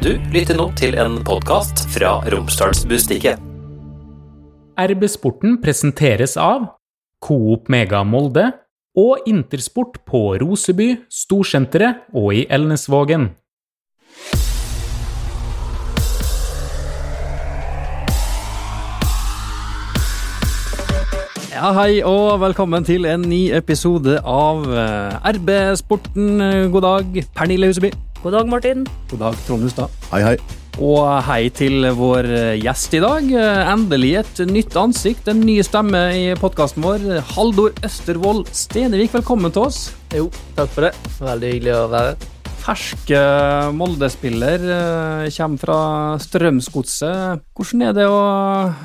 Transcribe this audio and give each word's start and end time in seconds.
Du 0.00 0.14
lytter 0.32 0.56
nå 0.56 0.64
til 0.80 0.94
en 0.96 1.18
podkast 1.28 1.82
fra 1.92 2.14
Romsdalsbustiket. 2.32 3.36
RB 4.80 5.04
Sporten 5.12 5.58
presenteres 5.60 6.38
av 6.40 6.70
Coop 7.20 7.68
Mega 7.68 8.00
Molde 8.00 8.46
og 8.96 9.28
Intersport 9.28 10.00
på 10.08 10.22
Roseby, 10.40 10.88
Storsenteret 11.12 12.08
og 12.16 12.32
i 12.32 12.46
Elnesvågen. 12.48 13.28
Ja, 21.52 21.74
hei 21.76 22.00
og 22.08 22.38
velkommen 22.40 22.88
til 22.88 23.04
en 23.04 23.28
ny 23.28 23.50
episode 23.52 24.22
av 24.24 24.64
eh, 24.64 25.34
RB 25.36 25.58
Sporten. 25.76 26.38
God 26.72 26.88
dag, 26.88 27.26
Pernille 27.36 27.68
Huseby. 27.68 27.92
God 28.20 28.34
dag, 28.36 28.48
Martin. 28.52 28.82
God 29.08 29.22
dag, 29.22 29.36
Trond 29.46 29.62
Hustad. 29.64 29.92
Hei, 30.10 30.18
hei. 30.20 30.34
Og 30.84 31.06
hei 31.24 31.46
til 31.56 31.86
vår 31.96 32.26
gjest 32.60 32.92
i 32.98 33.00
dag. 33.00 33.30
Endelig 33.72 34.10
et 34.20 34.42
nytt 34.44 34.74
ansikt, 34.76 35.28
en 35.32 35.40
ny 35.40 35.54
stemme 35.64 36.02
i 36.18 36.26
podkasten 36.36 36.84
vår. 36.84 37.06
Haldor 37.32 37.72
Østervold 37.86 38.50
Stenevik, 38.52 39.14
velkommen 39.16 39.54
til 39.54 39.64
oss. 39.70 39.78
Jo, 40.12 40.26
takk 40.58 40.68
for 40.74 40.84
det. 40.84 40.92
Veldig 41.16 41.52
hyggelig 41.54 41.72
å 41.78 41.86
være 41.94 42.10
her. 42.10 42.28
Fersk 42.60 43.12
Molde-spiller, 43.78 44.66
eh, 44.76 45.30
kommer 45.38 45.62
fra 45.62 45.78
Strømsgodset. 46.20 47.40
Hvordan 47.56 47.86
er 47.88 47.96
det 47.96 48.04
å 48.04 48.20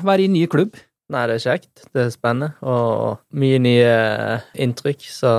være 0.00 0.24
i 0.24 0.30
ny 0.32 0.46
klubb? 0.48 0.80
Nei, 1.12 1.26
det 1.28 1.36
er 1.36 1.44
kjekt. 1.44 1.84
Det 1.92 2.06
er 2.06 2.14
spennende. 2.14 2.54
Og 2.64 3.20
mye 3.36 3.60
nye 3.60 3.92
inntrykk, 4.56 5.04
så 5.12 5.36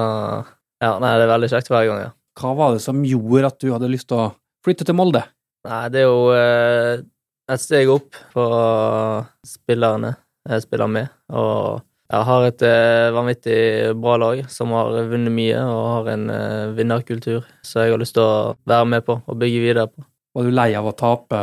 ja, 0.78 0.94
nei, 1.02 1.16
det 1.18 1.26
er 1.26 1.34
veldig 1.34 1.52
kjekt 1.56 1.74
hver 1.74 1.90
gang, 1.90 2.06
ja. 2.06 2.14
Hva 2.38 2.54
var 2.54 2.76
det 2.76 2.84
som 2.84 3.02
gjorde 3.06 3.50
at 3.50 3.60
du 3.64 3.72
hadde 3.74 3.90
lyst 3.90 4.10
til 4.12 4.22
å 4.22 4.32
flytte 4.66 4.86
til 4.86 4.98
Molde? 4.98 5.24
Nei, 5.68 5.84
det 5.92 6.04
er 6.04 6.08
jo 6.08 6.30
eh, 6.36 7.02
et 7.50 7.64
steg 7.64 7.90
opp 7.92 8.18
for 8.34 9.26
spillerne 9.48 10.14
jeg 10.48 10.64
spiller 10.64 10.88
med, 10.92 11.10
og 11.34 11.82
jeg 12.08 12.24
har 12.30 12.46
et 12.48 12.62
eh, 12.64 13.10
vanvittig 13.12 13.58
bra 14.00 14.14
lag 14.22 14.46
som 14.52 14.72
har 14.78 14.94
vunnet 15.10 15.34
mye 15.34 15.60
og 15.60 15.88
har 15.92 16.12
en 16.14 16.30
eh, 16.32 16.70
vinnerkultur, 16.78 17.42
så 17.68 17.84
jeg 17.84 17.96
har 17.96 18.00
lyst 18.00 18.16
til 18.16 18.24
å 18.24 18.54
være 18.70 18.88
med 18.94 19.04
på 19.08 19.18
og 19.20 19.42
bygge 19.42 19.64
videre 19.66 19.90
på. 19.92 20.06
Var 20.38 20.46
du 20.46 20.54
lei 20.54 20.68
av 20.78 20.86
å 20.86 20.94
tape 20.94 21.38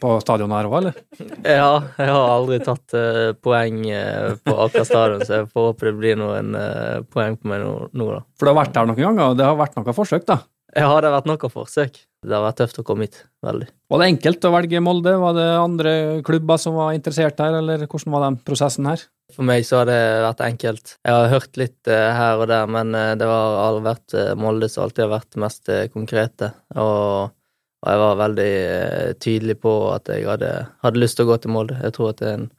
på 0.00 0.14
stadion 0.24 0.52
her 0.56 0.68
òg, 0.70 0.76
eller? 0.78 1.00
Ja, 1.44 1.74
jeg 2.00 2.08
har 2.08 2.30
aldri 2.38 2.60
tatt 2.64 2.94
eh, 2.96 3.34
poeng 3.36 3.82
eh, 3.92 4.30
på 4.40 4.54
Aker 4.64 4.86
stadion, 4.88 5.24
så 5.28 5.42
jeg 5.42 5.50
får 5.50 5.66
håpe 5.70 5.90
det 5.90 5.92
blir 5.98 6.16
noen 6.20 6.54
eh, 6.56 7.02
poeng 7.12 7.36
på 7.36 7.50
meg 7.50 7.66
nå, 7.66 8.06
da. 8.14 8.22
For 8.40 8.48
du 8.48 8.54
har 8.54 8.62
vært 8.62 8.72
der 8.78 8.88
noen 8.88 9.02
ganger, 9.02 9.34
og 9.34 9.36
det 9.36 9.44
har 9.44 9.60
vært 9.60 9.76
noen 9.76 9.96
forsøk, 9.96 10.24
da? 10.30 10.38
Ja, 10.70 10.88
det 11.02 11.10
har 11.10 11.16
vært 11.18 11.28
noen 11.28 11.52
forsøk. 11.52 11.98
Det 12.20 12.36
har 12.36 12.44
vært 12.44 12.58
tøft 12.60 12.78
å 12.80 12.84
komme 12.86 13.06
hit. 13.08 13.22
Veldig. 13.44 13.66
Var 13.90 14.00
det 14.02 14.08
enkelt 14.14 14.44
å 14.44 14.52
velge 14.54 14.82
Molde? 14.84 15.14
Var 15.20 15.36
det 15.36 15.46
andre 15.56 15.92
klubber 16.26 16.60
som 16.60 16.76
var 16.76 16.92
interessert 16.96 17.40
her, 17.42 17.56
eller 17.60 17.86
hvordan 17.86 18.14
var 18.14 18.26
den 18.26 18.38
prosessen 18.44 18.88
her? 18.88 19.02
For 19.34 19.46
meg 19.46 19.64
så 19.66 19.80
har 19.80 19.88
det 19.88 19.98
vært 20.26 20.42
enkelt. 20.44 20.94
Jeg 21.06 21.16
har 21.16 21.32
hørt 21.32 21.60
litt 21.60 21.90
eh, 21.90 22.08
her 22.16 22.42
og 22.42 22.48
der, 22.50 22.70
men 22.70 22.94
eh, 22.98 23.12
det 23.18 23.28
har 23.30 23.80
vært 23.84 24.16
eh, 24.18 24.32
Molde 24.38 24.68
som 24.70 24.84
alltid 24.86 25.06
har 25.06 25.12
vært 25.14 25.30
det 25.34 25.42
mest 25.44 25.70
eh, 25.72 25.86
konkrete. 25.92 26.52
Og, 26.76 27.34
og 27.80 27.88
jeg 27.88 28.00
var 28.02 28.18
veldig 28.20 28.50
eh, 28.60 29.12
tydelig 29.22 29.56
på 29.62 29.74
at 29.94 30.10
jeg 30.12 30.26
hadde, 30.28 30.50
hadde 30.84 31.00
lyst 31.00 31.16
til 31.18 31.26
å 31.26 31.30
gå 31.32 31.38
til 31.40 31.54
Molde. 31.54 31.78
Jeg 31.80 31.96
tror 31.96 32.12
at 32.12 32.20
det 32.20 32.28
er 32.28 32.38
en 32.38 32.50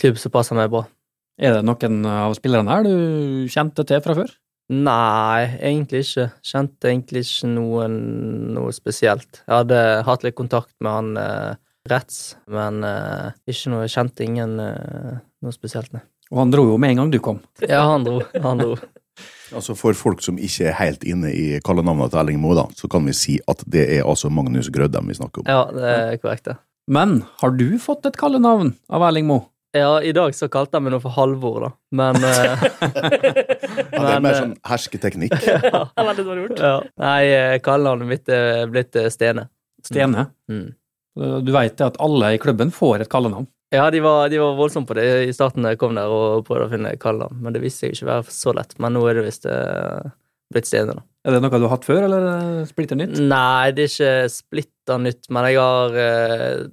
klubb 0.00 0.18
som 0.20 0.34
passer 0.34 0.58
meg 0.58 0.72
bra. 0.72 0.84
Er 1.36 1.56
det 1.56 1.66
noen 1.68 2.02
av 2.08 2.34
spillerne 2.36 2.72
her 2.72 2.84
du 2.84 3.48
kjente 3.52 3.84
til 3.88 4.02
fra 4.04 4.16
før? 4.16 4.34
Nei, 4.72 5.46
egentlig 5.62 6.02
ikke. 6.02 6.26
Kjente 6.44 6.90
egentlig 6.90 7.22
ikke 7.22 7.50
noen 7.52 7.96
noe 8.56 8.72
spesielt. 8.74 9.42
Jeg 9.44 9.54
hadde 9.54 9.80
hatt 10.08 10.26
litt 10.26 10.36
kontakt 10.38 10.74
med 10.82 10.90
han 10.90 11.22
eh, 11.22 11.54
Retz, 11.86 12.34
men 12.50 12.82
eh, 12.82 13.30
ikke 13.46 13.72
noe, 13.72 13.84
jeg 13.86 13.94
kjente 13.94 14.26
ingen 14.26 14.56
eh, 14.58 15.18
noe 15.44 15.54
spesielt, 15.54 15.92
nei. 15.94 16.02
Og 16.34 16.40
han 16.42 16.50
dro 16.50 16.64
jo 16.72 16.78
med 16.82 16.96
en 16.96 17.04
gang 17.04 17.12
du 17.14 17.20
kom. 17.22 17.38
Ja, 17.62 17.84
han 17.92 18.06
dro. 18.06 18.18
Han 18.42 18.58
dro. 18.58 18.74
Altså 19.54 19.76
For 19.78 19.94
folk 19.94 20.22
som 20.24 20.38
ikke 20.42 20.70
er 20.70 20.78
helt 20.80 21.04
inne 21.06 21.30
i 21.30 21.60
kallenavnet 21.64 22.10
til 22.12 22.22
Erling 22.22 22.40
Moe, 22.42 22.56
da, 22.58 22.66
så 22.74 22.90
kan 22.90 23.06
vi 23.06 23.14
si 23.16 23.36
at 23.46 23.62
det 23.70 23.84
er 23.98 24.06
altså 24.06 24.30
Magnus 24.32 24.70
Grødem 24.74 25.12
vi 25.12 25.18
snakker 25.18 25.44
om. 25.44 25.50
Ja, 25.50 25.66
det 25.74 25.92
er 25.92 26.16
korrekt, 26.22 26.48
det. 26.48 26.56
Men 26.90 27.20
har 27.42 27.54
du 27.58 27.68
fått 27.82 28.06
et 28.06 28.18
kallenavn 28.18 28.74
av 28.90 29.04
Erling 29.08 29.28
Moe? 29.30 29.46
Ja, 29.76 29.98
i 30.00 30.12
dag 30.16 30.34
så 30.34 30.48
kalte 30.48 30.78
han 30.78 30.86
meg 30.86 30.94
noe 30.94 31.02
for 31.04 31.12
Halvor, 31.12 31.66
da, 31.66 31.70
men 31.98 32.16
uh, 32.22 32.62
Ja, 33.92 34.00
det 34.00 34.14
er 34.14 34.22
mer 34.24 34.32
eh, 34.32 34.38
sånn 34.40 34.54
hersketeknikk. 34.66 35.34
Det 35.44 35.60
er 35.60 36.08
veldig 36.08 36.24
dårlig 36.24 36.46
gjort. 36.46 36.62
Ja. 36.62 36.76
Nei, 37.02 37.20
eh, 37.34 37.56
kallenavnet 37.64 38.10
mitt 38.10 38.32
er 38.32 38.64
blitt 38.72 38.96
Stene. 39.12 39.48
Stene. 39.84 40.30
Mm. 40.50 40.70
Du 41.46 41.52
veit 41.54 41.80
at 41.80 41.96
alle 42.02 42.34
i 42.36 42.40
klubben 42.40 42.72
får 42.74 43.04
et 43.04 43.12
kallenavn. 43.12 43.46
Ja, 43.76 43.90
de 43.92 44.00
var, 44.00 44.28
de 44.32 44.38
var 44.40 44.54
voldsomme 44.56 44.88
på 44.88 44.96
det 44.96 45.06
i 45.26 45.34
starten 45.36 45.66
da 45.66 45.74
jeg 45.74 45.80
kom 45.80 45.96
der 45.98 46.12
og 46.12 46.46
prøvde 46.46 46.68
å 46.68 46.72
finne 46.72 46.94
kallenavn, 47.00 47.42
men 47.44 47.56
det 47.56 47.60
viste 47.64 47.84
seg 47.84 47.96
ikke 47.96 48.08
være 48.08 48.32
så 48.32 48.54
lett. 48.56 48.72
Men 48.82 48.96
nå 48.96 49.02
er 49.10 49.18
det 49.18 49.26
visst 49.26 49.44
eh, 49.50 50.14
blitt 50.54 50.70
stedet 50.70 50.94
da. 50.96 51.04
Er 51.26 51.34
det 51.34 51.42
noe 51.42 51.58
du 51.58 51.66
har 51.66 51.74
hatt 51.74 51.88
før, 51.88 52.06
eller 52.06 52.28
eh, 52.30 52.62
splitter 52.70 52.98
nytt? 53.00 53.18
Nei, 53.20 53.74
det 53.76 53.84
er 53.86 53.92
ikke 53.92 54.32
splitter 54.32 55.02
nytt, 55.02 55.28
men 55.34 55.48
jeg 55.50 55.60
har 55.60 55.98
eh, 56.00 56.64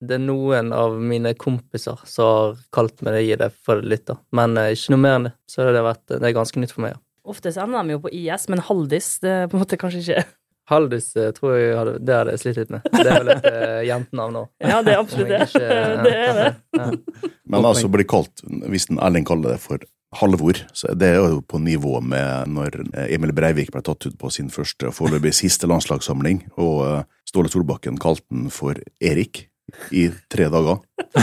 Det 0.00 0.16
er 0.16 0.24
noen 0.24 0.72
av 0.72 0.96
mine 0.96 1.34
kompiser 1.36 2.00
som 2.08 2.32
har 2.32 2.58
kalt 2.72 3.04
meg 3.04 3.18
det, 3.18 3.22
gi 3.28 3.38
det 3.44 3.50
for 3.68 3.84
litt, 3.84 4.06
da. 4.08 4.16
Men 4.32 4.56
ikke 4.64 4.94
noe 4.96 5.04
mer 5.04 5.18
enn 5.18 5.28
det. 5.28 5.34
Så 5.50 5.68
det 5.68 5.76
har 5.76 5.86
vært, 5.92 6.06
det 6.16 6.24
er 6.24 6.36
ganske 6.40 6.62
nytt 6.62 6.74
for 6.74 6.86
meg. 6.86 6.96
ja. 6.96 7.02
Ofte 7.30 7.52
så 7.52 7.66
ender 7.66 7.84
de 7.84 7.94
jo 7.98 8.00
på 8.02 8.10
IS, 8.16 8.48
men 8.50 8.62
Haldis 8.64 9.18
det 9.22 9.30
er 9.30 9.50
på 9.50 9.58
en 9.58 9.62
måte 9.62 9.78
kanskje 9.78 10.00
ikke 10.00 10.22
Haldis 10.70 11.10
eh, 11.18 11.30
tror 11.36 11.56
jeg 11.58 11.76
hadde, 11.78 11.94
det 12.06 12.16
hadde 12.16 12.34
jeg 12.36 12.42
slitt 12.44 12.60
litt 12.60 12.74
med. 12.74 12.84
Det 12.94 13.06
er 13.06 13.16
vel 13.20 13.32
et 13.34 13.46
uh, 13.50 13.80
jentenavn 13.88 14.36
nå. 14.38 14.42
Ja, 14.62 14.80
det 14.86 14.94
er 14.94 15.00
absolutt 15.02 15.32
det. 15.32 15.40
Det 16.06 16.12
er 16.14 16.36
det. 16.38 16.50
Ja. 16.78 16.90
Men 17.50 17.66
altså 17.66 17.90
blir 17.90 18.06
kalt, 18.08 18.44
hvis 18.70 18.86
den 18.90 19.00
Erling 19.02 19.26
kaller 19.26 19.56
det 19.56 19.62
for 19.64 19.82
Halvor, 20.18 20.58
så 20.74 20.90
det 20.98 21.06
er 21.12 21.20
jo 21.20 21.38
på 21.46 21.60
nivå 21.62 22.00
med 22.02 22.50
når 22.50 22.80
Emil 23.06 23.30
Breivik 23.34 23.70
ble 23.70 23.82
tatt 23.86 24.08
ut 24.08 24.16
på 24.18 24.30
sin 24.34 24.48
første 24.50 24.88
og 24.88 24.96
foreløpig 24.96 25.30
siste 25.38 25.68
landslagssamling, 25.70 26.40
og 26.58 26.80
eh, 26.88 27.04
Ståle 27.30 27.50
Solbakken 27.52 27.98
kalte 28.02 28.26
den 28.32 28.48
for 28.50 28.78
Erik 28.98 29.44
i 29.94 30.08
tre 30.30 30.48
dager. 30.50 30.80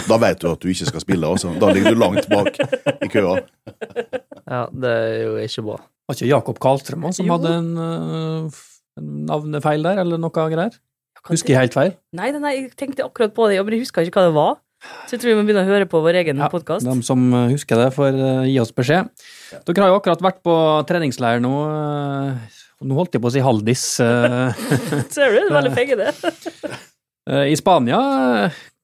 Da 0.07 0.17
vet 0.23 0.39
du 0.39 0.47
at 0.53 0.63
du 0.63 0.71
ikke 0.71 0.87
skal 0.87 1.03
spille, 1.03 1.27
altså. 1.27 1.51
Da 1.59 1.73
ligger 1.75 1.95
du 1.95 1.99
langt 1.99 2.29
bak 2.31 2.55
i 3.03 3.11
køa. 3.11 3.41
ja, 4.47 4.61
det 4.71 4.93
er 4.93 5.19
jo 5.25 5.35
ikke 5.43 5.65
bra. 5.67 5.77
Var 6.07 6.15
ikke 6.15 6.31
Jakob 6.31 6.59
Karlstrøm 6.63 7.09
som 7.11 7.27
Jo. 7.27 7.35
hadde 7.35 7.53
en, 7.59 7.69
uh, 7.75 7.89
en 8.39 8.51
navnefeil 9.01 9.83
der, 9.85 10.01
eller 10.03 10.21
noe 10.21 10.31
greier? 10.33 10.75
Husker 11.27 11.53
jeg 11.55 11.65
helt 11.65 11.75
feil? 11.75 11.91
Nei, 12.15 12.29
nei, 12.31 12.53
jeg 12.55 12.71
tenkte 12.79 13.03
akkurat 13.03 13.33
på 13.35 13.49
det, 13.51 13.57
men 13.65 13.75
jeg 13.75 13.83
huska 13.87 14.03
ikke 14.05 14.21
hva 14.21 14.29
det 14.29 14.35
var. 14.37 14.55
Så 15.09 15.15
jeg 15.15 15.21
tror 15.23 15.31
vi 15.33 15.37
må 15.39 15.43
begynne 15.47 15.63
å 15.65 15.67
høre 15.71 15.87
på 15.89 15.99
vår 16.05 16.19
egen 16.21 16.37
Ja, 16.39 16.47
podkast. 16.53 16.85
De 16.85 16.93
som 17.03 17.23
eh, 17.33 17.47
husker 17.55 17.79
det, 17.81 17.87
får 17.95 18.13
eh, 18.13 18.43
gi 18.51 18.59
oss 18.61 18.71
beskjed. 18.77 19.09
Dere 19.65 19.83
har 19.83 19.89
jo 19.91 19.97
akkurat 19.97 20.21
vært 20.23 20.39
på 20.45 20.53
treningsleir 20.87 21.41
nå. 21.43 21.51
eh, 21.65 22.61
Nå 22.85 22.93
holdt 22.99 23.15
jeg 23.17 23.23
på 23.23 23.31
å 23.31 23.33
si 23.33 23.41
Haldis. 23.41 23.83
Ser 23.97 25.33
du? 25.33 25.39
Det 25.39 25.47
er 25.49 25.55
veldig 25.55 25.73
begge 25.73 25.97
det. 25.97 26.11
eh, 27.31 27.45
I 27.49 27.55
Spania, 27.57 27.97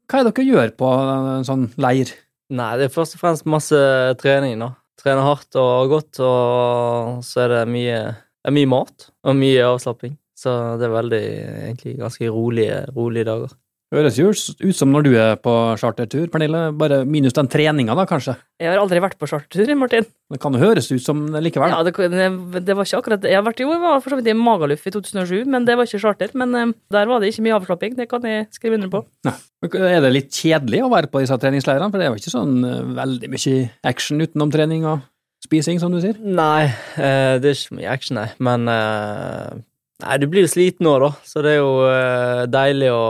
hva 0.09 0.19
er 0.19 0.25
det 0.27 0.33
dere 0.33 0.47
gjør 0.49 0.73
på 0.81 0.89
en 1.37 1.45
sånn 1.47 1.67
leir? 1.81 2.11
Nei, 2.53 2.71
det 2.81 2.89
er 2.89 2.93
først 2.97 3.15
og 3.15 3.21
fremst 3.21 3.45
masse 3.49 3.77
trening, 4.21 4.57
da. 4.65 4.71
Trene 4.99 5.23
hardt 5.25 5.55
og 5.61 5.93
godt, 5.93 6.19
og 6.25 7.21
så 7.25 7.45
er 7.45 7.53
det 7.53 7.61
mye, 7.69 8.01
det 8.43 8.51
er 8.51 8.57
mye 8.59 8.69
mat 8.69 9.09
og 9.23 9.37
mye 9.39 9.65
avslapping. 9.71 10.17
Så 10.35 10.51
det 10.79 10.89
er 10.89 10.97
veldig, 10.97 11.25
egentlig 11.69 11.97
ganske 12.01 12.31
rolige, 12.33 12.81
rolige 12.91 13.27
dager. 13.29 13.53
Høres 13.93 14.15
jo 14.17 14.31
ut 14.33 14.73
som 14.73 14.89
når 14.89 15.05
du 15.05 15.11
er 15.21 15.35
på 15.37 15.51
chartertur, 15.77 16.25
Pernille. 16.33 16.63
Bare 16.77 17.03
minus 17.05 17.35
den 17.37 17.49
treninga, 17.51 17.93
da, 17.93 18.07
kanskje. 18.09 18.33
Jeg 18.57 18.71
har 18.71 18.81
aldri 18.81 19.01
vært 19.03 19.19
på 19.21 19.29
chartertur, 19.29 19.69
Martin. 19.77 20.07
Det 20.33 20.39
kan 20.41 20.55
jo 20.57 20.61
høres 20.63 20.89
ut 20.89 21.03
som 21.03 21.21
likevel. 21.37 21.75
Ja, 21.75 21.83
det, 21.85 21.93
det, 22.09 22.63
det 22.65 22.77
var 22.77 22.89
ikke 22.89 23.03
akkurat 23.03 23.27
Jeg 23.29 23.37
har 23.37 23.45
vært 23.45 23.61
jo, 23.61 23.69
for 24.01 24.09
så 24.09 24.17
vidt 24.17 24.31
i 24.33 24.35
Magaluf 24.37 24.87
i 24.89 24.93
2007, 24.95 25.45
men 25.45 25.69
det 25.69 25.77
var 25.77 25.85
ikke 25.85 26.01
charter. 26.01 26.33
Men 26.39 26.57
eh, 26.57 26.73
der 26.95 27.11
var 27.11 27.21
det 27.21 27.29
ikke 27.29 27.45
mye 27.45 27.59
avslapping, 27.59 27.93
det 27.99 28.09
kan 28.09 28.25
jeg 28.25 28.49
skrive 28.57 28.81
under 28.81 28.89
på. 28.95 29.03
Nei. 29.29 29.37
Er 29.69 30.01
det 30.03 30.15
litt 30.15 30.33
kjedelig 30.41 30.81
å 30.83 30.91
være 30.91 31.13
på 31.13 31.21
disse 31.21 31.37
treningsleirene? 31.39 31.93
For 31.93 32.01
det 32.01 32.09
er 32.09 32.15
jo 32.15 32.23
ikke 32.23 32.33
sånn 32.33 32.57
eh, 32.65 32.81
veldig 32.97 33.33
mye 33.35 33.57
action 33.93 34.25
utenom 34.25 34.57
trening 34.57 34.89
og 34.89 35.05
spising, 35.43 35.79
som 35.81 35.91
du 35.93 35.99
sier. 36.03 36.17
Nei, 36.23 36.65
eh, 36.97 37.35
det 37.43 37.51
er 37.51 37.59
ikke 37.59 37.77
mye 37.79 37.91
action, 37.93 38.19
nei. 38.21 38.29
Men 38.43 38.67
eh, 38.71 39.61
Nei, 40.03 40.17
du 40.19 40.25
blir 40.27 40.43
jo 40.43 40.49
sliten 40.51 40.83
nå, 40.83 40.97
da, 40.99 41.11
så 41.23 41.39
det 41.45 41.53
er 41.53 41.59
jo 41.61 41.75
eh, 41.87 42.41
deilig 42.51 42.89
å 42.91 43.03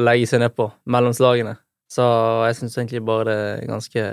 legge 0.00 0.28
seg 0.30 0.40
nedpå 0.40 0.70
mellom 0.94 1.12
slagene. 1.16 1.56
Så 1.90 2.04
jeg 2.48 2.56
syns 2.60 2.78
egentlig 2.78 3.02
bare 3.04 3.24
det 3.28 3.36
er 3.66 3.68
ganske 3.68 4.04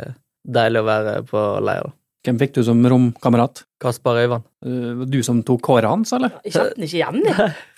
deilig 0.57 0.81
å 0.81 0.87
være 0.89 1.13
på 1.29 1.43
leir. 1.63 1.87
Hvem 2.25 2.37
fikk 2.41 2.57
du 2.57 2.61
som 2.67 2.81
romkamerat? 2.85 3.63
Kaspar 3.81 4.19
Øyvand. 4.21 4.43
Eh, 4.65 5.05
Du 5.09 5.21
som 5.25 5.39
tok 5.45 5.71
håret 5.71 5.89
hans, 5.89 6.11
eller? 6.17 6.35
Jeg 6.45 6.53
kjente 6.57 6.75
den 6.75 6.85
ikke 6.89 6.99
igjen, 6.99 7.21
jeg. 7.29 7.53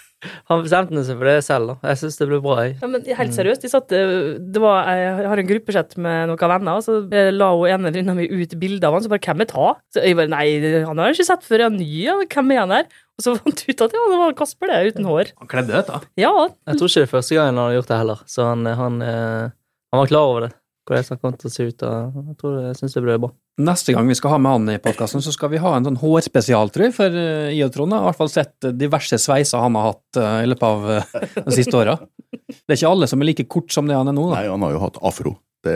Han 0.52 0.64
bestemte 0.64 1.04
seg 1.08 1.20
for 1.20 1.30
det 1.30 1.36
selv, 1.46 1.74
da. 1.74 1.92
Jeg 1.92 2.02
syns 2.02 2.20
det 2.20 2.28
ble 2.30 2.40
bra, 2.44 2.58
jeg. 2.64 2.75
Ja, 2.81 2.90
men 2.92 3.06
helt 3.20 3.36
seriøst, 3.36 3.64
de 3.66 3.72
satt, 3.72 3.96
eh, 3.96 4.14
det 4.40 4.62
var, 4.64 4.90
jeg 4.96 5.30
har 5.31 5.42
en 5.42 5.50
gruppesett 5.50 5.96
med 6.02 6.31
noen 6.31 6.54
venner, 6.54 6.80
og 6.80 6.86
så 6.86 7.00
la 7.34 7.50
hun 7.54 7.72
ene 7.72 7.90
venninna 7.90 8.16
mi 8.18 8.28
ut 8.31 8.58
bilde 8.60 8.88
av 8.88 8.98
han, 8.98 9.06
så 9.06 9.12
bare 9.12 9.24
'Hvem 9.24 9.42
er 9.42 9.50
ta?' 9.52 9.75
Så 9.94 10.04
jeg 10.04 10.18
bare 10.20 10.31
'Nei, 10.31 10.84
han 10.86 10.98
har 10.98 11.12
jeg 11.12 11.20
ikke 11.20 11.31
sett 11.31 11.44
før, 11.44 11.64
han 11.68 11.75
er 11.75 11.84
ny, 11.84 11.92
ja. 12.06 12.16
hvem 12.24 12.52
er 12.52 12.60
han 12.64 12.75
her?' 12.78 12.88
Og 13.14 13.22
så 13.22 13.36
fant 13.38 13.62
jeg 13.62 13.75
ut 13.75 13.86
at 13.86 13.94
ja, 13.94 14.04
det 14.10 14.18
var 14.18 14.34
Kasper, 14.34 14.68
det, 14.72 14.94
uten 14.94 15.06
hår. 15.06 15.34
Han 15.38 15.48
kledde 15.48 15.78
ut, 15.78 15.88
da. 15.88 16.02
Ja, 16.18 16.34
Jeg 16.66 16.80
tror 16.80 16.90
ikke 16.90 17.04
det 17.04 17.08
er 17.08 17.14
første 17.14 17.36
gangen 17.38 17.60
han 17.60 17.68
har 17.68 17.78
gjort 17.78 17.92
det 17.92 18.00
heller, 18.02 18.20
så 18.25 18.50
han, 18.50 18.66
han, 18.66 19.02
eh, 19.06 19.54
han 19.94 20.02
var 20.02 20.10
klar 20.10 20.30
over 20.31 20.48
det. 20.48 20.52
Hvordan 20.88 21.10
han 21.14 21.20
kom 21.22 21.36
til 21.38 21.48
å 21.48 21.54
se 21.54 21.68
ut, 21.70 21.84
og 21.84 22.18
jeg 22.28 22.38
tror 22.42 22.56
jeg 22.64 22.80
syns 22.80 22.98
det 22.98 23.04
ble 23.06 23.20
bra. 23.22 23.30
Neste 23.62 23.94
gang 23.94 24.08
vi 24.10 24.16
skal 24.18 24.32
ha 24.34 24.38
med 24.42 24.52
han 24.56 24.70
i 24.74 24.80
podkasten, 24.82 25.22
så 25.22 25.30
skal 25.36 25.52
vi 25.54 25.60
ha 25.62 25.76
en 25.78 25.86
sånn 25.86 26.00
hårspesial, 26.02 26.72
tror 26.74 26.88
jeg, 26.88 26.94
for 26.96 27.14
i 27.14 27.60
jeg 27.60 27.68
og 27.68 27.74
Trond 27.76 27.94
har 27.94 28.02
i 28.02 28.08
hvert 28.08 28.18
fall 28.24 28.32
sett 28.34 28.66
eh, 28.66 28.74
diverse 28.74 29.20
sveiser 29.22 29.62
han 29.62 29.76
har 29.78 29.92
hatt 29.92 30.18
eh, 30.18 30.38
i 30.42 30.50
løpet 30.50 30.66
av 30.66 30.88
eh, 30.96 31.28
de 31.38 31.54
siste 31.60 31.78
åra. 31.78 31.94
Det 32.34 32.74
er 32.74 32.80
ikke 32.80 32.90
alle 32.96 33.10
som 33.12 33.22
er 33.22 33.30
like 33.30 33.46
kort 33.52 33.70
som 33.76 33.86
det 33.90 33.94
han 34.00 34.10
er 34.10 34.16
nå. 34.18 34.26
da. 34.32 34.40
Nei, 34.40 34.50
han 34.50 34.66
har 34.66 34.74
jo 34.74 34.82
hatt 34.88 34.98
afro. 35.06 35.36
Det 35.64 35.76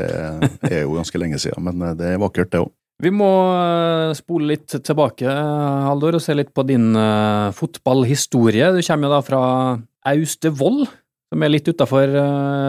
er 0.72 0.82
jo 0.88 0.98
ganske 0.98 1.22
lenge 1.22 1.38
siden, 1.40 1.64
men 1.70 1.86
eh, 1.92 1.94
det 2.00 2.10
er 2.16 2.22
vakkert, 2.26 2.50
det 2.56 2.64
òg. 2.66 2.74
Vi 3.06 3.12
må 3.14 3.30
eh, 3.54 4.16
spole 4.18 4.56
litt 4.56 4.74
tilbake, 4.74 5.30
eh, 5.30 5.86
Haldor, 5.86 6.18
og 6.18 6.24
se 6.26 6.34
litt 6.34 6.50
på 6.58 6.66
din 6.66 6.90
eh, 6.98 7.52
fotballhistorie. 7.54 8.72
Du 8.74 8.82
kommer 8.82 9.06
jo 9.06 9.14
da 9.14 9.22
fra 9.26 9.42
Austevoll, 10.16 10.88
som 11.30 11.44
er 11.46 11.52
litt 11.54 11.70
utafor 11.70 12.10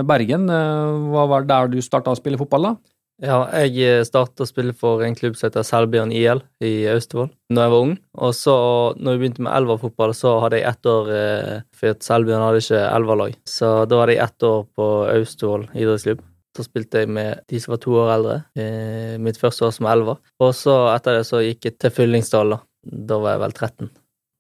Bergen. 0.04 0.44
Eh, 0.52 0.94
Hva 1.14 1.25
var 1.32 1.49
der 1.49 1.72
du 1.72 1.81
starta 1.81 2.12
å 2.12 2.20
spille 2.20 2.37
fotball, 2.40 2.69
da? 2.75 2.76
Ja, 3.18 3.48
jeg 3.66 4.06
startet 4.06 4.44
å 4.44 4.46
spille 4.46 4.70
for 4.78 5.02
en 5.02 5.16
klubb 5.18 5.34
som 5.34 5.48
heter 5.48 5.64
Selbjørn 5.66 6.12
IL 6.14 6.38
i 6.62 6.86
Austevoll 6.92 7.32
når 7.50 7.64
jeg 7.64 7.72
var 7.72 7.86
ung. 7.88 7.94
Og 8.14 8.34
så, 8.38 8.54
når 8.94 9.16
vi 9.16 9.22
begynte 9.24 9.42
med 9.42 9.56
elverfotball, 9.58 10.14
så 10.14 10.36
hadde 10.44 10.60
jeg 10.60 10.68
ett 10.70 10.90
år 10.92 11.10
eh, 11.16 11.56
For 11.74 11.98
Selbjørn 12.06 12.44
hadde 12.44 12.62
ikke 12.62 12.84
elverlag. 12.86 13.34
Så 13.42 13.72
da 13.90 13.98
hadde 14.02 14.14
jeg 14.14 14.22
ett 14.22 14.46
år 14.46 14.62
på 14.78 14.88
Austevoll 15.16 15.66
idrettsklubb. 15.74 16.22
Så 16.54 16.66
spilte 16.66 17.02
jeg 17.02 17.10
med 17.18 17.42
de 17.50 17.62
som 17.62 17.74
var 17.74 17.82
to 17.82 17.98
år 17.98 18.14
eldre. 18.14 18.38
Eh, 18.54 19.18
mitt 19.26 19.42
første 19.42 19.66
år 19.66 19.74
som 19.74 19.90
elver. 19.90 20.22
Og 20.38 20.54
så 20.54 20.78
etter 20.94 21.18
det 21.18 21.26
så 21.26 21.42
gikk 21.42 21.72
jeg 21.72 21.78
til 21.82 21.94
Fyllingsdal, 21.98 22.54
da. 22.54 22.62
Da 22.86 23.18
var 23.18 23.34
jeg 23.34 23.44
vel 23.48 23.58
13. 23.58 23.92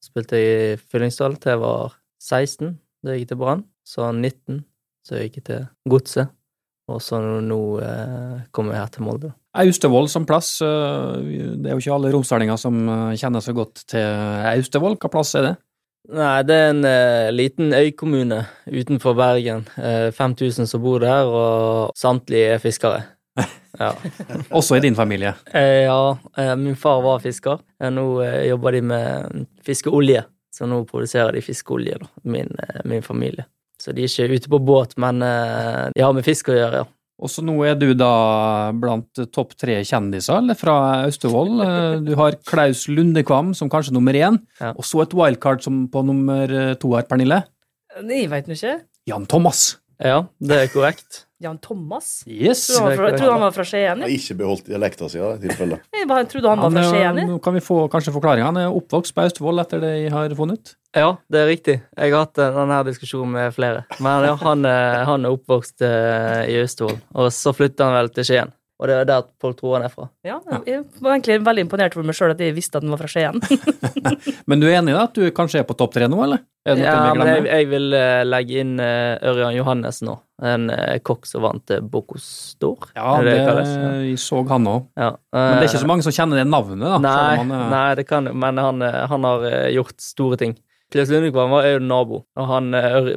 Spilte 0.06 0.38
jeg 0.38 0.56
i 0.78 0.80
Fyllingsdal 0.86 1.34
til 1.42 1.56
jeg 1.56 1.64
var 1.66 1.98
16, 2.22 2.76
da 3.02 3.18
gikk 3.18 3.26
jeg 3.26 3.34
til 3.34 3.42
Brann. 3.42 3.66
Så 3.82 4.06
19, 4.14 4.62
så 5.02 5.18
gikk 5.18 5.42
jeg 5.42 5.50
til 5.50 5.70
Godset. 5.90 6.37
Og 6.88 7.02
så 7.04 7.20
nå 7.20 7.60
eh, 7.84 8.36
kommer 8.54 8.74
jeg 8.74 8.84
her 8.84 8.92
til 8.94 9.04
Molde. 9.04 9.32
Austevoll 9.58 10.08
som 10.08 10.24
plass, 10.28 10.54
eh, 10.64 11.56
det 11.60 11.68
er 11.68 11.76
jo 11.76 11.82
ikke 11.82 11.96
alle 11.98 12.12
romsdalinger 12.14 12.60
som 12.60 12.80
eh, 12.88 13.16
kjenner 13.20 13.44
så 13.44 13.52
godt 13.56 13.84
til 13.92 14.04
Austevoll. 14.54 14.96
Hva 14.96 15.10
plass 15.12 15.34
er 15.36 15.50
det? 15.50 15.56
Nei, 16.08 16.40
det 16.48 16.56
er 16.56 16.70
en 16.72 16.86
eh, 16.88 17.28
liten 17.34 17.74
øykommune 17.76 18.40
utenfor 18.64 19.12
Bergen. 19.18 19.66
Eh, 19.76 20.08
5000 20.16 20.70
som 20.70 20.80
bor 20.80 21.02
der, 21.04 21.28
og 21.28 21.92
samtlige 21.96 22.56
er 22.56 22.64
fiskere. 22.64 23.04
Ja. 23.78 23.92
Også 24.50 24.74
i 24.74 24.80
din 24.82 24.96
familie. 24.96 25.34
Eh, 25.54 25.84
ja, 25.84 26.54
min 26.58 26.74
far 26.74 27.02
var 27.04 27.20
fisker. 27.22 27.60
Nå 27.94 28.06
jobber 28.48 28.74
de 28.74 28.80
med 28.82 29.44
fiskeolje, 29.62 30.24
så 30.50 30.66
nå 30.66 30.80
produserer 30.88 31.36
de 31.36 31.42
fiskeolje, 31.44 32.00
da, 32.00 32.08
min, 32.26 32.50
min 32.90 33.04
familie. 33.06 33.44
Så 33.88 33.94
de 33.96 34.04
er 34.04 34.10
ikke 34.12 34.36
ute 34.42 34.50
på 34.52 34.58
båt, 34.68 34.90
men 35.00 35.22
eh, 35.24 35.88
de 35.96 36.02
har 36.04 36.12
med 36.12 36.26
fisk 36.26 36.50
å 36.52 36.56
gjøre, 36.58 36.82
ja. 36.82 36.88
Og 37.18 37.30
så 37.32 37.42
nå 37.42 37.56
er 37.66 37.74
du 37.74 37.88
da 37.98 38.70
blant 38.78 39.18
topp 39.34 39.56
tre 39.58 39.80
kjendiser 39.82 40.36
eller, 40.38 40.54
fra 40.54 40.74
Austevoll. 41.08 41.56
Eh, 41.64 41.94
Du 42.06 42.12
har 42.20 42.36
Klaus 42.46 42.84
Lundekvam 42.92 43.54
som 43.58 43.70
kanskje 43.72 43.96
nummer 43.96 44.14
én, 44.14 44.36
Ja. 44.60 44.70
og 44.76 44.84
så 44.86 45.02
et 45.02 45.16
wildcard 45.16 45.64
som 45.64 45.86
på 45.88 46.04
nummer 46.06 46.46
to 46.78 46.92
her, 46.94 47.02
Pernille. 47.08 47.40
Nei, 48.04 48.26
veit 48.30 48.46
nå 48.46 48.54
ikke. 48.54 48.76
Jan 49.08 49.24
Thomas. 49.26 49.78
Ja, 49.98 50.26
det 50.38 50.60
er 50.62 50.68
korrekt. 50.70 51.24
Jan 51.40 51.58
Thomas? 51.62 52.24
Yes. 52.26 52.64
Jeg 52.68 52.76
trodde 52.76 52.82
han 52.82 52.88
var 52.88 52.96
fra, 52.98 53.08
jeg 53.12 53.18
trodde 53.20 53.32
han 53.32 53.42
var 53.44 53.52
fra 53.54 53.64
Skien. 53.68 54.00
Har 54.02 54.10
ikke 54.10 54.34
beholdt 54.40 54.66
dialekta 54.66 55.08
si, 55.12 55.20
i 55.22 55.38
tilfelle. 55.44 55.78
Jeg 55.98 56.08
bare 56.10 56.26
trodde 56.32 56.50
han 56.50 56.62
var 56.64 56.72
fra 56.74 56.82
Skien. 56.90 57.20
nå 57.30 57.36
kan 57.44 57.54
vi 57.54 57.62
få 57.62 57.76
kanskje 57.92 58.14
forklaringa. 58.16 58.48
Han 58.50 58.58
er 58.64 58.74
oppvokst 58.74 59.14
på 59.14 59.22
Austevoll 59.22 59.62
etter 59.62 59.80
det 59.84 59.92
jeg 60.02 60.10
har 60.16 60.34
funnet 60.38 60.58
ut. 60.58 60.74
Ja, 60.98 61.12
det 61.30 61.38
er 61.44 61.46
riktig. 61.52 61.76
Jeg 61.94 62.12
har 62.14 62.24
hatt 62.24 62.38
eh, 62.42 62.50
denne 62.58 62.80
diskusjonen 62.88 63.30
med 63.36 63.54
flere. 63.54 63.84
Men 64.02 64.24
ja, 64.26 64.34
han, 64.40 64.64
er- 64.66 65.04
han 65.06 65.26
er 65.28 65.36
oppvokst 65.36 65.84
eh, 65.86 66.42
i 66.50 66.58
Austevoll, 66.64 66.98
og 67.14 67.30
så 67.36 67.52
flytta 67.54 67.86
han 67.90 67.98
vel 68.00 68.10
til 68.18 68.26
Skien. 68.32 68.54
Og 68.78 68.86
det 68.86 68.94
er 68.94 69.06
der 69.10 69.24
folk 69.42 69.56
tror 69.58 69.72
han 69.74 69.86
er 69.88 69.90
fra. 69.90 70.04
Ja, 70.22 70.36
jeg 70.62 70.84
var 71.02 71.16
egentlig 71.16 71.40
veldig 71.42 71.64
imponert 71.66 71.96
over 71.96 72.06
meg 72.06 72.14
sjøl 72.14 72.30
at 72.30 72.38
jeg 72.44 72.54
visste 72.54 72.78
at 72.78 72.84
han 72.86 72.92
var 72.94 73.00
fra 73.00 73.08
Skien. 73.10 73.40
Men 74.48 74.60
du 74.62 74.68
er 74.68 74.76
enig 74.78 74.94
i 74.94 74.98
at 75.00 75.16
du 75.18 75.24
kanskje 75.34 75.64
er 75.64 75.66
på 75.66 75.74
topp 75.78 75.96
tre 75.96 76.06
nå, 76.06 76.18
eller? 76.22 76.44
Er 76.68 76.76
det 76.76 76.84
noe 76.84 76.92
Ja, 76.92 77.14
men 77.16 77.28
jeg, 77.30 77.44
jeg 77.48 77.68
vil 77.70 77.94
eh, 77.96 78.22
legge 78.28 78.58
inn 78.62 78.74
eh, 78.82 79.16
Ørjan 79.30 79.56
Johannessen 79.56 80.10
nå. 80.10 80.14
En 80.46 80.68
eh, 80.70 80.98
kokk 81.02 81.26
som 81.26 81.42
vant 81.42 81.72
Bocuse 81.90 82.54
Ja, 82.94 83.16
det, 83.24 83.34
det 83.34 83.64
jeg 84.12 84.18
så 84.22 84.42
han 84.50 84.68
òg. 84.70 84.86
Ja. 85.00 85.10
Men 85.34 85.56
det 85.56 85.64
er 85.64 85.70
ikke 85.72 85.82
så 85.82 85.90
mange 85.90 86.06
som 86.06 86.14
kjenner 86.14 86.42
det 86.42 86.46
navnet, 86.50 86.84
da. 86.84 86.98
Nei, 87.02 87.36
han 87.40 87.50
er- 87.56 87.70
nei, 87.72 87.86
det 87.98 88.06
kan 88.10 88.30
men 88.30 88.60
han, 88.62 88.84
han 88.84 89.26
har 89.26 89.48
gjort 89.74 89.96
store 90.04 90.38
ting. 90.38 90.54
Klaus 90.92 91.10
Lundekvam 91.12 91.50
var 91.52 91.66
jo 91.68 91.80
nabo, 91.84 92.22
og 92.38 92.46
han, 92.48 92.70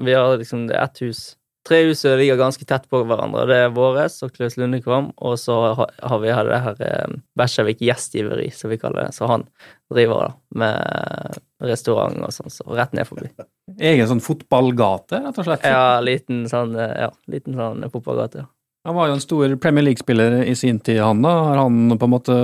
vi 0.04 0.16
har 0.18 0.34
liksom 0.42 0.66
ett 0.76 1.04
hus. 1.06 1.22
Tre 1.68 1.84
hus 1.86 2.00
som 2.02 2.16
ligger 2.18 2.40
ganske 2.40 2.66
tett 2.66 2.88
på 2.90 3.04
hverandre. 3.06 3.44
Det 3.50 3.58
er 3.68 3.74
våres 3.76 4.16
og 4.26 4.32
Klaus 4.34 4.56
Lundekvam, 4.58 5.12
og 5.22 5.36
så 5.38 5.58
har, 5.78 6.16
vi 6.24 6.32
det 6.32 6.62
her 6.66 6.82
eh, 6.88 7.18
Bekkjarvik 7.38 7.84
gjestgiveri, 7.86 8.48
som 8.56 8.74
vi 8.74 8.80
kaller 8.82 9.06
det. 9.06 9.18
Så 9.18 9.30
han 9.30 9.46
driver 9.94 10.24
da 10.24 10.32
med 10.64 11.38
restaurant 11.70 12.18
og 12.26 12.34
sånn, 12.34 12.54
så 12.54 12.66
rett 12.74 12.96
ned 12.98 13.06
forbi. 13.06 13.30
Egen 13.92 14.10
sånn 14.10 14.24
fotballgate, 14.26 15.22
rett 15.28 15.38
og 15.38 15.48
slett. 15.48 15.70
Ja, 15.70 16.00
liten 16.02 16.48
sånn, 16.50 16.74
eh, 16.82 16.96
ja, 17.06 17.12
liten 17.30 17.60
sånn 17.60 17.86
fotballgate. 17.94 18.48
Ja. 18.48 18.50
Han 18.90 18.98
var 18.98 19.12
jo 19.12 19.14
en 19.20 19.22
stor 19.22 19.52
Premier 19.62 19.86
League-spiller 19.86 20.40
i 20.42 20.56
sin 20.58 20.80
tid, 20.82 21.04
han 21.06 21.22
da. 21.22 21.36
Har 21.52 21.60
han 21.62 21.94
på 21.94 22.08
en 22.08 22.14
måte 22.16 22.38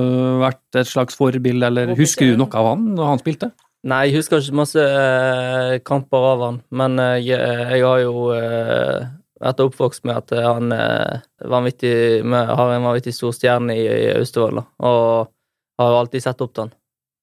vært 0.44 0.78
et 0.78 0.90
slags 0.90 1.18
forbilde, 1.18 1.66
eller 1.66 1.96
husker 1.98 2.30
du 2.30 2.38
noe 2.38 2.54
av 2.54 2.76
han 2.76 2.92
når 2.94 3.10
han 3.16 3.24
spilte? 3.24 3.50
Nei, 3.88 4.02
jeg 4.10 4.18
husker 4.18 4.42
ikke 4.44 4.60
masse 4.60 4.84
eh, 4.84 5.78
kamper 5.88 6.26
av 6.34 6.42
han, 6.44 6.58
men 6.76 7.00
eh, 7.00 7.22
jeg, 7.24 7.40
jeg 7.72 7.86
har 7.86 8.02
jo 8.04 8.26
eh, 8.36 9.06
vært 9.40 9.62
oppvokst 9.64 10.04
med 10.10 10.18
at 10.20 10.34
han 10.44 10.74
eh, 10.76 11.22
med, 11.48 12.52
har 12.52 12.74
en 12.74 12.88
vanvittig 12.90 13.14
stor 13.16 13.32
stjerne 13.36 13.78
i, 13.78 13.86
i 13.88 14.10
Austevoll, 14.18 14.60
og 14.60 15.32
har 15.80 15.94
jo 15.94 16.02
alltid 16.02 16.26
sett 16.26 16.44
opp 16.44 16.52
til 16.54 16.66
han. 16.66 16.76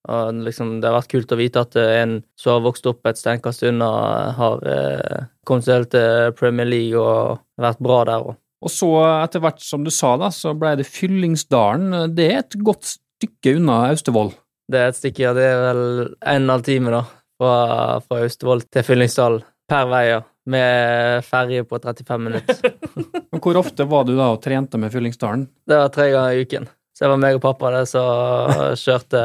Og 0.04 0.40
liksom, 0.44 0.78
det 0.80 0.88
har 0.88 0.98
vært 0.98 1.12
kult 1.14 1.32
å 1.32 1.38
vite 1.40 1.64
at 1.64 1.76
eh, 1.80 1.98
en 2.02 2.18
som 2.40 2.56
har 2.56 2.64
vokst 2.64 2.88
opp 2.88 3.08
et 3.08 3.20
steinkast 3.20 3.64
unna, 3.68 3.90
har 4.36 4.64
eh, 4.68 5.26
kommet 5.48 5.66
seg 5.66 5.78
helt 5.78 5.92
til 5.94 6.34
Premier 6.38 6.68
League 6.68 7.00
og 7.00 7.40
vært 7.60 7.80
bra 7.84 8.02
der 8.08 8.30
òg. 8.30 8.38
Og 8.64 8.72
så, 8.72 8.88
etter 9.20 9.42
hvert 9.44 9.60
som 9.60 9.84
du 9.84 9.92
sa, 9.92 10.14
da, 10.20 10.30
så 10.32 10.54
ble 10.56 10.74
det 10.80 10.88
Fyllingsdalen. 10.88 12.14
Det 12.16 12.28
er 12.30 12.38
et 12.40 12.56
godt 12.64 12.88
stykke 12.88 13.58
unna 13.58 13.82
Austevoll. 13.90 14.32
Det 14.70 14.80
er 14.80 14.92
et 14.92 14.98
stykke, 14.98 15.26
ja. 15.26 15.32
Det 15.36 15.48
er 15.48 15.58
vel 15.60 15.82
en 16.04 16.14
og 16.14 16.30
en 16.34 16.54
halv 16.54 16.68
time, 16.68 16.94
da, 16.94 17.02
fra, 17.40 17.56
fra 18.04 18.22
Austevoll 18.24 18.64
til 18.72 18.86
Fyllingsdalen 18.86 19.44
per 19.70 19.90
vei, 19.90 20.04
ja. 20.12 20.22
Med 20.44 21.24
ferje 21.24 21.64
på 21.64 21.78
35 21.80 22.20
minutter. 22.20 22.72
Hvor 23.44 23.56
ofte 23.56 23.86
var 23.88 24.04
du 24.04 24.12
da 24.12 24.28
og 24.34 24.42
trente 24.44 24.76
med 24.80 24.92
Fyllingsdalen? 24.92 25.46
Det 25.64 25.78
var 25.80 25.92
tre 25.92 26.10
ganger 26.12 26.36
i 26.36 26.42
uken. 26.44 26.66
Så 26.94 27.06
det 27.06 27.10
var 27.10 27.22
meg 27.24 27.38
og 27.38 27.42
pappa 27.42 27.70
det 27.74 27.86
som 27.90 28.52
kjørte 28.84 29.22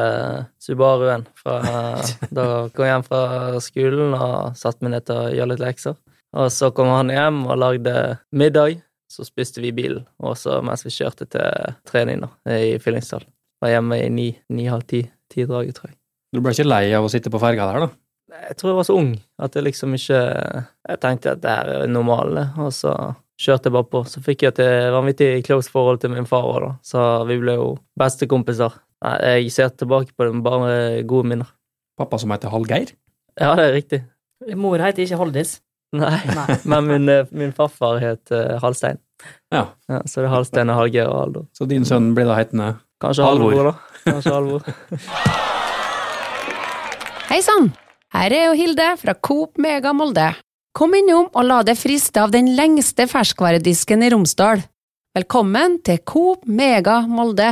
Subaruen 0.64 1.28
fra 1.38 1.60
Da 2.38 2.46
kom 2.74 2.88
jeg 2.88 2.94
hjem 2.96 3.06
fra 3.06 3.60
skolen 3.62 4.16
og 4.16 4.56
satte 4.58 4.86
meg 4.86 4.96
ned 4.96 5.10
til 5.10 5.20
å 5.20 5.34
gjøre 5.36 5.52
litt 5.54 5.66
lekser. 5.66 6.00
Og 6.40 6.48
så 6.54 6.72
kom 6.76 6.90
han 6.94 7.12
hjem 7.14 7.44
og 7.50 7.60
lagde 7.60 7.96
middag. 8.32 8.80
Så 9.10 9.26
spiste 9.26 9.62
vi 9.62 9.74
i 9.74 9.76
bilen, 9.76 10.04
også 10.22 10.60
mens 10.64 10.86
vi 10.86 10.94
kjørte 10.94 11.26
til 11.34 11.78
trening 11.90 12.22
da, 12.22 12.30
i 12.54 12.78
Fyllingsdal. 12.82 13.26
Var 13.60 13.74
hjemme 13.74 13.98
i 14.06 14.12
ni, 14.14 14.28
ni-halv 14.54 14.86
ti, 15.30 15.42
ti-draget, 15.44 15.78
tror 15.78 15.92
jeg. 15.92 15.98
Du 16.34 16.42
ble 16.44 16.54
ikke 16.54 16.68
lei 16.68 16.86
av 16.94 17.06
å 17.06 17.10
sitte 17.12 17.32
på 17.34 17.42
ferga 17.42 17.68
der, 17.70 17.86
da? 17.86 17.90
Jeg 18.50 18.60
tror 18.60 18.70
jeg 18.70 18.78
var 18.78 18.86
så 18.86 18.98
ung 19.00 19.14
at 19.42 19.56
jeg 19.58 19.66
liksom 19.66 19.96
ikke 19.98 20.18
Jeg 20.22 21.00
tenkte 21.02 21.32
at 21.34 21.40
det 21.42 21.50
her 21.50 21.72
er 21.80 21.88
normalt, 21.90 22.60
og 22.62 22.70
så 22.76 22.94
kjørte 23.40 23.70
jeg 23.70 23.76
bare 23.78 23.90
på. 23.90 24.04
Så 24.06 24.22
fikk 24.26 24.46
jeg 24.46 24.54
et 24.54 24.92
vanvittig 24.94 25.30
close 25.48 25.72
forhold 25.72 26.02
til 26.04 26.14
min 26.14 26.28
far 26.30 26.46
òg, 26.46 26.60
da, 26.66 26.72
så 26.86 27.06
vi 27.30 27.40
ble 27.42 27.56
jo 27.58 27.72
bestekompiser. 28.00 28.76
Jeg 29.24 29.50
ser 29.56 29.72
tilbake 29.80 30.14
på 30.14 30.28
det 30.28 30.36
med 30.36 30.46
bare 30.46 31.04
gode 31.08 31.32
minner. 31.32 31.50
Pappa 32.00 32.20
som 32.20 32.32
heter 32.36 32.52
Hallgeir? 32.52 32.94
Ja, 33.40 33.54
det 33.56 33.66
er 33.66 33.76
riktig. 33.76 34.02
Mor 34.60 34.80
heter 34.84 35.06
ikke 35.06 35.20
Haldis. 35.20 35.58
Nei, 35.96 36.20
Nei. 36.36 36.60
men 36.70 36.86
min, 36.86 37.10
eh, 37.10 37.32
min 37.34 37.56
farfar 37.56 37.98
het 38.04 38.30
Halstein. 38.62 39.00
Ja. 39.52 39.66
Ja, 39.90 40.04
så 40.06 40.22
det 40.22 40.30
er 40.30 40.36
Halstein 40.36 40.70
og 40.70 40.78
Hallgeir 40.78 41.10
og 41.10 41.22
Aldo. 41.24 41.46
Så 41.56 41.66
din 41.70 41.88
sønn 41.88 42.12
blir 42.16 42.30
da 42.30 42.38
hetende 42.38 42.76
Kanskje. 43.00 43.24
Halvor, 43.24 43.72
da. 43.72 43.74
Kanskje 44.06 44.36
alvor. 44.36 44.62
Hei 47.30 47.42
sann! 47.46 47.70
Her 48.10 48.34
er 48.34 48.48
jo 48.48 48.54
Hilde 48.58 48.88
fra 48.98 49.14
Coop 49.14 49.60
Mega 49.62 49.92
Molde. 49.94 50.32
Kom 50.74 50.96
innom 50.98 51.28
og 51.30 51.46
la 51.46 51.60
deg 51.66 51.78
friste 51.78 52.24
av 52.24 52.32
den 52.34 52.56
lengste 52.58 53.06
ferskvaredisken 53.10 54.02
i 54.06 54.10
Romsdal. 54.10 54.64
Velkommen 55.18 55.78
til 55.86 56.02
Coop 56.10 56.48
Mega 56.50 57.02
Molde. 57.06 57.52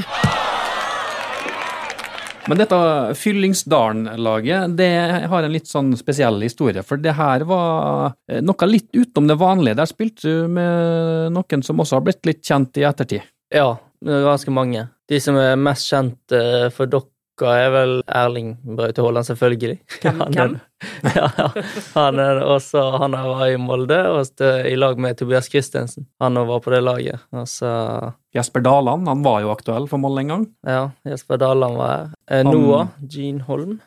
Men 2.47 2.61
dette 2.61 2.77
Fyllingsdalen-laget, 3.19 4.75
det 4.79 4.91
har 5.27 5.43
en 5.43 5.53
litt 5.53 5.67
sånn 5.67 5.91
spesiell 5.99 6.39
historie. 6.45 6.83
For 6.85 6.99
det 7.01 7.17
her 7.17 7.43
var 7.49 8.13
eh, 8.31 8.39
noe 8.41 8.69
litt 8.69 8.87
utenom 8.95 9.27
det 9.29 9.37
vanlige. 9.41 9.77
Der 9.81 9.89
spilte 9.89 10.21
du 10.23 10.47
med 10.55 11.35
noen 11.35 11.65
som 11.65 11.83
også 11.83 11.99
har 11.99 12.05
blitt 12.07 12.23
litt 12.29 12.41
kjent 12.47 12.79
i 12.79 12.87
ettertid. 12.87 13.27
Ja, 13.53 13.75
ganske 14.05 14.51
mange. 14.53 14.87
De 15.09 15.19
som 15.23 15.35
er 15.39 15.55
mest 15.55 15.87
kjent 15.89 16.31
eh, 16.35 16.69
for 16.73 16.85
dere, 16.91 17.07
er 17.37 17.69
vel 17.69 17.91
Erling 18.09 18.55
Braut 18.65 18.97
Haaland, 18.97 19.25
selvfølgelig. 19.27 19.75
Hvem- 20.01 20.21
Han 20.25 20.37
er- 20.37 20.61
ja, 21.15 21.27
ja. 21.37 21.47
Han 21.95 22.19
er 22.19 22.39
også 22.45 22.81
Han 23.01 23.11
var 23.11 23.43
i 23.49 23.57
Molde, 23.61 23.97
og 24.09 24.41
i 24.65 24.75
lag 24.75 24.97
med 24.97 25.17
Tobias 25.17 25.49
Christensen. 25.49 26.07
Han 26.21 26.33
var 26.33 26.59
på 26.65 26.71
det 26.73 26.81
laget. 26.83 27.19
Og 27.31 27.45
Jesper 28.35 28.61
Daland 28.65 29.07
han 29.07 29.21
var 29.25 29.41
jo 29.41 29.51
aktuell 29.53 29.87
for 29.87 29.97
Molde 30.01 30.21
en 30.25 30.27
gang. 30.33 30.47
Ja, 30.65 30.89
Jesper 31.05 31.37
Daland 31.37 31.77
var 31.77 31.93
her. 31.95 32.09
Eh, 32.29 32.43
Han- 32.43 32.53
Noah 32.53 32.87
Jean 33.09 33.39
Holm 33.41 33.79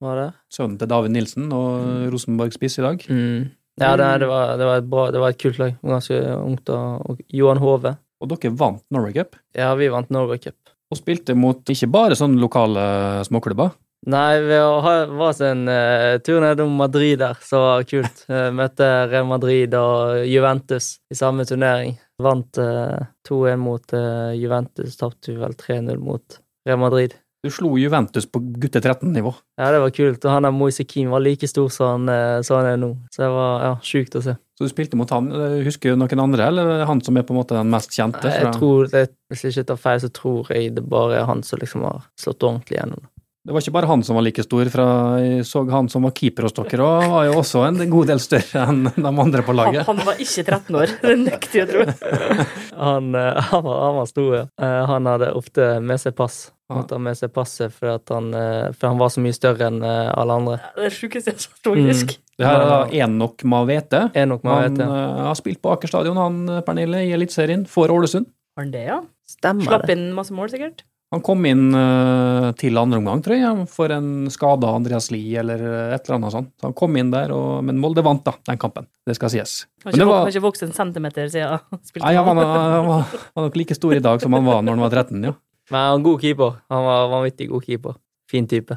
var 0.00 0.16
der. 0.16 0.32
Sønnen 0.52 0.78
til 0.78 0.88
David 0.88 1.10
Nilsen 1.14 1.52
og 1.52 2.08
Rosenborg-spiss 2.12 2.78
i 2.78 2.82
dag. 2.82 3.04
Mm. 3.08 3.50
Ja, 3.80 3.96
det, 3.96 4.20
det, 4.20 4.28
var, 4.28 4.56
det, 4.56 4.64
var 4.68 4.76
et 4.78 4.88
bra, 4.90 5.10
det 5.10 5.20
var 5.20 5.28
et 5.32 5.38
kult 5.42 5.58
lag. 5.58 5.76
Ganske 5.82 6.18
ungt. 6.38 6.68
Og, 6.70 7.10
og 7.10 7.18
Johan 7.34 7.58
Hove. 7.58 7.96
Og 8.22 8.30
dere 8.30 8.52
vant 8.56 8.84
Norway 8.94 9.14
Cup. 9.16 9.38
Ja, 9.56 9.72
vi 9.78 9.90
vant 9.92 10.12
Norway 10.14 10.40
Cup. 10.42 10.58
Og 10.92 11.00
spilte 11.00 11.34
mot 11.38 11.62
ikke 11.70 11.90
bare 11.90 12.18
sånne 12.18 12.40
lokale 12.40 12.84
småklubber. 13.26 13.74
Nei, 14.04 14.36
vi 14.44 14.56
var 14.60 15.30
oss 15.30 15.40
en 15.40 15.64
uh, 15.64 16.18
tur 16.20 16.42
nedom 16.44 16.74
Madrid 16.76 17.22
der, 17.22 17.38
så 17.40 17.62
var 17.62 17.80
det 17.80 17.88
kult. 17.88 18.24
Uh, 18.28 18.50
møtte 18.60 18.88
Real 19.08 19.26
Madrid 19.28 19.74
og 19.80 20.26
Juventus 20.28 20.98
i 21.08 21.16
samme 21.16 21.48
turnering. 21.48 21.96
Vant 22.22 22.60
uh, 22.60 23.00
2-1 23.26 23.62
mot 23.64 23.96
uh, 23.96 24.30
Juventus, 24.36 25.00
tapte 25.00 25.38
vel 25.40 25.56
3-0 25.56 25.96
mot 26.04 26.40
Real 26.68 26.82
Madrid. 26.84 27.16
Du 27.44 27.50
slo 27.52 27.74
Juventus 27.76 28.24
på 28.24 28.40
gutte 28.40 28.80
13-nivå. 28.80 29.28
Ja, 29.60 29.68
det 29.74 29.82
var 29.82 29.90
kult. 29.92 30.22
Og 30.24 30.32
han 30.32 30.46
der 30.46 30.54
Moise 30.56 30.86
Keane 30.88 31.12
var 31.12 31.20
like 31.20 31.44
stor 31.44 31.68
som 31.68 31.90
han, 31.90 32.08
eh, 32.08 32.40
som 32.40 32.56
han 32.56 32.70
er 32.70 32.78
nå. 32.80 32.88
Så 33.12 33.20
det 33.20 33.28
var 33.34 33.64
ja, 33.66 33.72
sjukt 33.84 34.16
å 34.16 34.22
se. 34.24 34.32
Så 34.54 34.68
du 34.68 34.70
spilte 34.70 34.98
mot 34.98 35.10
han. 35.10 35.32
Husker 35.66 35.94
du 35.94 35.98
noen 35.98 36.20
andre, 36.22 36.46
eller 36.46 36.68
er 36.70 36.82
det 36.82 36.90
han 36.90 37.00
som 37.02 37.16
er 37.18 37.24
på 37.26 37.34
en 37.34 37.40
måte 37.40 37.56
den 37.58 37.72
mest 37.72 37.90
kjente? 37.94 38.30
Jeg 38.30 38.52
tror, 38.54 38.86
det, 38.92 39.08
Hvis 39.32 39.42
jeg 39.42 39.56
ikke 39.56 39.70
tar 39.72 39.80
feil, 39.82 40.02
så 40.04 40.10
tror 40.14 40.52
jeg 40.54 40.76
det 40.76 40.84
bare 40.86 41.18
er 41.18 41.26
han 41.26 41.42
som 41.42 41.58
liksom 41.58 41.82
har 41.82 42.04
slått 42.20 42.46
ordentlig 42.46 42.78
gjennom. 42.78 43.08
Det 43.44 43.52
var 43.52 43.60
ikke 43.60 43.74
bare 43.76 43.88
han 43.90 44.00
som 44.00 44.16
var 44.16 44.24
like 44.24 44.40
stor, 44.40 44.68
fra 44.72 44.84
jeg 45.20 45.42
så 45.44 45.60
han 45.68 45.88
som 45.92 46.06
var 46.06 46.14
keeper 46.16 46.46
hos 46.46 46.54
dere, 46.56 46.80
og 46.80 47.10
var 47.12 47.26
jo 47.28 47.34
også 47.42 47.64
en 47.66 47.76
god 47.92 48.08
del 48.08 48.22
større 48.24 48.62
enn 48.70 48.86
de 48.88 49.10
andre 49.10 49.42
på 49.44 49.52
laget. 49.52 49.84
han 49.84 50.00
var 50.06 50.16
ikke 50.24 50.44
13 50.46 50.78
år, 50.80 50.94
det 51.02 51.16
nekter 51.20 51.58
jeg 51.60 51.66
å 51.66 51.72
tro. 51.74 51.84
Han, 52.84 53.12
eh, 53.14 53.36
han, 53.38 53.60
var, 53.62 53.76
han 53.84 53.98
var 54.00 54.06
stor, 54.10 54.30
ja. 54.34 54.44
Eh, 54.58 54.80
Han 54.90 55.06
hadde 55.06 55.28
ofte 55.38 55.66
med 55.84 56.00
seg 56.02 56.16
pass. 56.18 56.38
Han 56.68 56.80
Måtte 56.80 56.96
ha 56.96 57.02
med 57.04 57.18
seg 57.20 57.30
passet 57.36 57.70
for, 57.76 57.92
at 58.00 58.10
han, 58.10 58.32
eh, 58.34 58.72
for 58.74 58.90
han 58.90 58.98
var 58.98 59.12
så 59.14 59.22
mye 59.22 59.36
større 59.36 59.68
enn 59.68 59.78
alle 59.84 60.38
andre. 60.40 60.56
Det 60.74 60.82
er 60.82 60.88
det 60.88 60.96
sjukeste 60.96 61.30
jeg 61.30 61.36
har 61.36 61.44
sett, 61.44 61.60
faktisk. 61.68 62.16
Det 62.40 62.48
her 62.48 62.64
er 62.64 62.72
da 62.72 62.80
Enok 63.04 63.44
Mavete. 63.46 64.00
Enok 64.24 64.42
Mavete. 64.48 64.88
Han 64.88 65.20
uh, 65.20 65.28
har 65.28 65.38
spilt 65.38 65.60
på 65.62 65.70
Aker 65.76 65.92
stadion, 65.92 66.18
han 66.18 66.64
Pernille, 66.66 67.04
i 67.06 67.12
Eliteserien 67.14 67.62
for 67.70 67.92
Ålesund. 67.94 68.26
Har 68.56 68.66
han 68.66 68.74
det, 68.74 68.86
ja? 68.88 68.98
Stemmer 69.36 69.68
Slapp 69.70 69.86
det. 69.86 69.94
inn 69.94 70.08
masse 70.16 70.34
mål, 70.34 70.50
sikkert? 70.50 70.82
Han 71.14 71.22
kom 71.24 71.44
inn 71.46 71.68
eh, 71.78 72.48
til 72.58 72.76
andre 72.80 72.98
omgang, 73.00 73.22
tror 73.24 73.38
jeg, 73.38 73.66
for 73.70 73.92
en 73.94 74.26
skada 74.34 74.72
Andreas 74.74 75.08
Lie 75.14 75.38
eller 75.40 75.62
et 75.94 76.02
eller 76.08 76.16
annet 76.18 76.34
sånt. 76.34 76.50
Så 76.58 76.66
han 76.68 76.74
kom 76.76 76.96
inn 77.00 77.12
der, 77.14 77.30
og, 77.34 77.60
men 77.64 77.78
Molde 77.80 78.02
vant 78.04 78.24
da, 78.26 78.34
den 78.50 78.58
kampen. 78.60 78.88
Det 79.06 79.14
skal 79.18 79.30
sies. 79.32 79.54
Har 79.86 79.94
var- 80.04 80.24
har 80.24 80.32
ikke 80.34 80.42
vokst 80.44 80.66
en 80.66 80.72
centimeter 80.74 81.28
siden 81.30 81.54
han 81.60 81.80
spilte 81.88 82.04
Nei, 82.08 82.14
ja, 82.16 82.24
var, 82.26 82.34
han. 82.40 82.72
han 82.74 82.88
var, 82.90 83.04
var 83.36 83.46
nok 83.48 83.56
like 83.62 83.76
stor 83.78 83.94
i 83.96 84.02
dag 84.04 84.20
som 84.24 84.34
han 84.36 84.44
var 84.48 84.62
når 84.66 84.76
han 84.78 84.84
var 84.88 84.90
13, 85.04 85.22
ja. 85.30 85.34
Men 85.70 85.78
han 85.80 85.90
var 85.94 85.98
en 86.02 86.08
god 86.10 86.20
keeper. 86.26 86.58
Han 86.74 86.84
var 86.84 87.08
vanvittig 87.14 87.48
god 87.54 87.64
keeper. 87.64 87.94
Fin 88.28 88.46
type. 88.50 88.76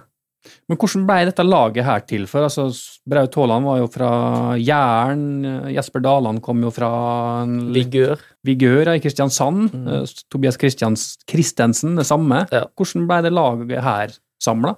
Men 0.69 0.77
hvordan 0.79 1.05
ble 1.07 1.19
dette 1.29 1.45
laget 1.45 1.85
her 1.87 1.99
til? 2.09 2.25
For 2.27 2.47
altså, 2.47 2.67
Braut 3.07 3.35
Haaland 3.39 3.65
var 3.65 3.77
jo 3.81 3.87
fra 3.91 4.09
Jæren, 4.59 5.23
Jesper 5.75 6.03
Daland 6.03 6.41
kom 6.45 6.61
jo 6.63 6.71
fra 6.75 6.91
Vigør. 7.45 8.19
Vigør 8.47 8.93
i 8.95 8.99
Kristiansand, 9.03 9.71
Mm. 9.73 9.87
eh, 9.87 10.05
Tobias 10.31 10.57
Kristiansen 10.57 11.95
det 11.97 12.05
samme. 12.07 12.45
Ja. 12.51 12.65
Hvordan 12.77 13.07
ble 13.07 13.21
det 13.25 13.33
laget 13.33 13.83
her 13.83 14.13
samla? 14.43 14.75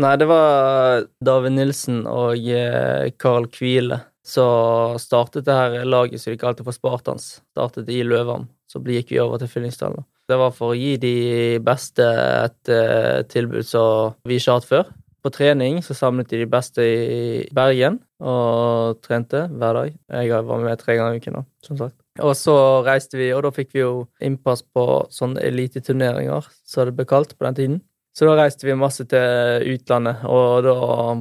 Nei, 0.00 0.14
det 0.16 0.28
var 0.30 1.04
David 1.24 1.52
Nilsen 1.56 2.04
og 2.06 2.36
eh, 2.48 3.10
Carl 3.18 3.46
Kvile 3.52 4.00
som 4.24 4.96
startet 5.00 5.44
det 5.48 5.54
her 5.56 5.84
laget 5.88 6.20
som 6.20 6.30
de 6.32 6.38
kalte 6.38 6.62
for 6.64 6.72
Spartans. 6.76 7.40
Startet 7.56 7.88
i 7.90 8.02
Løvam, 8.06 8.48
så 8.70 8.78
gikk 8.84 9.10
vi 9.10 9.18
over 9.18 9.38
til 9.42 9.48
Fyllingsdalen. 9.50 10.04
Det 10.30 10.36
var 10.38 10.52
for 10.54 10.70
å 10.70 10.78
gi 10.78 10.92
de 11.02 11.58
beste 11.58 12.04
et 12.06 12.70
eh, 12.70 13.22
tilbud 13.26 13.66
som 13.66 14.14
vi 14.28 14.36
ikke 14.38 14.52
har 14.52 14.60
hatt 14.60 14.68
før. 14.68 14.92
På 15.20 15.32
trening 15.32 15.82
så 15.84 15.94
samlet 15.96 16.30
de 16.30 16.40
de 16.40 16.48
beste 16.48 16.84
i 16.84 17.48
Bergen 17.52 17.98
og 18.20 19.00
trente 19.04 19.46
hver 19.50 19.76
dag. 19.76 19.98
Jeg 20.24 20.46
var 20.48 20.62
med 20.64 20.80
tre 20.80 20.96
ganger 20.96 21.18
i 21.18 21.20
uken, 21.20 21.40
da, 21.40 21.44
som 21.66 21.78
sagt. 21.80 21.96
Og 22.20 22.32
så 22.36 22.56
reiste 22.86 23.20
vi, 23.20 23.30
og 23.36 23.44
da 23.44 23.52
fikk 23.54 23.74
vi 23.76 23.82
jo 23.82 23.92
innpass 24.24 24.64
på 24.64 24.86
sånne 25.12 25.42
eliteturneringer, 25.46 26.48
som 26.68 26.88
det 26.88 26.96
ble 26.96 27.08
kalt 27.08 27.36
på 27.36 27.46
den 27.48 27.58
tiden. 27.58 27.78
Så 28.16 28.26
da 28.26 28.34
reiste 28.40 28.66
vi 28.66 28.74
masse 28.74 29.04
til 29.08 29.68
utlandet, 29.70 30.24
og 30.26 30.66
da 30.66 30.74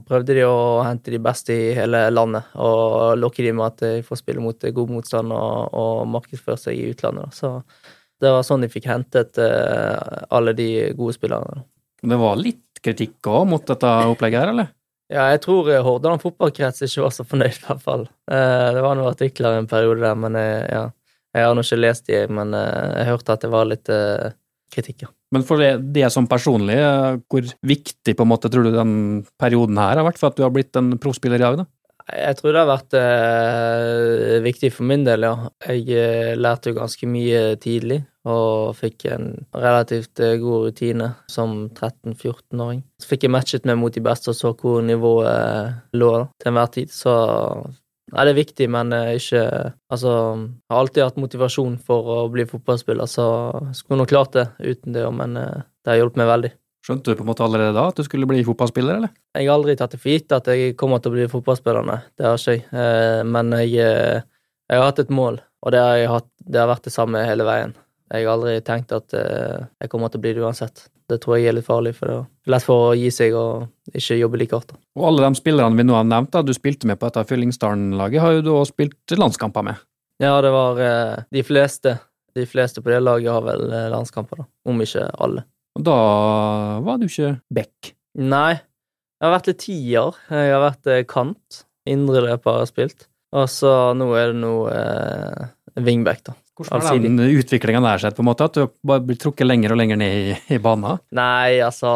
prøvde 0.07 0.35
de 0.39 0.45
å 0.47 0.81
hente 0.81 1.13
de 1.13 1.19
beste 1.21 1.53
i 1.53 1.69
hele 1.77 2.07
landet. 2.09 2.49
Og 2.57 3.13
lokke 3.19 3.45
de 3.45 3.53
med 3.53 3.67
at 3.67 3.83
de 3.83 4.07
får 4.07 4.23
spille 4.23 4.41
mot 4.43 4.65
god 4.79 4.93
motstand 4.95 5.35
og, 5.35 5.75
og 5.77 6.07
markedsføre 6.15 6.57
seg 6.57 6.79
i 6.79 6.89
utlandet. 6.89 7.35
Så 7.37 7.59
det 8.19 8.31
var 8.33 8.43
sånn 8.47 8.65
de 8.65 8.71
fikk 8.71 8.89
hentet 8.89 9.37
eh, 9.39 10.23
alle 10.33 10.55
de 10.57 10.69
gode 10.97 11.15
spillerne. 11.15 11.61
Det 12.01 12.19
var 12.19 12.39
litt 12.39 12.81
kritikk 12.83 13.27
òg 13.27 13.47
mot 13.51 13.65
dette 13.67 13.89
opplegget 14.07 14.43
her, 14.43 14.53
eller? 14.53 14.69
Ja, 15.09 15.25
jeg 15.33 15.41
tror 15.43 15.67
eh, 15.73 15.81
Hordaland 15.83 16.21
fotballkrets 16.21 16.85
ikke 16.85 17.07
var 17.07 17.13
så 17.15 17.25
fornøyd, 17.27 17.55
i 17.57 17.65
hvert 17.65 17.83
fall. 17.83 18.05
Eh, 18.31 18.67
det 18.75 18.83
var 18.85 18.97
noen 18.97 19.11
artikler 19.11 19.57
en 19.57 19.69
periode 19.69 20.03
der, 20.05 20.17
men 20.19 20.37
jeg, 20.39 20.65
ja. 20.69 20.87
Jeg 21.37 21.45
har 21.45 21.53
nå 21.53 21.61
ikke 21.61 21.77
lest 21.77 22.07
de, 22.09 22.19
men 22.33 22.53
eh, 22.57 22.91
jeg 22.99 23.09
hørte 23.11 23.33
at 23.35 23.43
det 23.45 23.49
var 23.53 23.67
litt 23.69 23.89
kritikk, 24.73 25.03
ja. 25.05 25.11
Men 25.33 25.43
for 25.45 25.61
det, 25.61 25.75
det 25.93 26.07
som 26.13 26.25
personlig, 26.29 26.77
hvor 27.29 27.49
viktig 27.69 28.15
på 28.17 28.25
en 28.25 28.31
måte 28.31 28.49
tror 28.49 28.65
du 28.65 28.71
den 28.73 28.93
perioden 29.37 29.77
her 29.77 29.99
har 29.99 30.07
vært 30.07 30.17
for 30.21 30.31
at 30.31 30.39
du 30.39 30.41
har 30.45 30.53
blitt 30.53 30.77
en 30.79 30.95
proffspiller 31.01 31.37
i 31.37 31.45
dag, 31.45 31.59
da? 31.61 31.67
Jeg 32.09 32.37
tror 32.39 32.53
det 32.55 32.61
har 32.63 32.69
vært 32.69 32.95
eh, 32.97 34.39
viktig 34.41 34.71
for 34.73 34.89
min 34.89 35.03
del, 35.05 35.27
ja. 35.27 35.49
Jeg 35.67 35.85
eh, 35.93 36.33
lærte 36.39 36.71
jo 36.71 36.79
ganske 36.79 37.09
mye 37.09 37.43
tidlig, 37.61 37.99
og 38.29 38.77
fikk 38.77 39.05
en 39.13 39.31
relativt 39.55 40.21
eh, 40.24 40.38
god 40.41 40.69
rutine 40.69 41.12
som 41.31 41.67
13-14-åring. 41.69 42.81
Så 43.01 43.12
fikk 43.12 43.25
jeg 43.25 43.33
matchet 43.33 43.67
meg 43.69 43.79
mot 43.81 43.93
de 43.93 44.03
beste 44.03 44.31
og 44.31 44.38
så 44.38 44.53
hvor 44.57 44.81
nivået 44.86 45.29
eh, 45.31 45.77
lå 46.00 46.13
til 46.38 46.51
enhver 46.53 46.74
tid, 46.77 46.93
så 46.93 47.15
Nei, 48.09 48.24
det 48.25 48.31
er 48.31 48.38
viktig, 48.39 48.65
men 48.74 48.89
eh, 48.98 49.12
ikke 49.19 49.41
Altså, 49.93 50.12
jeg 50.33 50.74
har 50.74 50.79
alltid 50.79 51.03
hatt 51.03 51.19
motivasjon 51.21 51.75
for 51.86 52.07
å 52.09 52.15
bli 52.33 52.48
fotballspiller, 52.50 53.09
så 53.09 53.25
skulle 53.77 54.01
nok 54.01 54.09
klart 54.09 54.33
det 54.33 54.48
uten 54.63 54.95
det, 54.95 55.03
men 55.13 55.38
det 55.38 55.91
har 55.91 56.00
hjulpet 56.00 56.21
meg 56.21 56.31
veldig. 56.31 56.51
Skjønte 56.86 57.12
du 57.12 57.19
på 57.19 57.25
en 57.25 57.29
måte 57.29 57.43
allerede 57.45 57.75
da 57.75 57.83
at 57.91 58.00
du 58.00 58.05
skulle 58.07 58.29
bli 58.29 58.41
fotballspiller, 58.48 58.98
eller? 58.98 59.13
Jeg 59.38 59.45
har 59.45 59.59
aldri 59.59 59.75
tatt 59.77 59.93
det 59.93 60.01
for 60.01 60.13
gitt 60.13 60.33
at 60.33 60.50
jeg 60.50 60.74
kommer 60.79 61.03
til 61.03 61.12
å 61.12 61.17
bli 61.17 61.27
fotballspiller, 61.29 61.86
nei. 61.86 62.00
Det 62.17 62.25
har 62.25 62.41
ikke 62.41 62.55
jeg. 62.55 63.27
Men 63.29 63.53
jeg, 63.59 63.75
jeg 63.77 64.81
har 64.81 64.89
hatt 64.89 65.03
et 65.03 65.13
mål, 65.13 65.38
og 65.65 65.75
det 65.75 65.83
har, 65.83 66.05
hatt, 66.15 66.29
det 66.45 66.63
har 66.63 66.71
vært 66.71 66.89
det 66.89 66.95
samme 66.95 67.21
hele 67.27 67.45
veien. 67.45 67.77
Jeg 68.09 68.25
har 68.25 68.33
aldri 68.33 68.55
tenkt 68.65 68.93
at 68.95 69.13
eh, 69.17 69.67
jeg 69.83 69.91
kommer 69.91 70.09
til 70.09 70.19
å 70.21 70.23
bli 70.23 70.33
det 70.33 70.41
uansett. 70.41 70.87
Det 71.09 71.17
tror 71.21 71.37
jeg 71.37 71.49
er 71.49 71.55
litt 71.57 71.65
farlig, 71.65 71.95
for 71.97 72.09
det 72.09 72.15
er 72.17 72.53
lett 72.53 72.65
for 72.65 72.89
å 72.89 72.95
gi 72.97 73.09
seg 73.13 73.35
og 73.37 73.95
ikke 73.97 74.17
jobbe 74.19 74.39
like 74.41 74.57
hardt. 74.57 74.73
Og 74.97 75.07
alle 75.09 75.25
de 75.25 75.39
spillerne 75.39 75.77
vi 75.77 75.85
nå 75.85 75.95
har 75.97 76.05
nevnt, 76.05 76.31
da, 76.33 76.43
du 76.45 76.53
spilte 76.53 76.89
med 76.89 76.99
på 77.01 77.09
dette 77.09 77.25
Fyllingsdalen-laget, 77.29 78.21
har 78.21 78.35
jo 78.37 78.45
du 78.45 78.51
også 78.53 78.75
spilt 78.75 79.15
landskamper 79.17 79.65
med. 79.65 79.85
Ja, 80.21 80.35
det 80.45 80.53
var 80.53 80.81
eh, 80.83 81.21
de 81.33 81.45
fleste. 81.45 81.95
De 82.37 82.45
fleste 82.49 82.83
på 82.85 82.91
det 82.93 82.99
laget 83.01 83.31
har 83.33 83.45
vel 83.45 83.69
eh, 83.69 83.87
landskamper, 83.93 84.43
da. 84.43 84.49
Om 84.69 84.85
ikke 84.85 85.05
alle. 85.21 85.45
Og 85.77 85.85
da 85.85 85.99
var 86.85 86.99
du 87.01 87.07
ikke 87.07 87.35
back. 87.53 87.93
Nei, 88.19 88.57
jeg 88.57 89.25
har 89.27 89.37
vært 89.37 89.49
litt 89.51 89.63
tier. 89.65 90.17
Jeg 90.33 90.53
har 90.53 90.65
vært 90.65 90.91
kant. 91.09 91.63
Indreløper 91.89 92.57
har 92.57 92.65
jeg 92.65 92.73
spilt. 92.73 93.09
Og 93.37 93.49
så 93.51 93.71
nå 93.97 94.09
er 94.17 94.31
det 94.31 94.39
noe 94.41 94.73
eh, 94.73 95.49
wingback, 95.77 96.23
da. 96.25 96.37
Hvordan 96.59 96.83
har 96.83 96.99
den 97.03 97.21
utviklinga 97.23 97.81
der 97.85 98.01
seg, 98.03 98.15
på 98.17 98.23
en 98.23 98.27
måte? 98.27 98.49
At 98.49 98.57
du 98.57 98.67
bare 98.85 99.03
blir 99.05 99.19
trukket 99.19 99.47
lenger 99.47 99.73
og 99.73 99.79
lenger 99.79 99.99
ned 100.01 100.17
i, 100.17 100.33
i 100.55 100.59
banen? 100.63 100.99
Nei, 101.15 101.59
altså 101.63 101.93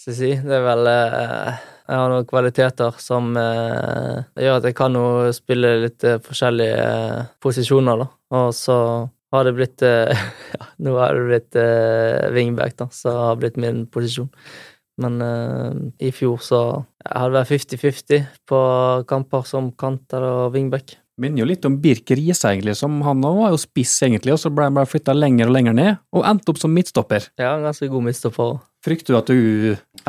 Skal 0.00 0.12
jeg 0.12 0.18
si 0.18 0.32
Det 0.42 0.56
er 0.58 0.64
vel 0.66 0.90
eh, 0.90 1.60
Jeg 1.86 2.00
har 2.00 2.10
noen 2.10 2.26
kvaliteter 2.28 2.98
som 3.02 3.30
eh, 3.38 4.24
gjør 4.42 4.58
at 4.58 4.68
jeg 4.70 4.78
kan 4.78 4.98
jo 4.98 5.06
spille 5.36 5.76
litt 5.86 6.08
eh, 6.08 6.18
forskjellige 6.24 6.82
eh, 6.88 7.30
posisjoner, 7.42 8.02
da. 8.02 8.10
Og 8.40 8.50
så 8.56 8.76
har 9.32 9.46
det 9.46 9.54
blitt 9.56 9.86
Ja, 10.58 10.66
nå 10.82 10.98
har 10.98 11.16
det 11.16 11.24
blitt 11.30 11.62
wingback, 12.34 12.76
da, 12.82 12.90
som 12.92 13.16
har 13.28 13.40
blitt 13.40 13.60
min 13.60 13.86
posisjon. 13.88 14.28
Men 15.00 15.22
uh, 15.24 15.72
i 16.04 16.10
fjor 16.12 16.40
så 16.44 16.60
jeg 17.02 17.12
det 17.16 17.36
vært 17.38 17.52
50-50 17.52 18.26
på 18.48 18.58
kamper 19.08 19.46
som 19.48 19.72
kant 19.78 20.12
eller 20.14 20.52
wingback. 20.54 20.98
Minner 21.22 21.44
jo 21.44 21.46
litt 21.46 21.66
om 21.68 21.76
Birk 21.78 22.10
Riise, 22.10 22.50
egentlig, 22.50 22.74
som 22.74 22.96
han 23.06 23.22
også 23.22 23.38
var 23.38 23.52
jo 23.54 23.58
spiss, 23.62 23.94
egentlig, 24.02 24.34
og 24.34 24.40
så 24.42 24.50
ble 24.50 24.66
han 24.66 24.74
bare 24.74 24.90
flytta 24.90 25.14
lenger 25.14 25.46
og 25.46 25.54
lenger 25.54 25.76
ned, 25.78 26.00
og 26.16 26.24
endte 26.26 26.50
opp 26.50 26.58
som 26.58 26.72
midtstopper. 26.74 27.28
Ja, 27.38 27.52
en 27.54 27.66
ganske 27.68 27.86
god 27.92 28.06
midtstopper. 28.08 28.56
Frykter 28.82 29.14
du 29.14 29.18
at 29.20 29.30
du 29.30 29.36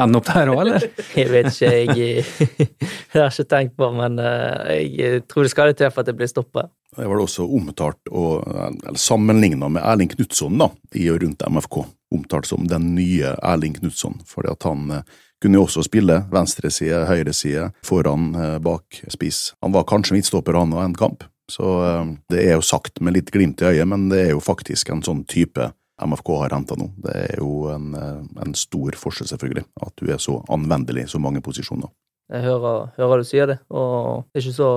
ender 0.02 0.18
opp 0.18 0.30
der 0.32 0.50
òg, 0.50 0.62
eller? 0.64 0.88
Jeg 1.20 1.30
vet 1.30 1.50
ikke, 1.52 1.70
jeg, 1.70 2.24
jeg 3.14 3.20
har 3.20 3.30
ikke 3.30 3.46
tenkt 3.52 3.76
på, 3.78 3.92
men 3.94 4.18
eh, 4.24 4.80
jeg 4.90 5.28
tror 5.30 5.46
det 5.46 5.52
skal 5.54 5.70
litt 5.70 5.78
til 5.84 5.92
for 5.94 6.02
at 6.02 6.10
jeg 6.10 6.18
blir 6.18 6.32
stoppa. 6.32 6.64
Jeg 6.98 7.10
var 7.10 7.20
da 7.20 7.28
også 7.28 7.46
omtalt 7.46 8.10
og 8.10 8.48
eller 8.50 8.98
sammenligna 9.02 9.70
med 9.70 9.86
Erling 9.86 10.10
Knutson 10.16 10.58
da, 10.62 10.72
i 10.98 11.06
og 11.14 11.22
rundt 11.22 11.46
MFK. 11.46 11.78
Omtalt 12.18 12.50
som 12.50 12.66
den 12.70 12.96
nye 12.98 13.36
Erling 13.46 13.78
Knutson, 13.78 14.18
fordi 14.30 14.50
at 14.54 14.66
han 14.66 14.98
eh, 14.98 15.22
kunne 15.44 15.60
jo 15.60 15.68
også 15.68 15.84
spille 15.86 16.22
venstreside, 16.32 17.04
høyreside, 17.10 17.70
foran, 17.86 18.32
eh, 18.40 18.58
bak, 18.64 19.04
spiss. 19.12 19.54
Han 19.62 19.76
var 19.76 19.88
kanskje 19.90 20.16
midtstopper 20.16 20.56
han 20.56 20.74
og 20.76 20.84
en 20.86 20.96
kamp, 20.98 21.26
så 21.52 21.70
eh, 21.84 22.14
det 22.32 22.46
er 22.48 22.56
jo 22.56 22.66
sagt 22.66 23.02
med 23.04 23.18
litt 23.18 23.32
glimt 23.34 23.62
i 23.62 23.74
øyet, 23.74 23.88
men 23.90 24.08
det 24.14 24.22
er 24.28 24.32
jo 24.34 24.44
faktisk 24.44 24.94
en 24.94 25.04
sånn 25.06 25.26
type 25.28 25.74
MFK 26.04 26.32
har 26.42 26.56
henta 26.56 26.78
nå. 26.80 26.90
Det 27.04 27.18
er 27.28 27.36
jo 27.42 27.68
en, 27.74 27.92
eh, 28.00 28.24
en 28.46 28.56
stor 28.58 28.96
forskjell, 29.00 29.30
selvfølgelig, 29.34 29.68
at 29.84 29.94
du 30.00 30.10
er 30.12 30.24
så 30.24 30.40
anvendelig 30.54 31.06
i 31.06 31.14
så 31.14 31.22
mange 31.22 31.44
posisjoner. 31.44 31.92
Jeg 32.32 32.48
hører, 32.48 32.90
hører 32.98 33.22
du 33.22 33.28
sier 33.28 33.52
det, 33.52 33.60
og 33.70 34.24
det 34.32 34.40
er 34.40 34.48
ikke 34.48 34.62
så 34.62 34.72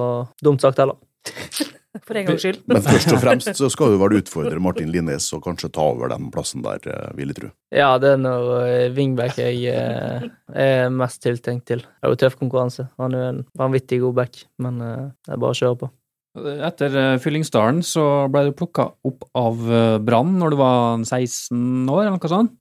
dumt 0.44 0.66
sagt 0.66 0.82
heller. 0.82 0.98
For 2.06 2.18
en 2.18 2.28
gangs 2.28 2.44
skyld. 2.44 2.62
Men 2.68 2.82
først 2.84 3.12
og 3.14 3.20
fremst 3.22 3.58
så 3.58 3.68
skal 3.72 3.92
du 3.92 4.00
vel 4.00 4.18
utfordre 4.20 4.62
Martin 4.62 4.92
Linnes 4.92 5.28
og 5.36 5.44
kanskje 5.46 5.72
ta 5.74 5.84
over 5.92 6.12
den 6.12 6.30
plassen 6.34 6.64
der, 6.66 6.80
eh, 6.92 7.12
vil 7.18 7.32
jeg 7.32 7.40
tro. 7.40 7.52
Ja, 7.74 7.90
det 8.02 8.14
er 8.14 8.22
noe 8.22 8.62
eh, 8.64 8.88
wingback 8.94 9.38
jeg 9.40 9.62
eh, 9.72 10.26
er 10.52 10.88
mest 10.94 11.22
tiltenkt 11.24 11.68
til. 11.70 11.84
Det 11.84 12.08
er 12.08 12.14
jo 12.14 12.22
tøff 12.24 12.38
konkurranse. 12.40 12.88
Han 13.02 13.14
er 13.14 13.22
jo 13.22 13.28
en 13.34 13.44
vanvittig 13.58 14.00
god 14.04 14.18
back, 14.22 14.42
men 14.62 14.82
det 14.82 15.32
er 15.32 15.40
bare 15.40 15.54
å 15.54 15.60
kjøre 15.60 15.80
på. 15.84 15.92
Etter 16.36 17.16
Fyllingsdalen 17.24 17.78
så 17.86 18.02
ble 18.28 18.42
du 18.44 18.56
plukka 18.58 18.90
opp 19.08 19.22
av 19.40 19.62
Brann 20.04 20.34
når 20.36 20.52
du 20.52 20.56
var 20.60 20.98
16 21.00 21.88
år, 21.88 22.02
eller 22.02 22.18
noe 22.18 22.28
sånt. 22.28 22.58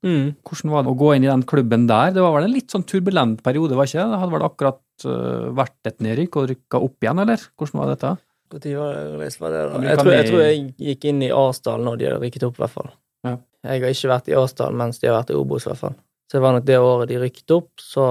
Hvordan 0.48 0.72
var 0.72 0.86
det 0.86 0.94
å 0.94 1.00
gå 1.02 1.10
inn 1.12 1.26
i 1.26 1.32
den 1.32 1.44
klubben 1.44 1.84
der? 1.90 2.14
Det 2.16 2.24
var 2.24 2.38
vel 2.38 2.48
en 2.48 2.56
litt 2.56 2.72
sånn 2.72 2.88
turbulent 2.88 3.44
periode, 3.44 3.76
var 3.76 3.90
ikke 3.90 4.00
det? 4.00 4.14
Det 4.14 4.22
hadde 4.22 4.36
vel 4.38 4.48
akkurat 4.48 5.08
vært 5.60 5.92
et 5.92 6.00
nedrykk 6.08 6.40
og 6.40 6.48
rykka 6.54 6.82
opp 6.88 7.04
igjen, 7.04 7.20
eller? 7.26 7.44
Hvordan 7.60 7.82
var 7.82 7.92
dette? 7.92 8.14
Når 8.54 8.66
var 8.78 8.98
det, 9.24 9.30
var 9.40 9.54
det 9.54 9.62
da? 9.72 9.80
Jeg 9.90 10.00
tror, 10.00 10.12
jeg 10.14 10.28
tror 10.30 10.42
jeg 10.44 10.60
gikk 10.90 11.08
inn 11.10 11.24
i 11.26 11.32
Arsdal 11.34 11.86
når 11.86 11.98
de 11.98 12.08
hadde 12.10 12.22
rykket 12.22 12.46
opp, 12.48 12.60
i 12.60 12.64
hvert 12.64 12.76
fall. 12.76 12.92
Ja. 13.26 13.38
Jeg 13.66 13.82
har 13.82 13.96
ikke 13.96 14.12
vært 14.12 14.30
i 14.30 14.36
Arsdal 14.38 14.76
mens 14.78 15.02
de 15.02 15.10
har 15.10 15.18
vært 15.18 15.34
i 15.34 15.40
Obos, 15.40 15.66
i 15.66 15.72
hvert 15.72 15.82
fall. 15.82 15.96
Så 16.30 16.38
det 16.38 16.44
var 16.46 16.56
nok 16.56 16.66
det 16.66 16.78
året 16.82 17.10
de 17.10 17.18
rykket 17.22 17.54
opp, 17.54 17.72
så 17.82 18.06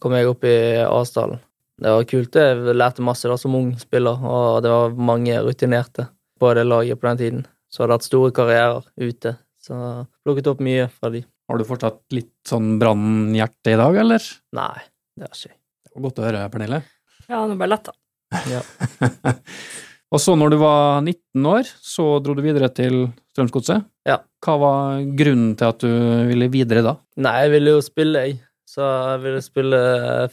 kom 0.00 0.16
jeg 0.16 0.28
opp 0.28 0.44
i 0.48 0.56
Asdalen. 0.84 1.40
Det 1.78 1.92
var 1.94 2.08
kult. 2.10 2.36
Jeg 2.36 2.74
lærte 2.74 3.04
masse 3.06 3.30
da 3.30 3.36
som 3.38 3.54
ung 3.54 3.70
spiller, 3.78 4.18
og 4.18 4.58
det 4.64 4.72
var 4.72 4.96
mange 5.10 5.36
rutinerte 5.46 6.08
på 6.40 6.50
det 6.58 6.66
laget 6.66 7.00
på 7.00 7.08
den 7.08 7.20
tiden. 7.22 7.46
Så 7.70 7.84
hadde 7.84 7.98
hatt 7.98 8.08
store 8.08 8.34
karrierer 8.34 8.84
ute, 8.98 9.36
så 9.62 9.78
plukket 10.26 10.50
opp 10.50 10.60
mye 10.64 10.88
fra 10.90 11.12
de. 11.14 11.22
Har 11.48 11.60
du 11.60 11.64
fortsatt 11.68 12.02
litt 12.12 12.34
sånn 12.48 12.76
brannhjerte 12.80 13.72
i 13.72 13.78
dag, 13.80 13.96
eller? 14.02 14.28
Nei, 14.58 14.82
det 15.16 15.28
har 15.28 15.32
ikke 15.36 15.52
jeg. 15.52 15.58
Det 15.84 15.94
var 15.94 16.06
godt 16.08 16.20
å 16.20 16.26
høre, 16.26 16.44
Pernille. 16.52 16.82
Ja, 17.28 17.44
nå 17.48 17.56
ble 17.60 17.70
jeg 17.72 17.96
letta. 18.32 19.34
Og 20.14 20.22
så 20.24 20.32
når 20.40 20.54
du 20.54 20.58
var 20.62 21.02
19 21.02 21.46
år, 21.50 21.68
så 21.84 22.16
dro 22.24 22.32
du 22.32 22.40
videre 22.40 22.70
til 22.72 23.10
Strømsgodset. 23.34 23.84
Ja. 24.08 24.22
Hva 24.44 24.54
var 24.62 25.02
grunnen 25.18 25.52
til 25.58 25.68
at 25.68 25.84
du 25.84 25.90
ville 26.30 26.48
videre 26.52 26.84
da? 26.86 26.94
Nei, 27.20 27.34
jeg 27.44 27.52
ville 27.58 27.74
jo 27.76 27.82
spille, 27.84 28.22
jeg. 28.24 28.38
Så 28.68 28.84
jeg 28.84 29.20
ville 29.22 29.40
spille 29.40 29.78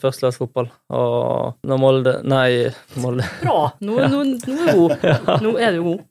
førstelagsfotball. 0.00 0.66
Og 0.96 1.66
når 1.66 1.78
Molde 1.80 2.12
Nei, 2.28 2.68
Molde 3.00 3.24
Bra! 3.42 3.70
Nå, 3.80 3.96
nå, 4.12 4.20
nå 4.28 4.56
er 4.60 4.76
du 4.76 4.82
god. 4.82 5.06
Nå 5.44 5.54
er 5.56 5.78
du 5.78 5.86
god. 5.86 6.02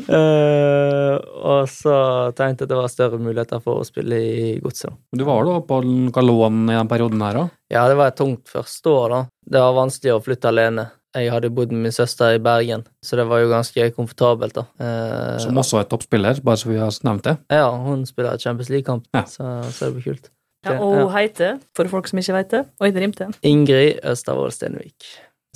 Eh, 0.00 1.14
og 1.46 1.70
så 1.70 1.94
tenkte 2.34 2.64
jeg 2.64 2.66
at 2.66 2.72
det 2.74 2.80
var 2.80 2.90
større 2.90 3.22
muligheter 3.22 3.62
for 3.62 3.82
å 3.82 3.86
spille 3.86 4.18
i 4.18 4.50
Godset. 4.62 4.94
Du 5.14 5.22
var 5.28 5.46
da 5.46 5.60
på 5.62 5.80
lån 5.82 6.64
i 6.66 6.76
den 6.76 6.90
perioden 6.90 7.22
her 7.26 7.38
da? 7.44 7.46
Ja, 7.70 7.86
det 7.86 7.98
var 8.00 8.10
et 8.10 8.18
tungt 8.18 8.50
første 8.50 8.90
år, 8.90 9.14
da. 9.14 9.22
Det 9.50 9.58
var 9.60 9.74
vanskelig 9.74 10.12
å 10.14 10.22
flytte 10.22 10.50
alene. 10.50 10.88
Jeg 11.16 11.30
hadde 11.34 11.48
bodd 11.50 11.72
med 11.74 11.88
min 11.88 11.94
søster 11.94 12.36
i 12.36 12.42
Bergen, 12.42 12.84
så 13.02 13.16
det 13.18 13.24
var 13.26 13.40
jo 13.42 13.48
ganske 13.50 13.88
komfortabelt, 13.96 14.54
da. 14.54 14.62
Eh, 14.78 15.38
Som 15.42 15.58
også 15.58 15.80
er 15.80 15.88
toppspiller, 15.90 16.38
bare 16.46 16.60
så 16.60 16.68
vi 16.70 16.76
har 16.78 16.92
nevnt 17.02 17.24
det. 17.26 17.34
Ja, 17.50 17.64
hun 17.82 18.04
spiller 18.06 18.38
Champions 18.38 18.70
League-kamp, 18.70 19.08
Ja. 19.16 19.24
så, 19.26 19.48
så 19.74 19.88
det 19.88 19.96
blir 19.96 20.04
kult. 20.12 20.30
Ja, 20.62 20.76
og 20.78 20.94
hun 21.00 21.10
heter, 21.16 21.58
for 21.74 21.88
folk 21.90 22.06
som 22.06 22.20
ikke 22.20 22.34
vet 22.36 22.50
det 22.52 22.60
Oi, 22.84 22.90
det 22.92 23.00
rimte. 23.02 23.26
Ingrid 23.48 23.98
Østervold 24.04 24.52
Stenvik. 24.54 25.06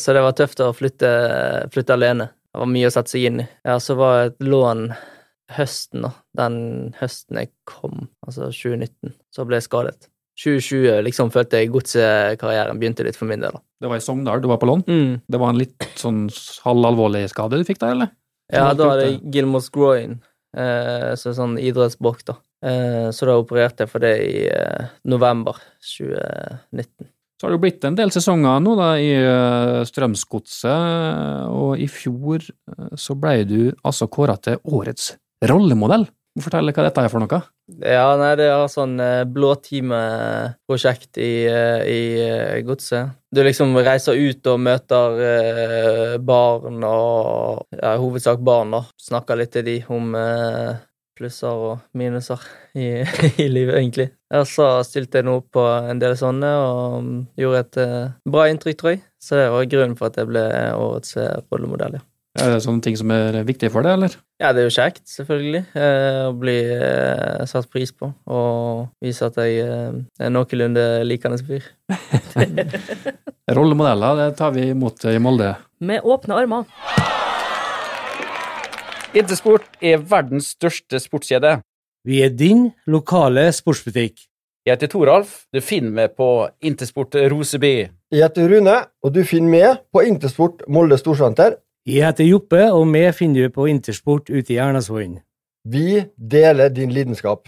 Så 0.01 0.15
det 0.17 0.23
var 0.25 0.33
tøft 0.35 0.59
å 0.65 0.73
flytte, 0.75 1.11
flytte 1.71 1.95
alene. 1.95 2.31
Det 2.51 2.59
var 2.63 2.71
mye 2.73 2.89
å 2.89 2.95
sette 2.95 3.13
seg 3.13 3.27
inn 3.29 3.43
i. 3.45 3.47
Ja, 3.69 3.77
så 3.79 3.95
var 4.01 4.25
et 4.33 4.41
lån 4.43 4.89
høsten, 5.55 6.03
da. 6.07 6.11
Den 6.41 6.57
høsten 6.99 7.39
jeg 7.39 7.53
kom, 7.69 8.09
altså 8.27 8.49
2019, 8.51 9.15
så 9.31 9.45
ble 9.47 9.61
jeg 9.61 9.69
skadet. 9.69 10.09
2020 10.41 11.05
liksom 11.07 11.31
følte 11.35 11.61
jeg 11.61 11.71
godsekarrieren 11.75 12.81
begynte 12.81 13.07
litt 13.07 13.19
for 13.19 13.31
min 13.31 13.43
del, 13.45 13.55
da. 13.55 13.63
Det 13.81 13.91
var 13.91 14.01
i 14.01 14.05
Sogndal 14.05 14.43
du 14.43 14.49
var 14.51 14.59
på 14.63 14.69
lån. 14.71 14.85
Mm. 14.89 15.13
Det 15.31 15.41
var 15.41 15.53
en 15.53 15.61
litt 15.61 15.89
sånn 16.01 16.25
halvalvorlig 16.65 17.27
skade 17.31 17.61
du 17.61 17.67
fikk 17.69 17.83
der, 17.83 17.95
eller? 17.95 18.15
Ja, 18.53 18.73
da 18.77 18.91
hadde 18.91 19.07
jeg 19.07 19.21
Gilmos 19.35 19.71
groin, 19.73 20.19
eh, 20.57 21.13
så 21.21 21.33
sånn 21.37 21.57
idrettsbrokk, 21.63 22.25
da. 22.29 22.39
Eh, 22.65 23.09
så 23.15 23.29
da 23.29 23.39
opererte 23.41 23.85
jeg 23.85 23.93
for 23.93 24.05
det 24.05 24.15
i 24.25 24.47
eh, 24.51 24.91
november 25.11 25.61
2019. 25.95 27.09
Så 27.35 27.47
har 27.47 27.53
det 27.53 27.59
jo 27.59 27.63
blitt 27.65 27.85
en 27.85 27.97
del 27.99 28.13
sesonger 28.15 28.61
nå 28.63 28.75
da 28.79 28.91
i 28.97 29.11
eh, 29.19 29.81
Strømsgodset, 29.89 31.51
og 31.51 31.81
i 31.83 31.89
fjor 31.91 32.41
eh, 32.41 32.93
så 33.01 33.17
ble 33.19 33.37
du 33.49 33.59
altså 33.83 34.09
kåra 34.11 34.39
til 34.41 34.61
årets 34.65 35.13
rollemodell. 35.45 36.07
Fortell 36.43 36.73
hva 36.75 36.83
dette 36.83 37.03
er 37.05 37.13
for 37.13 37.23
noe. 37.23 37.39
Ja, 37.79 38.09
nei, 38.19 38.33
det 38.41 38.49
er 38.51 38.65
sånn 38.69 38.99
eh, 39.01 39.23
blåtime-prosjekt 39.31 41.21
i, 41.23 41.47
eh, 41.47 41.83
i 41.87 42.01
eh, 42.25 42.63
godset. 42.67 43.15
Du 43.31 43.39
liksom 43.47 43.77
reiser 43.79 44.19
ut 44.19 44.51
og 44.51 44.59
møter 44.63 46.19
barn 46.27 46.83
og 46.87 47.63
ja, 47.79 47.95
i 47.95 48.03
hovedsak 48.03 48.43
barn, 48.47 48.75
da. 48.75 48.83
Snakker 49.01 49.39
litt 49.39 49.55
til 49.55 49.67
de 49.67 49.77
om 49.95 50.11
plusser 51.15 51.65
og 51.69 51.85
minuser 51.99 52.43
i, 52.75 52.89
i 53.45 53.49
livet, 53.51 53.79
egentlig. 53.79 54.09
Ja, 54.35 54.43
så 54.47 54.69
stilte 54.87 55.23
jeg 55.23 55.29
nå 55.29 55.37
på 55.55 55.67
en 55.91 56.03
del 56.03 56.17
sånne, 56.19 56.51
og 56.63 56.97
mm, 57.07 57.21
gjorde 57.43 57.63
et 57.63 57.81
bra 58.35 58.49
inntrykk, 58.51 58.81
tror 58.81 58.97
jeg. 58.97 59.05
Så 59.23 59.39
det 59.39 59.47
var 59.55 59.71
grunnen 59.71 59.99
for 59.99 60.11
at 60.11 60.19
jeg 60.19 60.31
ble 60.31 60.45
årets 60.75 61.15
rollemodell, 61.51 62.01
ja. 62.01 62.07
Er 62.35 62.51
det 62.51 62.65
sånne 62.65 62.83
ting 62.83 62.97
som 62.99 63.13
er 63.15 63.37
viktige 63.47 63.71
for 63.71 63.87
deg, 63.87 63.95
eller? 63.95 64.15
Ja, 64.43 64.49
det 64.51 64.65
er 64.65 64.67
jo 64.67 64.75
kjekt, 64.75 65.05
selvfølgelig, 65.07 65.61
eh, 65.79 66.23
å 66.27 66.33
bli 66.35 66.57
eh, 66.75 67.45
satt 67.47 67.69
pris 67.71 67.93
på, 67.95 68.09
og 68.27 68.89
vise 69.05 69.29
at 69.29 69.39
jeg 69.39 69.61
eh, 69.63 70.01
er 70.19 70.33
noenlunde 70.35 70.87
likende 71.07 71.39
fyr. 71.47 71.69
Rollemodeller, 73.57 74.19
det 74.19 74.29
tar 74.41 74.51
vi 74.57 74.67
imot 74.73 75.07
i 75.07 75.15
Molde. 75.23 75.53
Med 75.79 76.03
åpne 76.03 76.41
armer. 76.43 76.67
Intersport 79.15 79.71
er 79.79 80.03
verdens 80.03 80.57
største 80.57 80.99
sportskjede. 80.99 81.61
Vi 82.05 82.19
er 82.27 82.35
din 82.35 82.73
lokale 82.91 83.47
sportsbutikk. 83.55 84.27
Jeg 84.65 84.75
heter 84.75 84.91
Toralf. 84.91 85.45
Du 85.55 85.61
finner 85.63 85.93
meg 85.93 86.17
på 86.19 86.49
Intersport 86.65 87.15
Roseby. 87.31 87.75
Jeg 88.11 88.23
heter 88.25 88.49
Rune, 88.49 88.79
og 89.05 89.13
du 89.15 89.21
finner 89.29 89.53
meg 89.53 89.85
på 89.93 90.03
Intersport 90.09 90.65
Molde 90.73 90.99
Storsenter. 90.99 91.61
Jeg 91.85 92.01
heter 92.01 92.25
Joppe, 92.25 92.63
og 92.73 92.87
vi 92.95 93.01
finner 93.13 93.45
du 93.45 93.53
på 93.53 93.67
Intersport 93.69 94.31
ute 94.33 94.55
i 94.55 94.57
Ernasvollen. 94.57 95.19
Vi 95.69 95.99
deler 96.17 96.71
din 96.73 96.95
lidenskap. 96.97 97.45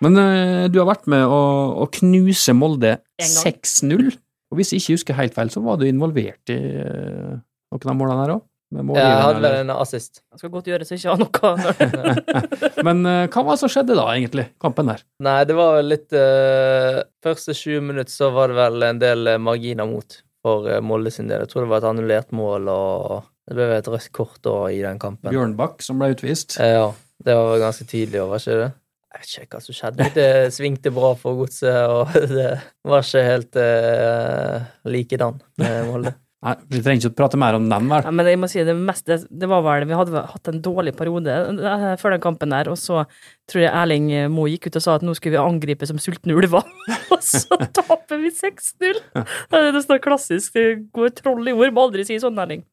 Men 0.00 0.16
eh, 0.16 0.62
du 0.72 0.78
har 0.80 0.88
vært 0.88 1.04
med 1.12 1.20
å, 1.28 1.42
å 1.84 1.86
knuse 1.98 2.54
Molde 2.56 2.94
En 3.20 3.28
6-0. 3.28 4.08
Og 4.48 4.56
hvis 4.56 4.72
jeg 4.72 4.80
ikke 4.80 4.96
husker 4.96 5.20
helt 5.20 5.36
feil, 5.36 5.52
så 5.52 5.60
var 5.68 5.76
du 5.76 5.84
involvert 5.84 6.54
i 6.54 6.56
eh, 6.56 7.36
noen 7.44 7.92
av 7.92 8.00
målene 8.00 8.22
her 8.22 8.36
òg? 8.38 8.46
Jeg 8.72 9.20
hadde 9.20 9.42
vel 9.44 9.60
en 9.60 9.76
assist. 9.76 10.22
Det 10.32 10.40
skal 10.40 10.50
godt 10.56 10.72
gjøres 10.72 10.88
å 10.90 10.96
ikke 10.96 11.12
ha 11.12 11.20
noe 11.20 12.08
Men 12.88 13.04
eh, 13.04 13.28
hva 13.28 13.44
var 13.44 13.52
det 13.52 13.60
som 13.66 13.70
skjedde 13.70 14.00
da, 14.00 14.08
egentlig? 14.16 14.48
Kampen 14.64 14.88
der? 14.88 15.04
Nei, 15.22 15.42
det 15.44 15.60
var 15.60 15.84
litt 15.84 16.16
eh, 16.16 17.04
Første 17.22 17.52
20 17.52 17.84
minutter 17.92 18.16
så 18.16 18.32
var 18.32 18.48
det 18.48 18.58
vel 18.64 18.88
en 18.88 19.04
del 19.04 19.36
eh, 19.36 19.42
marginer 19.44 19.92
mot 19.92 20.24
for 20.46 20.70
eh, 20.70 20.82
Molde 20.84 21.12
sin 21.14 21.30
del. 21.30 21.44
Jeg 21.44 21.52
tror 21.52 21.66
det 21.66 21.72
var 21.72 21.82
et 21.82 21.90
annullert 21.90 22.34
mål, 22.36 22.70
og 22.72 23.28
det 23.50 23.58
ble 23.58 23.78
et 23.80 23.92
rødt 23.92 24.10
kort 24.14 24.50
i 24.72 24.80
den 24.84 25.00
kampen. 25.02 25.30
Bjørnbakk 25.34 25.84
som 25.84 26.02
ble 26.02 26.12
utvist. 26.14 26.58
Eh, 26.62 26.74
ja, 26.76 26.90
det 27.26 27.38
var 27.38 27.62
ganske 27.62 27.86
tidlig, 27.88 28.22
var 28.22 28.42
ikke 28.42 28.60
det? 28.62 28.74
Jeg 29.16 29.22
vet 29.22 29.34
ikke 29.46 29.56
hva 29.56 29.64
som 29.64 29.76
skjedde. 29.78 30.06
Det 30.12 30.30
svingte 30.52 30.92
bra 30.92 31.14
for 31.16 31.38
godset, 31.38 31.78
og 31.88 32.12
det 32.36 32.50
var 32.84 33.06
ikke 33.06 33.24
helt 33.24 33.56
uh, 33.56 34.66
likedan 34.92 35.40
med 35.62 35.78
Molde. 35.88 36.12
Nei, 36.44 36.52
Vi 36.68 36.82
trenger 36.84 37.00
ikke 37.00 37.14
å 37.14 37.16
prate 37.16 37.38
mer 37.40 37.56
om 37.56 37.64
den, 37.70 37.88
vel? 37.88 38.04
Ja, 38.04 38.12
men 38.12 38.28
jeg 38.28 38.38
må 38.38 38.48
si 38.52 38.60
det 38.66 38.74
meste 38.76 39.16
Det 39.24 39.48
var 39.48 39.62
vel 39.64 39.86
Vi 39.88 39.96
hadde 39.96 40.24
hatt 40.34 40.50
en 40.52 40.60
dårlig 40.62 40.92
periode 40.98 41.32
eh, 41.32 41.86
før 42.00 42.12
den 42.12 42.22
kampen 42.22 42.52
der, 42.52 42.68
og 42.68 42.76
så 42.80 43.06
tror 43.48 43.64
jeg 43.64 43.72
Erling 43.72 44.10
Moe 44.34 44.52
gikk 44.52 44.68
ut 44.68 44.78
og 44.78 44.84
sa 44.84 44.98
at 44.98 45.06
nå 45.06 45.16
skulle 45.16 45.38
vi 45.38 45.42
angripe 45.42 45.88
som 45.88 46.00
sultne 46.02 46.36
ulver, 46.36 46.66
og 47.14 47.24
så 47.24 47.56
taper 47.64 48.20
vi 48.20 48.32
6-0! 48.34 49.02
Det 49.16 49.60
er 49.62 49.80
sånn 49.80 50.02
klassisk 50.04 50.56
det 50.56 50.66
går 50.94 51.14
troll 51.16 51.48
i 51.48 51.54
ord, 51.56 51.72
må 51.72 51.86
aldri 51.88 52.04
si 52.08 52.18
sånn, 52.20 52.38
Erling. 52.42 52.64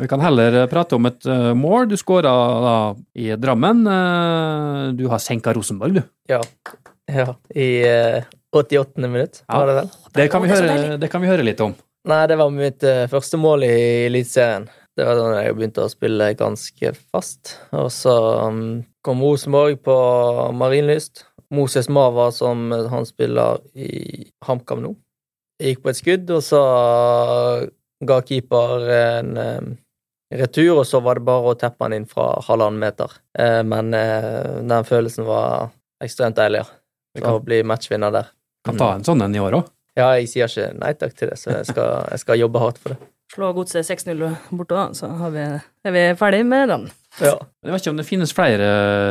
Vi 0.00 0.08
kan 0.08 0.20
heller 0.20 0.62
eh, 0.62 0.66
prate 0.70 0.96
om 0.96 1.06
et 1.08 1.26
uh, 1.26 1.52
mål. 1.58 1.88
Du 1.90 1.96
skåra 1.98 2.32
i 3.18 3.30
Drammen. 3.38 3.86
Uh, 3.86 4.92
Du 4.98 5.06
har 5.10 5.22
senka 5.22 5.54
Rosenborg, 5.54 5.98
du. 5.98 6.02
Ja. 6.30 6.40
ja. 7.10 7.34
I 7.54 7.68
eh, 7.86 8.24
88. 8.54 9.02
minutt, 9.06 9.42
Ja. 9.48 9.64
det 9.66 9.74
vel? 9.80 9.90
Det 10.16 10.28
kan, 10.32 10.46
høre, 10.48 10.96
det 10.98 11.10
kan 11.12 11.22
vi 11.22 11.30
høre 11.30 11.46
litt 11.46 11.60
om. 11.60 11.74
Nei, 12.06 12.24
det 12.30 12.36
var 12.38 12.52
mitt 12.54 12.84
eh, 12.86 13.06
første 13.10 13.38
mål 13.40 13.66
i 13.66 13.76
Eliteserien. 14.06 14.68
Det 14.96 15.04
var 15.04 15.18
da 15.18 15.40
jeg 15.42 15.56
begynte 15.58 15.84
å 15.84 15.92
spille 15.92 16.30
ganske 16.38 16.92
fast. 17.12 17.56
Og 17.76 17.90
så 17.92 18.14
um, 18.46 18.60
kom 19.04 19.24
Rosenborg 19.24 19.82
på 19.84 19.96
Marienlyst. 20.56 21.26
Moses 21.54 21.88
Mava, 21.88 22.30
som 22.32 22.70
han 22.72 23.06
spiller 23.06 23.60
i 23.78 24.24
HamKam 24.46 24.80
nå, 24.82 24.94
gikk 25.62 25.82
på 25.84 25.92
et 25.92 25.98
skudd, 26.00 26.30
og 26.34 26.42
så 26.42 26.62
ga 28.06 28.16
keeper 28.26 28.88
en 28.96 29.36
eh, 29.40 29.68
retur, 30.34 30.80
og 30.80 30.86
så 30.88 31.00
var 31.04 31.20
det 31.20 31.26
bare 31.28 31.52
å 31.52 31.58
teppe 31.58 31.86
han 31.86 31.94
inn 31.96 32.08
fra 32.10 32.32
halvannen 32.48 32.82
meter. 32.82 33.14
Eh, 33.38 33.62
men 33.66 33.94
eh, 33.96 34.58
den 34.66 34.88
følelsen 34.88 35.28
var 35.28 35.70
ekstremt 36.02 36.38
deilig, 36.38 36.64
ja. 36.64 37.30
Å 37.30 37.38
bli 37.40 37.62
matchvinner 37.64 38.12
der. 38.12 38.26
kan 38.66 38.76
ta 38.76 38.90
en 38.92 39.06
sånn 39.06 39.22
en 39.24 39.34
i 39.34 39.40
år 39.40 39.54
òg. 39.56 39.70
Ja, 39.96 40.10
jeg 40.18 40.28
sier 40.28 40.50
ikke 40.50 40.72
nei 40.76 40.92
takk 40.98 41.14
til 41.16 41.30
det, 41.32 41.38
så 41.40 41.54
jeg 41.54 41.68
skal, 41.70 42.08
jeg 42.12 42.22
skal 42.22 42.40
jobbe 42.42 42.62
hardt 42.62 42.80
for 42.82 42.94
det. 42.94 43.12
Slå 43.32 43.48
godset 43.56 43.88
6-0 43.88 44.20
borte, 44.54 44.76
da, 44.76 44.84
så 44.94 45.08
har 45.18 45.32
vi, 45.34 45.46
er 45.88 45.94
vi 45.94 46.02
ferdig 46.18 46.44
med 46.46 46.68
den. 46.70 46.84
Ja. 47.18 47.34
Jeg 47.64 47.72
vet 47.72 47.82
ikke 47.82 47.94
om 47.94 47.98
det 47.98 48.06
finnes 48.06 48.34
flere 48.36 48.68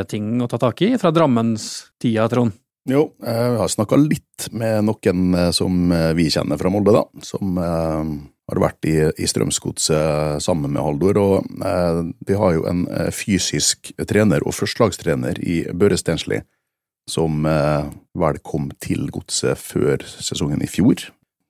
ting 0.08 0.38
å 0.40 0.48
ta 0.50 0.60
tak 0.62 0.80
i 0.86 0.94
fra 1.00 1.12
Drammens 1.14 1.66
tida, 2.00 2.28
Trond? 2.32 2.54
Jo, 2.86 3.08
jeg 3.18 3.58
har 3.58 3.70
snakka 3.70 3.98
litt 3.98 4.46
med 4.54 4.86
noen 4.86 5.34
eh, 5.34 5.50
som 5.54 5.90
eh, 5.90 6.12
vi 6.14 6.28
kjenner 6.30 6.58
fra 6.60 6.70
Molde, 6.70 6.94
da. 6.94 7.02
Som 7.26 7.58
eh, 7.58 8.12
har 8.46 8.60
vært 8.62 8.86
i, 8.86 8.94
i 9.18 9.26
Strømsgodset 9.26 10.42
sammen 10.44 10.70
med 10.70 10.84
Haldor. 10.84 11.18
Og 11.18 11.64
eh, 11.66 12.02
vi 12.28 12.38
har 12.38 12.54
jo 12.54 12.66
en 12.70 12.84
eh, 12.86 13.10
fysisk 13.14 13.90
trener 14.06 14.46
og 14.46 14.54
førstelagstrener 14.54 15.42
i 15.42 15.64
Børre 15.74 15.98
Stensli, 15.98 16.40
som 17.10 17.46
eh, 17.46 17.86
vel 18.18 18.40
kom 18.44 18.70
til 18.82 19.08
godset 19.14 19.58
før 19.60 20.02
sesongen 20.06 20.62
i 20.64 20.70
fjor. 20.70 21.06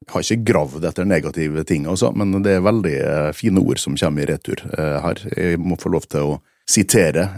Jeg 0.06 0.12
har 0.12 0.22
ikke 0.24 0.50
gravd 0.52 0.84
etter 0.86 1.08
negative 1.08 1.64
ting, 1.66 1.86
også, 1.90 2.12
men 2.14 2.36
det 2.44 2.58
er 2.58 2.66
veldig 2.66 2.96
eh, 3.00 3.30
fine 3.34 3.62
ord 3.64 3.80
som 3.82 3.96
kommer 3.98 4.22
i 4.22 4.28
retur 4.30 4.62
eh, 4.76 4.98
her. 5.02 5.22
Jeg 5.32 5.62
må 5.62 5.78
få 5.80 5.92
lov 5.94 6.06
til 6.12 6.34
å 6.34 6.36
sitere 6.66 7.28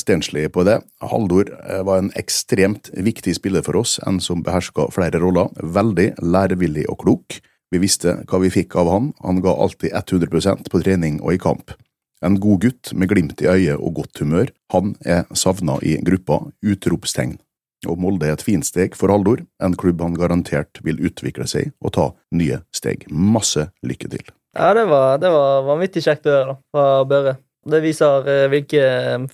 Stensli 0.00 0.46
på 0.48 0.62
det. 0.64 0.78
Haldor 1.04 1.50
var 1.84 1.98
en 2.00 2.06
ekstremt 2.16 2.88
viktig 2.96 3.34
spiller 3.36 3.60
for 3.60 3.76
oss, 3.76 3.98
en 4.08 4.22
som 4.24 4.40
beherska 4.40 4.86
flere 4.94 5.20
roller. 5.20 5.50
Veldig 5.60 6.06
lærevillig 6.24 6.86
og 6.88 7.02
klok. 7.02 7.36
Vi 7.68 7.82
visste 7.82 8.14
hva 8.24 8.40
vi 8.40 8.48
fikk 8.48 8.78
av 8.80 8.88
han. 8.88 9.10
Han 9.20 9.42
ga 9.44 9.52
alltid 9.52 9.92
100% 9.92 10.72
på 10.72 10.80
trening 10.80 11.20
og 11.20 11.36
i 11.36 11.42
kamp. 11.44 11.76
En 12.24 12.40
god 12.40 12.64
gutt 12.64 12.94
med 12.96 13.12
glimt 13.12 13.44
i 13.44 13.52
øyet 13.52 13.76
og 13.76 14.00
godt 14.00 14.24
humør. 14.24 14.48
Han 14.72 14.96
er 15.04 15.28
savna 15.36 15.76
i 15.84 15.98
gruppa. 16.00 16.40
Utropstegn. 16.64 17.36
Og 17.88 17.96
Molde 18.00 18.28
er 18.28 18.36
et 18.36 18.44
fint 18.44 18.66
steg 18.66 18.96
for 18.98 19.12
Haldor, 19.12 19.44
en 19.62 19.76
klubb 19.78 20.02
han 20.04 20.16
garantert 20.18 20.82
vil 20.84 21.00
utvikle 21.00 21.46
seg 21.48 21.72
og 21.80 21.94
ta 21.96 22.10
nye 22.36 22.60
steg. 22.76 23.06
Masse 23.08 23.70
lykke 23.86 24.10
til. 24.12 24.26
Ja, 24.56 24.74
det 24.74 24.84
var, 24.90 25.16
det 25.22 25.30
var 25.32 25.64
vanvittig 25.68 26.02
kjekt 26.04 26.26
å 26.26 26.34
høre 26.34 26.52
da, 26.52 26.58
fra 26.74 26.86
Børre. 27.08 27.34
Det 27.70 27.80
viser 27.84 28.28
eh, 28.28 28.46
hvilke 28.50 28.84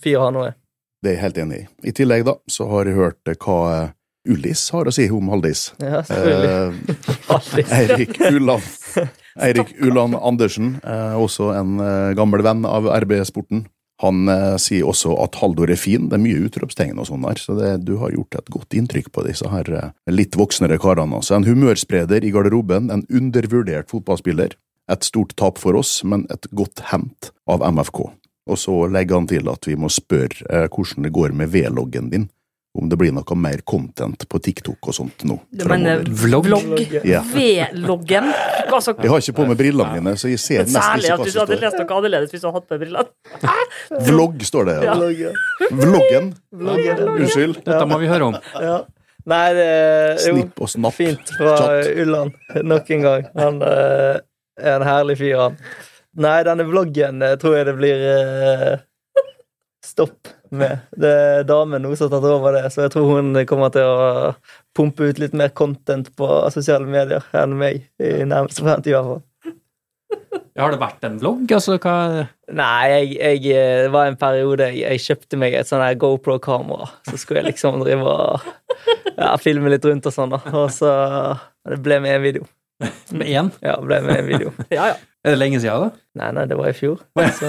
fyr 0.03 0.23
han 0.27 0.37
nå 0.37 0.49
er. 0.51 0.57
Det 1.03 1.13
er 1.13 1.17
jeg 1.17 1.23
helt 1.23 1.39
enig 1.45 1.59
i. 1.61 1.67
I 1.91 1.95
tillegg 1.97 2.27
da, 2.27 2.37
så 2.51 2.67
har 2.71 2.89
jeg 2.89 2.99
hørt 2.99 3.31
eh, 3.31 3.39
hva 3.41 3.59
eh, 3.73 3.95
Ullis 4.27 4.65
har 4.75 4.89
å 4.89 4.95
si 4.95 5.07
om 5.13 5.31
Haldis. 5.31 5.69
Ja, 5.83 6.03
selvfølgelig. 6.07 6.51
Eh. 6.91 7.71
Eirik 7.79 8.19
Ulland, 8.31 8.67
Eirik 9.47 9.73
Ulland 9.87 10.19
Andersen, 10.19 10.75
eh, 10.83 11.15
også 11.17 11.53
en 11.55 11.79
eh, 11.83 12.13
gammel 12.19 12.43
venn 12.47 12.67
av 12.69 12.89
RB-sporten. 13.05 13.67
Han 14.05 14.29
eh, 14.29 14.57
sier 14.61 14.85
også 14.89 15.15
at 15.23 15.39
Haldor 15.41 15.71
er 15.73 15.81
fin. 15.81 16.11
Det 16.11 16.19
er 16.19 16.25
mye 16.25 16.43
utropstegn 16.49 17.01
og 17.01 17.09
sånn 17.09 17.25
der, 17.25 17.41
så 17.41 17.57
det, 17.57 17.71
du 17.89 17.97
har 18.03 18.13
gjort 18.13 18.37
et 18.37 18.53
godt 18.53 18.77
inntrykk 18.77 19.09
på 19.15 19.25
disse 19.25 19.49
her 19.49 19.71
eh, 19.73 19.89
litt 20.13 20.37
voksnere 20.37 20.77
karene. 20.83 21.21
Altså. 21.21 21.39
En 21.39 21.49
humørspreder 21.49 22.27
i 22.27 22.33
garderoben, 22.35 22.93
en 22.93 23.07
undervurdert 23.09 23.89
fotballspiller. 23.93 24.59
Et 24.93 25.09
stort 25.09 25.33
tap 25.41 25.59
for 25.59 25.79
oss, 25.81 25.99
men 26.05 26.29
et 26.31 26.47
godt 26.55 26.85
hent 26.93 27.33
av 27.51 27.65
MFK. 27.65 28.05
Og 28.47 28.61
så 28.61 28.77
legger 28.93 29.19
han 29.19 29.31
til 29.31 29.49
at 29.51 29.67
vi 29.67 29.75
må 29.81 29.91
spørre 29.91 30.45
eh, 30.53 30.69
hvordan 30.69 31.09
det 31.09 31.15
går 31.17 31.35
med 31.35 31.55
V-loggen 31.55 32.13
din. 32.13 32.29
Om 32.77 32.91
det 32.93 32.99
blir 33.01 33.13
noe 33.17 33.37
mer 33.41 33.63
content 33.65 34.27
på 34.29 34.41
TikTok 34.45 34.91
og 34.91 34.97
sånt 34.97 35.25
nå. 35.29 35.39
Du 35.51 35.65
mener 35.71 36.03
vlogg? 36.05 36.51
Ja. 37.09 37.23
V-loggen? 37.25 38.29
Altså, 38.67 38.93
Jeg 39.01 39.13
har 39.13 39.23
ikke 39.23 39.37
på 39.39 39.47
meg 39.49 39.61
brillene 39.61 39.97
mine, 39.97 40.17
så 40.21 40.29
jeg 40.29 40.43
ser 40.43 40.67
nesten 40.67 40.83
Særlig 40.83 41.15
at 41.15 41.25
du 41.25 41.41
hadde 41.41 41.59
lest 41.63 41.81
noe 41.81 41.97
annerledes 42.01 42.35
hvis 42.35 42.45
du 42.45 42.49
hadde 42.51 42.61
hatt 42.61 42.69
på 42.69 42.81
brillene. 42.83 43.07
Vlogg 44.11 44.45
står 44.45 44.69
det. 44.69 44.77
Ja. 44.85 44.99
Ja. 45.17 45.33
Vloggen. 45.71 46.31
Vloggen. 46.53 47.03
Unnskyld. 47.17 47.63
Dette 47.65 47.89
må 47.89 48.01
vi 48.03 48.11
høre 48.13 48.31
om. 48.33 48.39
Ja. 48.61 48.79
Nei, 49.27 49.47
det 49.59 49.71
jo, 50.23 50.37
Snipp 50.37 50.61
og 50.63 50.71
snapp. 50.71 50.95
fint 50.95 51.33
fra 51.35 51.57
Chat. 51.59 51.89
Ulland 51.99 52.37
nok 52.63 52.91
en 52.95 53.07
gang. 53.09 53.25
Han 53.35 53.63
eh, 53.67 54.19
er 54.63 54.77
en 54.77 54.87
herlig 54.87 55.17
fyr, 55.19 55.41
han. 55.41 55.57
Nei, 56.23 56.37
denne 56.47 56.67
vloggen 56.69 57.25
eh, 57.27 57.35
tror 57.41 57.57
jeg 57.59 57.67
det 57.69 57.75
blir 57.77 58.05
eh, 58.13 58.77
stopp 59.97 60.33
med. 60.53 60.85
Det 60.93 61.11
er 61.11 61.47
damen 61.49 61.83
nå 61.83 61.95
som 61.97 62.11
har 62.11 62.19
tatt 62.19 62.29
over 62.29 62.59
det, 62.59 62.67
så 62.73 62.85
jeg 62.85 62.93
tror 62.93 63.15
hun 63.17 63.33
kommer 63.49 63.73
til 63.73 63.89
å 63.89 64.35
pumpe 64.77 65.09
ut 65.09 65.21
litt 65.23 65.37
mer 65.37 65.55
content 65.57 66.11
på 66.19 66.29
sosiale 66.53 66.85
medier 66.89 67.25
enn 67.37 67.57
meg 67.57 67.87
i 67.97 68.19
nærmeste 68.29 68.65
fremtid, 68.67 68.93
i 68.93 68.99
hvert 68.99 69.15
fall. 69.15 69.25
Har 70.57 70.73
det 70.73 70.81
vært 70.81 71.05
en 71.05 71.17
vlogg? 71.21 71.51
Altså, 71.53 71.77
hva 71.83 71.97
Nei, 72.57 72.85
jeg, 72.93 73.09
jeg, 73.19 73.57
det 73.85 73.91
var 73.93 74.09
en 74.09 74.17
periode 74.21 74.71
jeg, 74.71 74.85
jeg 74.85 75.03
kjøpte 75.05 75.41
meg 75.41 75.57
et 75.59 75.69
sånn 75.69 75.83
GoPro-kamera. 76.01 76.87
Så 77.09 77.19
skulle 77.21 77.43
jeg 77.43 77.51
liksom 77.51 77.83
drive 77.83 78.07
og 78.07 78.47
ja, 79.19 79.35
filme 79.43 79.73
litt 79.73 79.85
rundt 79.85 80.09
og 80.09 80.15
sånn, 80.15 80.33
da. 80.33 80.41
Og 80.55 80.71
så 80.73 80.93
Det 81.67 81.81
ble 81.83 81.99
med 82.05 82.17
en 82.17 82.25
video. 82.25 82.49
med 83.19 83.29
én? 83.29 83.51
Ja, 83.65 83.77
ble 83.83 84.01
med 84.05 84.21
en 84.21 84.27
video. 84.29 84.55
Ja, 84.77 84.93
ja. 84.93 84.97
Er 85.27 85.35
det 85.35 85.41
lenge 85.41 85.59
siden, 85.59 85.89
da? 85.89 86.05
Nei, 86.21 86.29
nei, 86.37 86.45
det 86.47 86.55
var 86.55 86.69
i 86.71 86.77
fjor. 86.77 87.01
Så, 87.35 87.49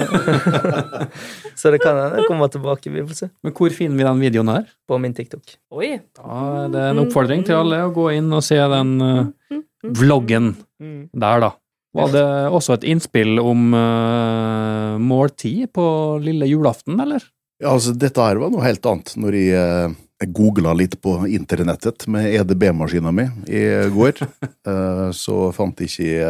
så 1.60 1.70
det 1.70 1.78
kan 1.78 1.94
hende 1.94 2.18
jeg 2.18 2.26
kommer 2.26 2.50
tilbake. 2.50 2.90
Vi 2.90 3.04
får 3.06 3.18
se. 3.20 3.28
Men 3.46 3.54
hvor 3.54 3.70
finner 3.70 4.00
vi 4.00 4.06
den 4.08 4.24
videoen 4.24 4.50
her? 4.50 4.64
På 4.90 4.98
min 4.98 5.14
TikTok. 5.14 5.54
Oi. 5.78 5.92
Da 6.18 6.40
er 6.64 6.72
det 6.74 6.82
en 6.88 7.04
oppfordring 7.04 7.46
til 7.46 7.54
alle 7.60 7.84
å 7.86 7.92
gå 7.94 8.08
inn 8.16 8.34
og 8.34 8.42
se 8.42 8.58
den 8.58 8.96
uh, 8.98 9.60
vloggen 9.94 10.56
der, 10.82 11.44
da. 11.46 11.52
Var 11.98 12.10
det 12.16 12.26
også 12.58 12.80
et 12.80 12.88
innspill 12.90 13.38
om 13.38 13.70
uh, 13.70 14.98
måltid 14.98 15.70
på 15.74 15.86
lille 16.24 16.50
julaften, 16.50 16.98
eller? 16.98 17.22
Ja, 17.58 17.72
altså, 17.74 17.94
dette 17.98 18.22
her 18.22 18.38
var 18.38 18.52
noe 18.54 18.66
helt 18.66 18.84
annet 18.86 19.14
når 19.18 19.34
jeg, 19.34 19.54
eh, 19.58 19.94
jeg 20.18 20.32
googla 20.34 20.72
litt 20.74 20.96
på 21.02 21.12
internettet 21.30 22.08
med 22.10 22.26
EDB-maskina 22.40 23.12
mi 23.14 23.28
i 23.46 23.64
går. 23.94 24.24
Eh, 24.68 25.08
så 25.16 25.46
fant 25.56 25.78
jeg 25.80 25.88
ikke 25.88 26.24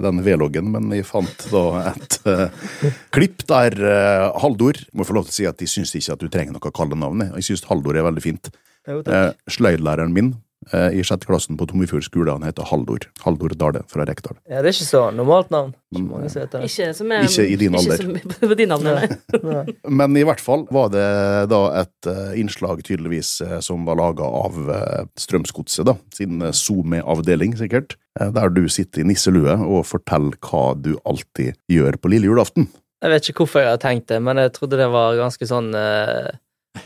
den 0.00 0.04
denne 0.06 0.22
V-loggen, 0.24 0.70
men 0.72 0.86
jeg 0.94 1.04
fant 1.04 1.42
da 1.52 1.90
et 1.90 2.14
eh, 2.30 2.70
klipp 3.12 3.42
der 3.50 3.74
eh, 3.76 4.28
Haldor 4.40 4.78
Må 4.96 5.04
få 5.04 5.18
lov 5.18 5.26
til 5.26 5.32
å 5.32 5.36
si 5.36 5.48
at 5.50 5.60
jeg 5.60 5.68
syns 5.68 5.92
ikke 5.98 6.14
at 6.14 6.22
du 6.22 6.30
trenger 6.32 6.56
noe 6.56 6.72
kallenavn. 6.72 7.26
jeg. 7.26 7.34
Jeg 7.42 7.48
syns 7.50 7.66
Haldor 7.68 7.98
er 7.98 8.06
veldig 8.06 8.24
fint. 8.24 8.48
Jo. 8.88 9.02
Eh, 9.04 9.28
Sløydlæreren 9.52 10.14
min 10.14 10.32
eh, 10.32 10.38
i 10.70 11.02
sjette 11.04 11.26
klassen 11.26 11.58
på 11.58 11.66
Tomifjord 11.68 12.04
skole, 12.06 12.32
han 12.32 12.44
heter 12.46 12.66
Haldor. 12.70 13.08
Haldor 13.24 13.54
Dale 13.58 13.82
fra 13.90 14.06
Rekdal. 14.08 14.36
Ja, 14.46 14.62
det 14.62 14.70
er 14.70 14.76
ikke 14.76 14.86
så 14.88 15.02
normalt 15.14 15.50
navn. 15.52 15.72
Men, 15.92 16.06
Mange 16.08 16.30
heter 16.30 16.62
det. 16.62 16.70
Ikke 16.70 16.92
som 16.96 17.12
er 17.12 17.26
Ikke 17.26 17.44
i 17.44 17.56
din 17.60 17.76
alder. 17.76 18.00
Ikke 18.00 18.36
som 18.38 18.48
på 18.52 18.58
din 18.58 18.74
alder, 18.74 19.00
nei. 19.00 19.40
Nei. 19.42 19.64
Men 20.00 20.16
i 20.20 20.24
hvert 20.28 20.40
fall 20.42 20.64
var 20.72 20.92
det 20.94 21.06
da 21.52 21.60
et 21.82 22.08
eh, 22.08 22.34
innslag 22.40 22.84
tydeligvis 22.86 23.34
eh, 23.44 23.58
som 23.64 23.84
var 23.88 23.98
laga 24.00 24.24
av 24.24 24.60
uh, 24.68 25.02
Strømsgodset, 25.20 25.84
da, 25.88 25.96
sin 26.14 26.40
uh, 26.44 26.52
SoMe-avdeling 26.56 27.56
sikkert, 27.60 27.96
eh, 28.20 28.30
der 28.32 28.52
du 28.54 28.64
sitter 28.72 29.02
i 29.02 29.08
nisselue 29.10 29.58
og 29.66 29.84
forteller 29.88 30.38
hva 30.46 30.72
du 30.78 30.94
alltid 31.08 31.58
gjør 31.72 31.98
på 32.00 32.12
lille 32.14 32.30
julaften. 32.30 32.70
Jeg 33.02 33.10
vet 33.10 33.28
ikke 33.28 33.42
hvorfor 33.42 33.64
jeg 33.64 33.74
har 33.74 33.82
tenkt 33.82 34.08
det, 34.12 34.20
men 34.22 34.38
jeg 34.38 34.54
trodde 34.54 34.78
det 34.78 34.88
var 34.92 35.18
ganske 35.18 35.48
sånn 35.50 35.72
eh, 35.74 36.30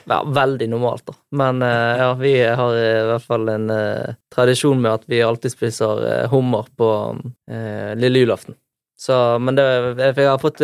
ja, 0.05 0.18
Veldig 0.25 0.68
normalt, 0.70 1.07
da. 1.07 1.14
Men 1.38 1.62
eh, 1.62 1.96
ja, 2.01 2.12
vi 2.18 2.35
har 2.42 2.77
i 2.79 3.07
hvert 3.11 3.27
fall 3.27 3.49
en 3.53 3.70
uh, 3.70 4.14
tradisjon 4.35 4.81
med 4.83 4.92
at 4.92 5.09
vi 5.11 5.22
alltid 5.22 5.55
spiser 5.55 6.03
uh, 6.03 6.29
hummer 6.33 6.66
på 6.79 6.90
uh, 7.16 7.92
lille 7.99 8.25
julaften. 8.25 8.59
Så, 8.99 9.14
men 9.42 9.59
det, 9.59 9.64
jeg, 10.01 10.25
har 10.25 10.40
fått 10.40 10.62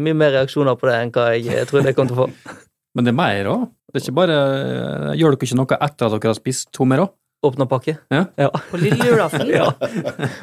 mye 0.00 0.16
mer 0.16 0.30
reaksjoner 0.32 0.78
på 0.80 0.88
det 0.88 0.94
enn 0.96 1.10
hva 1.12 1.26
jeg 1.36 1.66
trodde 1.68 1.90
jeg 1.90 1.98
kom 1.98 2.08
til 2.08 2.16
å 2.16 2.22
få. 2.22 2.54
Men 2.96 3.04
det 3.04 3.10
er 3.10 3.16
mer 3.18 3.48
òg. 3.50 3.64
Det 3.92 4.00
Gjør 4.06 5.34
dere 5.34 5.36
ikke 5.36 5.58
noe 5.58 5.76
etter 5.84 6.06
at 6.06 6.14
dere 6.14 6.30
har 6.30 6.38
spist 6.38 6.80
hummer 6.80 7.02
òg? 7.04 7.10
Åpna 7.44 7.66
pakke? 7.68 7.96
Ja. 8.10 8.48
På 8.70 8.78
lille 8.80 9.04
julaften. 9.10 9.50
Ja. 9.54 9.66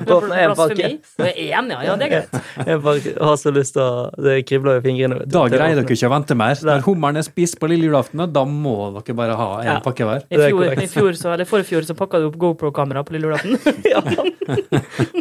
Åpna 0.07 0.37
en 0.43 0.53
pakke. 0.55 0.89
Er 1.17 1.31
enig, 1.33 1.73
ja. 1.73 1.81
ja. 1.87 1.95
Det 1.97 2.05
er 2.07 2.11
greit. 2.13 2.35
Jeg 2.69 2.81
bare 2.85 3.13
har 3.25 3.37
så 3.41 3.51
lyst 3.55 3.73
til 3.75 3.81
å 3.81 4.09
Det 4.21 4.35
kribler 4.49 4.77
i 4.79 4.83
fingrene. 4.85 5.17
vet 5.21 5.29
du, 5.31 5.33
Da 5.35 5.45
greier 5.51 5.79
dere 5.79 5.95
ikke 5.97 6.09
å 6.09 6.13
vente 6.13 6.37
mer. 6.37 6.55
Når 6.69 6.83
hummeren 6.85 7.17
er 7.21 7.25
spist 7.25 7.57
på 7.61 7.69
lille 7.71 7.89
julaften, 7.89 8.21
da 8.31 8.43
må 8.45 8.75
dere 8.99 9.15
bare 9.17 9.35
ha 9.39 9.49
en 9.61 9.69
Ja. 9.71 9.79
pakke 9.83 10.05
hver. 10.07 10.25
I 10.29 10.37
fjor, 10.37 10.67
i 10.77 10.87
fjor 10.91 11.11
så, 11.17 11.33
eller 11.33 11.49
forrige 11.49 11.71
fjor 11.71 11.87
så 11.89 11.95
pakka 11.97 12.19
du 12.21 12.27
opp 12.29 12.37
GoPro-kamera 12.41 13.03
på 13.07 13.17
lille 13.17 13.31
julaften. 13.31 13.57
Ja. 13.91 14.01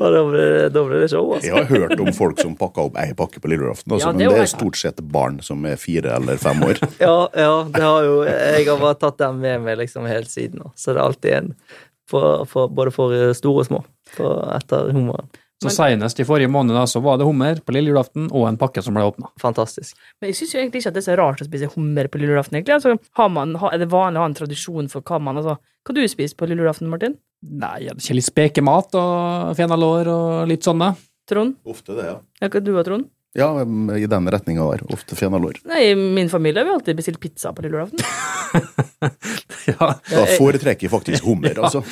Og 0.01 0.07
da 0.15 0.21
ble, 0.27 0.41
det- 0.41 0.73
da 0.75 0.83
ble 0.87 1.01
det 1.03 1.09
show, 1.13 1.27
altså. 1.35 1.47
Jeg 1.47 1.55
har 1.57 1.65
hørt 1.71 2.01
om 2.03 2.13
folk 2.17 2.41
som 2.41 2.55
pakka 2.59 2.87
opp 2.89 2.97
ei 3.01 3.13
pakke 3.17 3.41
på 3.43 3.51
lille 3.51 3.65
julaften, 3.67 3.93
altså, 3.95 4.09
Ja, 4.09 4.13
det 4.13 4.27
men 4.27 4.35
det 4.37 4.45
er 4.45 4.51
stort 4.53 4.77
sett 4.81 5.01
barn 5.13 5.41
som 5.45 5.65
er 5.69 5.77
fire 5.81 6.15
eller 6.17 6.37
fem 6.41 6.61
år. 6.67 6.81
Ja, 7.01 7.29
ja, 7.37 7.53
det 7.65 7.83
har 7.85 8.03
jo 8.07 8.17
Jeg 8.25 8.67
har 8.69 8.79
bare 8.83 8.99
tatt 9.01 9.19
den 9.23 9.41
med 9.41 9.63
meg 9.65 9.79
liksom 9.79 10.07
helt 10.09 10.29
siden. 10.31 10.63
Så 10.77 10.93
det 10.95 11.01
er 11.01 11.05
alltid 11.07 11.33
en 11.37 11.55
for, 12.11 12.43
for, 12.51 12.73
både 12.75 12.93
for 12.95 13.15
store 13.37 13.65
og 13.65 13.71
små 13.71 13.85
for 14.11 14.43
etter 14.57 14.91
hummeren. 14.95 15.31
Så 15.61 15.69
senest 15.75 16.21
i 16.23 16.25
forrige 16.25 16.49
måned 16.49 16.73
da, 16.73 16.87
så 16.89 17.03
var 17.05 17.19
det 17.21 17.27
hummer 17.29 17.59
på 17.61 17.75
lille 17.77 17.93
julaften 17.93 18.31
og 18.33 18.47
en 18.49 18.57
pakke 18.61 18.81
som 18.81 18.97
ble 18.97 19.05
åpna. 19.05 19.29
Fantastisk. 19.43 19.99
Men 20.21 20.31
jeg 20.31 20.39
syns 20.39 20.55
egentlig 20.57 20.81
ikke 20.81 20.93
at 20.93 20.97
det 20.97 21.03
er 21.03 21.09
så 21.11 21.17
rart 21.21 21.43
å 21.45 21.47
spise 21.49 21.69
hummer 21.75 22.09
på 22.09 22.21
lille 22.21 22.33
julaften. 22.33 22.57
egentlig. 22.57 22.79
Altså, 22.79 22.95
har 23.21 23.29
man, 23.35 23.53
er 23.69 23.83
det 23.83 23.91
vanlig 23.93 24.23
å 24.23 24.25
ha 24.25 24.31
en 24.31 24.39
tradisjon 24.39 24.89
for 24.89 25.05
hva 25.05 25.21
man 25.21 25.41
altså, 25.43 25.59
Hva 25.85 25.97
du 25.97 26.01
spiser 26.09 26.37
på 26.37 26.49
lille 26.49 26.65
julaften, 26.65 26.89
Martin? 26.93 27.19
Nei, 27.41 27.77
er 27.89 27.97
det 27.97 28.05
ikke 28.05 28.17
litt 28.19 28.29
spekemat 28.29 28.97
og 29.01 29.53
fenalår 29.57 30.11
og 30.13 30.49
litt 30.49 30.65
sånne. 30.65 30.95
Trond? 31.29 31.57
Ofte 31.69 31.97
det, 31.97 32.09
ja. 32.09 32.17
Ja, 32.41 32.49
hva 32.49 32.65
du 32.65 32.73
og 32.75 32.85
Trond? 32.89 33.09
Ja, 33.39 33.53
i 33.63 34.07
den 34.11 34.31
retninga 34.35 34.65
der. 34.73 34.83
Ofte 34.95 35.15
fenalår. 35.19 35.61
Nei, 35.71 35.85
I 35.93 35.95
min 35.95 36.31
familie 36.33 36.65
har 36.65 36.67
vi 36.67 36.75
alltid 36.79 36.99
bestilt 36.99 37.21
pizza 37.23 37.53
på 37.55 37.63
lille 37.63 37.79
julaften. 37.79 38.03
Ja. 39.67 39.95
Da 40.11 40.27
foretrekker 40.39 40.87
jeg 40.87 40.91
faktisk 40.91 41.25
hummer, 41.25 41.55
altså. 41.61 41.83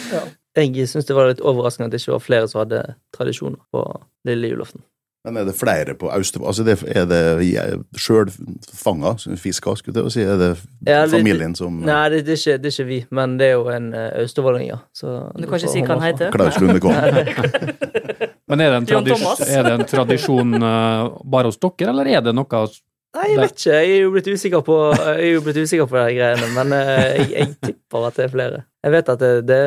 Jeg 0.56 0.88
syns 0.90 1.06
det 1.06 1.14
var 1.16 1.28
litt 1.30 1.42
overraskende 1.44 1.88
at 1.88 1.94
det 1.94 2.00
ikke 2.02 2.16
var 2.16 2.22
flere 2.24 2.48
som 2.50 2.62
hadde 2.64 2.80
tradisjoner 3.14 3.60
på 3.74 3.84
lille 4.26 4.50
julaften. 4.50 4.82
Men 5.26 5.36
er 5.42 5.48
det 5.48 5.54
flere 5.58 5.94
på 5.98 6.08
Austevoll? 6.14 6.48
Altså, 6.48 6.64
det, 6.64 6.78
er 6.88 7.04
det 7.10 7.20
sjølfanga 8.00 9.16
fisker, 9.36 9.76
skulle 9.76 10.04
jeg 10.06 10.14
si? 10.14 10.22
Er 10.22 10.38
det 10.40 10.50
Ja, 10.86 11.02
familien 11.10 11.56
som 11.58 11.82
Nei, 11.84 12.04
det, 12.14 12.22
det, 12.26 12.38
er 12.38 12.40
ikke, 12.40 12.62
det 12.62 12.70
er 12.70 12.76
ikke 12.76 12.88
vi, 12.88 13.00
men 13.18 13.34
det 13.40 13.50
er 13.50 13.56
jo 13.58 13.66
en 13.74 13.90
uh, 13.92 14.06
austevolling, 14.22 14.70
ja. 14.70 14.78
Så 14.96 15.18
Du 15.36 15.44
kan 15.44 15.58
ikke 15.58 15.74
si 15.74 15.82
hva 15.84 15.98
han 15.98 16.06
heter? 16.06 16.32
Klaus 16.32 16.60
Lundekvam? 16.62 16.94
Men 18.48 18.64
er 18.64 18.72
det 18.72 18.76
en, 18.82 18.86
tradis 18.88 19.42
er 19.44 19.66
det 19.66 19.72
en 19.76 19.88
tradisjon 19.88 20.54
uh, 20.62 21.08
bare 21.34 21.50
hos 21.50 21.60
dere, 21.60 21.90
eller 21.92 22.08
er 22.16 22.22
det 22.24 22.36
noe 22.36 22.68
Nei, 23.16 23.30
jeg 23.32 23.38
vet 23.40 23.54
ikke. 23.54 23.72
Jeg 23.72 23.92
er 23.92 24.02
jo 24.02 24.08
blitt 24.12 24.26
usikker 24.28 24.64
på, 24.66 24.74
jeg 24.92 25.12
er 25.24 25.30
jo 25.32 25.44
blitt 25.46 25.58
usikker 25.64 25.86
på 25.88 25.96
de 25.96 26.16
greiene, 26.18 26.48
men 26.52 26.74
eh, 26.76 27.04
jeg, 27.16 27.28
jeg 27.32 27.54
tipper 27.64 28.04
at 28.04 28.18
det 28.18 28.26
er 28.26 28.32
flere. 28.34 28.58
Jeg 28.84 28.94
vet 28.94 29.12
at 29.14 29.22
det, 29.22 29.30
det 29.48 29.60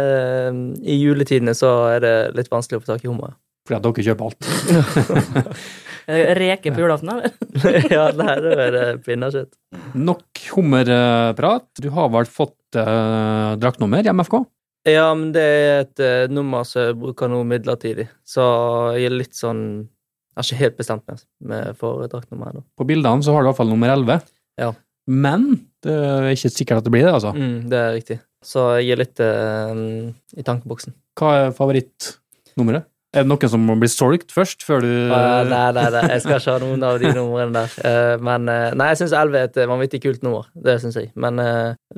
I 0.93 0.97
juletidene 1.01 1.55
så 1.57 1.71
er 1.89 2.03
det 2.05 2.13
litt 2.37 2.51
vanskelig 2.53 2.79
å 2.79 2.83
få 2.83 2.91
tak 2.93 3.07
i 3.07 3.09
hummer. 3.09 3.33
fordi 3.65 3.79
at 3.79 3.87
dere 3.87 4.05
kjøper 4.07 4.29
alt? 4.29 5.65
Reker 6.41 6.75
på 6.75 6.83
julaften, 6.83 7.11
eller? 7.15 7.33
ja, 7.95 8.07
nei, 8.17 8.37
det 8.45 8.55
er 8.69 9.01
pinnekjøtt. 9.05 9.51
Nok 9.97 10.45
hummerprat. 10.53 11.67
Du 11.81 11.89
har 11.97 12.09
vel 12.13 12.29
fått 12.29 12.77
uh, 12.77 13.57
draktnummer 13.61 14.05
i 14.05 14.13
MFK? 14.13 14.41
Ja, 14.87 15.11
men 15.13 15.29
det 15.35 15.41
er 15.45 15.83
et 15.83 16.01
uh, 16.01 16.31
nummer 16.33 16.65
som 16.65 16.87
jeg 16.87 16.97
bruker 16.97 17.29
nå 17.29 17.43
midlertidig, 17.45 18.07
så 18.25 18.43
jeg 18.95 19.11
er 19.11 19.17
litt 19.19 19.37
sånn 19.37 19.63
Jeg 20.31 20.39
har 20.39 20.47
ikke 20.47 20.61
helt 20.61 20.77
bestemt 20.79 21.03
meg 21.11 21.19
med 21.51 21.75
for 21.77 22.07
draktnummeret 22.09 22.55
ennå. 22.55 22.63
På 22.79 22.87
bildene 22.87 23.25
så 23.25 23.35
har 23.35 23.43
du 23.43 23.49
i 23.49 23.51
hvert 23.51 23.59
fall 23.59 23.69
nummer 23.69 23.91
11. 23.93 24.21
Ja. 24.61 24.71
Men 25.11 25.49
det 25.83 25.91
er 25.93 26.29
ikke 26.31 26.53
sikkert 26.53 26.81
at 26.81 26.87
det 26.87 26.93
blir 26.93 27.03
det, 27.03 27.11
altså. 27.17 27.33
Mm, 27.35 27.67
det 27.69 27.77
er 27.77 27.91
riktig. 27.97 28.17
Så 28.41 28.63
jeg 28.79 28.95
er 28.95 29.01
litt 29.03 29.21
uh, 29.21 29.75
i 30.37 30.45
tankeboksen. 30.47 30.95
Hva 31.19 31.33
er 31.35 31.53
favorittnummeret? 31.57 32.87
Er 33.11 33.25
det 33.25 33.27
noen 33.27 33.51
som 33.51 33.63
må 33.67 33.75
bli 33.75 33.89
solgt 33.91 34.31
først, 34.31 34.63
før 34.63 34.85
du 34.85 34.89
uh, 35.11 35.43
nei, 35.43 35.65
nei, 35.75 35.87
nei, 35.91 36.03
jeg 36.13 36.23
skal 36.23 36.37
ikke 36.39 36.53
ha 36.55 36.61
noen 36.63 36.85
av 36.87 36.99
de 37.01 37.11
numrene 37.11 37.51
der. 37.57 37.73
Uh, 37.83 38.15
men 38.23 38.47
uh, 38.47 38.69
Nei, 38.71 38.93
jeg 38.93 39.01
syns 39.01 39.15
11 39.19 39.35
er 39.35 39.49
et 39.49 39.59
vanvittig 39.67 39.99
kult 40.05 40.23
nummer. 40.23 40.47
Det 40.55 40.77
syns 40.79 40.95
jeg. 40.95 41.11
Men 41.19 41.41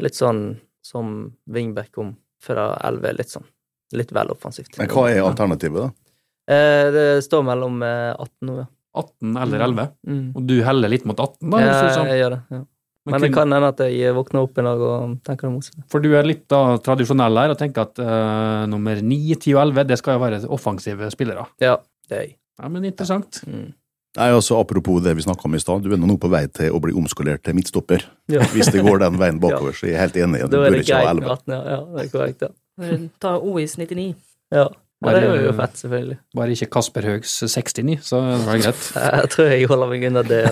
litt 0.02 0.17
sånn 0.17 0.41
som 0.84 1.13
Wingback 1.54 2.02
om, 2.02 2.15
for 2.44 2.60
da 2.60 2.70
11 2.92 3.10
er 3.10 3.20
litt 3.20 3.34
sånn 3.34 3.50
litt 3.94 4.14
vel 4.16 4.32
offensivt. 4.34 4.78
Men 4.80 4.90
hva 4.90 5.08
er 5.12 5.22
alternativet, 5.22 5.86
da? 5.86 6.14
Eh, 6.54 6.88
det 6.94 7.08
står 7.24 7.44
mellom 7.48 7.82
eh, 7.86 8.12
18 8.18 8.50
nå, 8.50 8.60
ja. 8.64 8.70
18 8.94 9.38
eller 9.42 9.66
11? 9.66 9.90
Mm. 10.06 10.26
Og 10.38 10.46
du 10.50 10.56
heller 10.66 10.92
litt 10.92 11.06
mot 11.10 11.18
18, 11.18 11.50
da? 11.50 11.62
Ja, 11.64 11.76
som. 11.94 12.10
jeg 12.10 12.22
gjør 12.22 12.38
det. 12.38 12.42
ja. 12.54 12.64
Men 13.04 13.18
Men 13.18 13.26
det 13.26 13.30
kan 13.36 13.52
hende 13.52 13.70
at 13.74 13.82
jeg 13.92 14.16
våkner 14.16 14.46
opp 14.46 14.60
en 14.62 14.68
dag 14.70 14.82
og 14.88 15.16
tenker 15.28 15.50
det 15.50 15.54
motsatte. 15.58 15.82
For 15.92 16.00
du 16.00 16.14
er 16.16 16.24
litt 16.24 16.46
da 16.52 16.78
tradisjonell 16.80 17.40
her 17.42 17.52
og 17.52 17.58
tenker 17.60 17.84
at 17.84 18.00
uh, 18.00 18.64
nummer 18.72 18.96
9, 18.96 19.18
10 19.42 19.58
og 19.58 19.60
11 19.66 19.90
det 19.90 19.98
skal 20.00 20.16
jo 20.16 20.22
være 20.22 20.40
offensive 20.56 21.10
spillere. 21.12 21.44
Ja, 21.60 21.74
det 22.08 22.16
er 22.16 22.22
jeg. 22.24 22.38
Ja, 22.62 22.70
men 22.72 22.88
interessant. 22.88 23.42
Mm. 23.44 23.74
Nei, 24.13 24.28
altså 24.30 24.60
Apropos 24.62 25.02
det 25.02 25.15
vi 25.17 25.23
snakka 25.26 25.47
om 25.49 25.56
i 25.58 25.62
stad, 25.62 25.82
du 25.86 25.93
er 25.95 25.97
nå 25.97 26.17
på 26.21 26.30
vei 26.30 26.43
til 26.54 26.76
å 26.76 26.82
bli 26.84 26.93
omskolert 26.97 27.41
til 27.45 27.56
midtstopper. 27.58 28.06
Ja. 28.30 28.45
Hvis 28.56 28.69
det 28.73 28.84
går 28.86 29.02
den 29.02 29.17
veien 29.21 29.39
bakover, 29.43 29.73
så 29.73 29.88
er 29.88 29.95
jeg 29.95 30.02
helt 30.04 30.19
enig. 30.28 30.43
Du 30.45 30.54
Da 30.58 30.62
er 30.62 30.69
bør 30.69 30.78
det 30.78 30.84
ikke 30.86 30.99
ha 31.02 31.13
greit 31.13 31.23
11. 31.23 31.39
ja. 31.56 31.62
ja. 31.73 31.80
Det 31.95 32.06
er 32.06 32.13
korrekt, 32.13 32.45
ja. 32.45 32.97
Ta 33.23 33.36
OIS 33.41 33.78
99. 33.82 34.13
ja. 34.54 34.69
Men 35.04 35.17
det 35.19 35.23
er 35.28 35.41
jo 35.43 35.54
fett, 35.58 35.73
selvfølgelig. 35.82 36.15
Bare 36.39 36.54
ikke 36.56 36.65
Kasper 36.71 37.06
Haugs 37.10 37.32
69, 37.43 37.97
så 38.08 38.21
er 38.23 38.38
det 38.39 38.54
greit. 38.63 38.86
Jeg 39.19 39.32
tror 39.34 39.49
jeg 39.52 39.65
holder 39.67 39.89
meg 39.91 40.06
unna 40.08 40.21
det. 40.23 40.43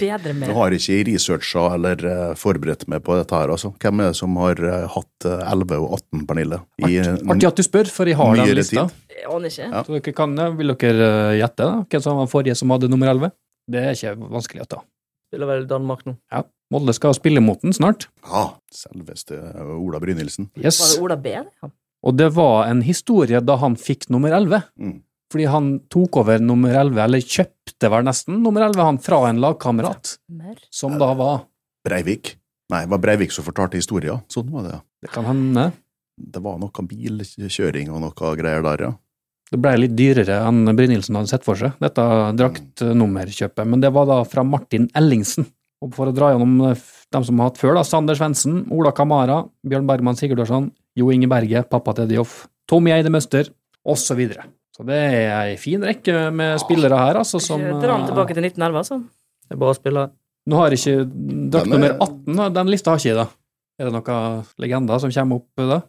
Bedre 0.00 0.32
med. 0.34 0.48
Jeg 0.48 0.56
har 0.56 0.74
ikke 0.74 0.96
researcha 1.10 1.64
eller 1.76 2.04
eh, 2.08 2.30
forberedt 2.40 2.86
meg 2.90 3.02
på 3.04 3.14
dette 3.18 3.36
her, 3.36 3.50
altså. 3.52 3.70
Hvem 3.82 4.00
er 4.00 4.08
det 4.10 4.16
som 4.18 4.38
har 4.40 4.62
eh, 4.64 4.86
hatt 4.94 5.26
eh, 5.28 5.42
11 5.52 5.76
og 5.84 5.92
18, 5.98 6.22
Pernille? 6.30 6.58
I, 6.80 6.96
eh, 7.02 7.10
Artig 7.30 7.48
at 7.50 7.60
du 7.60 7.62
spør, 7.66 7.90
for 7.92 8.08
jeg 8.10 8.16
har 8.18 8.34
den 8.40 8.54
lista. 8.56 8.86
tid. 8.88 9.12
Jeg 9.18 9.28
aner 9.30 9.52
ikke. 9.52 9.68
Ja. 9.68 9.82
Så 9.86 9.98
dere 9.98 10.14
kan, 10.16 10.32
eh, 10.38 10.56
vil 10.58 10.74
dere 10.74 11.10
eh, 11.10 11.36
gjette 11.42 11.68
da? 11.68 11.84
hvem 11.92 12.02
som 12.08 12.18
var 12.22 12.32
forrige 12.32 12.56
som 12.58 12.72
hadde 12.74 12.88
nummer 12.90 13.12
11? 13.12 13.30
Det 13.72 13.84
er 13.84 13.94
ikke 13.98 14.16
vanskelig 14.32 14.64
å 14.64 14.68
ta. 14.74 14.80
Spiller 15.30 15.48
vel 15.52 15.68
Danmark 15.70 16.02
nå. 16.08 16.16
Ja. 16.32 16.42
Molde 16.72 16.94
skal 16.96 17.12
spille 17.14 17.40
mot 17.44 17.60
den 17.60 17.76
snart. 17.76 18.08
Ja, 18.24 18.46
selveste 18.72 19.38
eh, 19.52 19.76
Ola 19.76 20.00
Brynildsen. 20.02 20.48
Yes. 20.56 20.80
Var 20.80 20.96
det 20.96 21.04
Ola 21.04 21.20
B? 21.20 21.36
Ja. 21.62 21.70
Og 22.02 22.16
det 22.18 22.32
var 22.34 22.64
en 22.66 22.80
historie 22.82 23.38
da 23.44 23.54
han 23.60 23.76
fikk 23.78 24.08
nummer 24.10 24.32
11. 24.34 24.64
Mm. 24.80 24.96
Fordi 25.32 25.46
han 25.48 25.68
tok 25.92 26.18
over 26.20 26.42
nummer 26.44 26.74
11, 26.76 26.98
eller 27.06 27.22
kjøpte 27.24 27.88
vel 27.92 28.04
nesten 28.04 28.42
nummer 28.44 28.66
11, 28.66 28.82
han 28.84 28.98
fra 29.00 29.22
en 29.30 29.40
lagkamerat, 29.40 30.16
som 30.68 30.98
da 31.00 31.12
var 31.16 31.46
Breivik. 31.86 32.34
Nei, 32.72 32.82
det 32.84 32.92
var 32.92 33.00
Breivik 33.02 33.32
som 33.34 33.46
fortalte 33.46 33.80
historien. 33.80 34.20
Sånn 34.32 34.50
var 34.52 34.66
det, 34.66 34.74
ja. 34.76 34.82
Det 35.02 35.10
kan 35.14 35.26
hende. 35.26 35.70
Det 36.20 36.42
var 36.44 36.60
noe 36.60 36.84
bilkjøring 36.88 37.88
og 37.90 38.04
noe 38.04 38.34
greier 38.38 38.64
der, 38.64 38.84
ja. 38.86 38.92
Det 39.52 39.58
ble 39.60 39.72
litt 39.82 39.96
dyrere 39.98 40.38
enn 40.48 40.64
Brynildsen 40.76 41.16
hadde 41.18 41.28
sett 41.28 41.44
for 41.44 41.58
seg, 41.60 41.74
dette 41.82 42.04
draktnummerkjøpet, 42.40 43.66
men 43.68 43.82
det 43.82 43.90
var 43.92 44.06
da 44.08 44.22
fra 44.28 44.44
Martin 44.48 44.86
Ellingsen. 44.96 45.48
Og 45.82 45.90
for 45.96 46.08
å 46.08 46.14
dra 46.14 46.30
gjennom 46.30 46.54
eh, 46.70 46.84
dem 47.12 47.26
som 47.26 47.40
har 47.42 47.50
hatt 47.50 47.60
før, 47.60 47.74
da, 47.76 47.82
Sander 47.84 48.16
Svendsen, 48.16 48.62
Ola 48.72 48.94
Kamara, 48.96 49.42
Bjørn 49.66 49.88
Bergman 49.88 50.16
Sigurdarsson, 50.16 50.70
Jo 50.96 51.10
Inge 51.12 51.28
Berge, 51.28 51.64
pappa 51.68 51.96
til 51.98 52.08
Dioff, 52.12 52.44
Tommy 52.70 52.94
Eide 52.94 53.10
Møster, 53.12 53.50
osv. 53.84 54.22
Så, 54.72 54.86
det 54.88 54.96
er 54.96 55.30
ei 55.36 55.56
fin 55.60 55.82
rekke 55.84 56.30
med 56.32 56.56
spillere 56.62 56.96
her, 56.96 57.18
altså, 57.20 57.40
som 57.44 57.60
Dra 57.60 57.92
den 57.98 58.06
eh, 58.06 58.08
tilbake 58.08 58.32
til 58.36 58.46
1911, 58.48 58.78
altså. 58.80 59.00
Det 59.44 59.56
er 59.56 59.60
bra 59.60 59.72
spillere. 59.76 60.12
Nå 60.48 60.58
har 60.58 60.74
ikke 60.74 60.94
drakt 61.52 61.66
er- 61.68 61.72
nummer 61.74 61.96
18, 62.00 62.54
den 62.56 62.70
lista 62.72 62.94
har 62.94 63.02
ikke 63.02 63.10
jeg, 63.12 63.18
da. 63.20 63.26
Er 63.78 63.88
det 63.88 63.92
noen 63.96 64.46
legender 64.62 65.02
som 65.02 65.12
kommer 65.12 65.42
opp 65.42 65.64
da? 65.68 65.80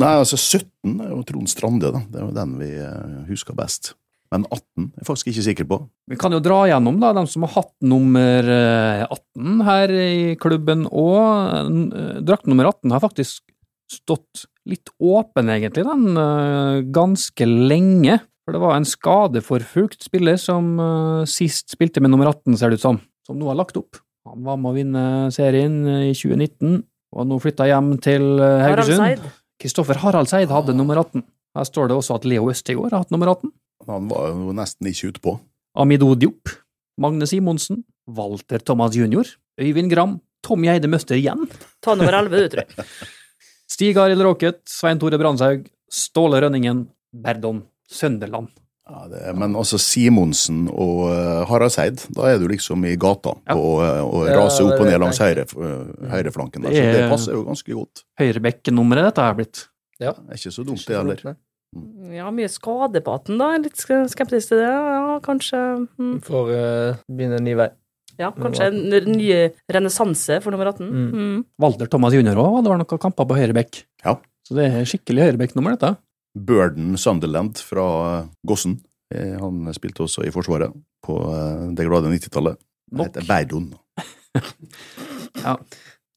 Nei, 0.00 0.12
altså 0.22 0.38
17 0.40 0.94
er 1.04 1.10
jo 1.12 1.22
Trond 1.28 1.50
Strande, 1.52 1.90
da. 1.92 2.00
Det 2.08 2.20
er 2.20 2.24
jo 2.24 2.32
den 2.38 2.54
vi 2.62 2.70
eh, 2.80 3.18
husker 3.28 3.56
best. 3.58 3.92
Men 4.32 4.46
18 4.48 4.86
er 4.86 5.02
jeg 5.02 5.06
faktisk 5.10 5.28
ikke 5.28 5.44
sikker 5.44 5.66
på. 5.68 5.78
Vi 6.08 6.16
kan 6.16 6.32
jo 6.32 6.40
dra 6.40 6.62
gjennom 6.70 6.96
da, 7.02 7.10
dem 7.12 7.26
som 7.28 7.44
har 7.44 7.52
hatt 7.58 7.74
nummer 7.84 8.48
eh, 8.48 9.02
18 9.04 9.64
her 9.68 9.92
i 9.92 10.12
klubben, 10.40 10.86
og 10.88 11.18
eh, 11.92 12.20
drakt 12.24 12.48
nummer 12.48 12.70
18 12.72 12.94
har 12.96 13.04
faktisk 13.04 13.44
stått 13.92 14.46
litt 14.68 14.92
åpen, 15.02 15.50
egentlig, 15.52 15.84
den, 15.86 16.16
eh, 16.16 16.82
ganske 16.94 17.48
lenge. 17.48 18.20
For 18.42 18.54
det 18.56 18.62
var 18.62 18.76
en 18.76 18.88
skadeforfulgt 18.88 20.06
spiller 20.08 20.38
som 20.40 20.78
eh, 20.80 21.26
sist 21.30 21.70
spilte 21.74 22.02
med 22.02 22.10
nummer 22.14 22.30
18, 22.32 22.56
ser 22.58 22.72
det 22.72 22.80
ut 22.80 22.86
som, 22.86 23.00
som 23.26 23.38
nå 23.38 23.50
har 23.50 23.58
lagt 23.58 23.78
opp. 23.78 24.00
Han 24.28 24.42
var 24.46 24.58
med 24.58 24.70
å 24.70 24.76
vinne 24.76 25.04
serien 25.34 25.82
i 25.86 26.12
2019, 26.14 26.82
og 27.12 27.22
har 27.22 27.28
nå 27.28 27.38
flytta 27.42 27.68
hjem 27.70 27.94
til 28.02 28.26
eh, 28.40 28.66
Haugesund. 28.66 29.30
Kristoffer 29.62 30.00
Harald 30.02 30.30
Seid 30.30 30.50
hadde 30.50 30.74
nummer 30.74 30.98
18. 30.98 31.22
Her 31.58 31.68
står 31.68 31.90
det 31.90 31.98
også 31.98 32.16
at 32.16 32.26
Leo 32.26 32.48
Østegård 32.50 32.94
har 32.94 33.04
hatt 33.04 33.14
nummer 33.14 33.30
18. 33.34 33.52
Han 33.90 34.10
var 34.10 34.30
jo 34.30 34.54
nesten 34.56 34.88
ikke 34.90 35.12
utpå. 35.12 35.36
Amido 35.78 36.12
Diop, 36.18 36.50
Magne 37.00 37.26
Simonsen, 37.28 37.82
Walter 38.10 38.62
Thomas 38.62 38.96
jr., 38.96 39.26
Øyvind 39.60 39.92
Gram, 39.92 40.16
Tom 40.42 40.64
Geide 40.66 40.90
Møster 40.90 41.18
igjen, 41.18 41.46
Ta 41.84 41.94
nummer 41.94 42.14
11, 42.22 42.42
du, 42.42 42.48
tror 42.52 42.64
jeg. 42.64 42.86
Stig 43.72 43.96
Arild 44.00 44.20
Råket, 44.26 44.60
Svein 44.68 44.98
Tore 45.00 45.18
Brandshaug, 45.20 45.64
Ståle 45.92 46.40
Rønningen, 46.44 46.86
Berdon 47.24 47.62
Sønderland. 47.92 48.50
Ja, 48.88 49.04
det, 49.08 49.20
men 49.38 49.54
altså 49.56 49.78
Simonsen 49.80 50.64
og 50.68 51.04
uh, 51.06 51.44
Harald 51.48 51.72
Seid, 51.72 52.02
da 52.12 52.26
er 52.32 52.40
du 52.42 52.48
liksom 52.50 52.82
i 52.88 52.96
gata 53.00 53.36
Ja. 53.48 53.54
og, 53.54 53.78
eh, 53.86 54.00
og 54.02 54.26
raser 54.34 54.66
opp 54.66 54.82
og 54.82 54.88
ned 54.90 54.98
langs 55.00 55.20
høyre, 55.22 55.44
uh, 55.54 56.08
høyreflanken. 56.10 56.66
Der, 56.66 56.74
Det 56.74 56.82
så 56.82 56.88
det 56.90 57.00
er- 57.04 57.12
passer 57.14 57.36
jo 57.38 57.44
ganske 57.46 57.72
godt. 57.78 58.02
Høyrebekkenummeret 58.20 59.06
dette 59.08 59.22
er 59.28 59.38
blitt. 59.38 59.62
Ja. 60.02 60.12
Det 60.18 60.34
er 60.34 60.40
ikke 60.42 60.52
så 60.58 60.64
dumt, 60.66 60.84
det 60.88 60.98
heller. 60.98 61.36
Ja, 62.12 62.28
mye 62.34 62.50
skade 62.52 63.00
på 63.06 63.14
hatten, 63.14 63.38
da. 63.40 63.52
Litt 63.62 63.78
sk- 63.80 64.10
skeptisk 64.12 64.50
til 64.52 64.58
det. 64.60 64.68
Ja, 64.68 65.14
kanskje 65.24 65.62
mm. 65.96 66.18
For 66.26 66.50
uh, 66.52 66.98
begynne 67.08 67.38
en 67.40 67.46
ny 67.48 67.54
vei. 67.62 67.70
Ja, 68.20 68.30
kanskje 68.36 68.68
en 68.68 68.80
ny 69.08 69.28
renessanse 69.72 70.40
for 70.44 70.54
nummer 70.54 70.68
18. 70.72 70.88
Mm. 70.88 71.08
Mm. 71.12 71.44
Walter 71.62 71.88
Thomas 71.90 72.14
jr. 72.16 72.36
òg, 72.36 72.62
det 72.62 72.72
var 72.72 72.80
noen 72.80 73.02
kamper 73.06 73.28
på 73.28 73.38
høyre 73.38 73.56
bekk. 73.56 73.82
Ja. 74.04 74.18
Så 74.46 74.56
det 74.58 74.66
er 74.68 74.88
skikkelig 74.88 75.28
høyrebekknummer, 75.28 75.76
dette. 75.76 75.94
Burden 76.34 76.96
Sunderland 77.00 77.60
fra 77.60 77.86
eh, 78.22 78.26
Gossen. 78.48 78.78
Eh, 79.14 79.36
Han 79.40 79.68
spilte 79.76 80.06
også 80.06 80.24
i 80.26 80.32
Forsvaret 80.34 80.72
på 81.04 81.18
eh, 81.28 81.70
det 81.76 81.86
glade 81.88 82.12
90-tallet. 82.12 82.60
Han 82.92 83.02
Nok. 83.02 83.08
heter 83.10 83.28
Berdon. 83.28 83.72
Ja. 85.42 85.56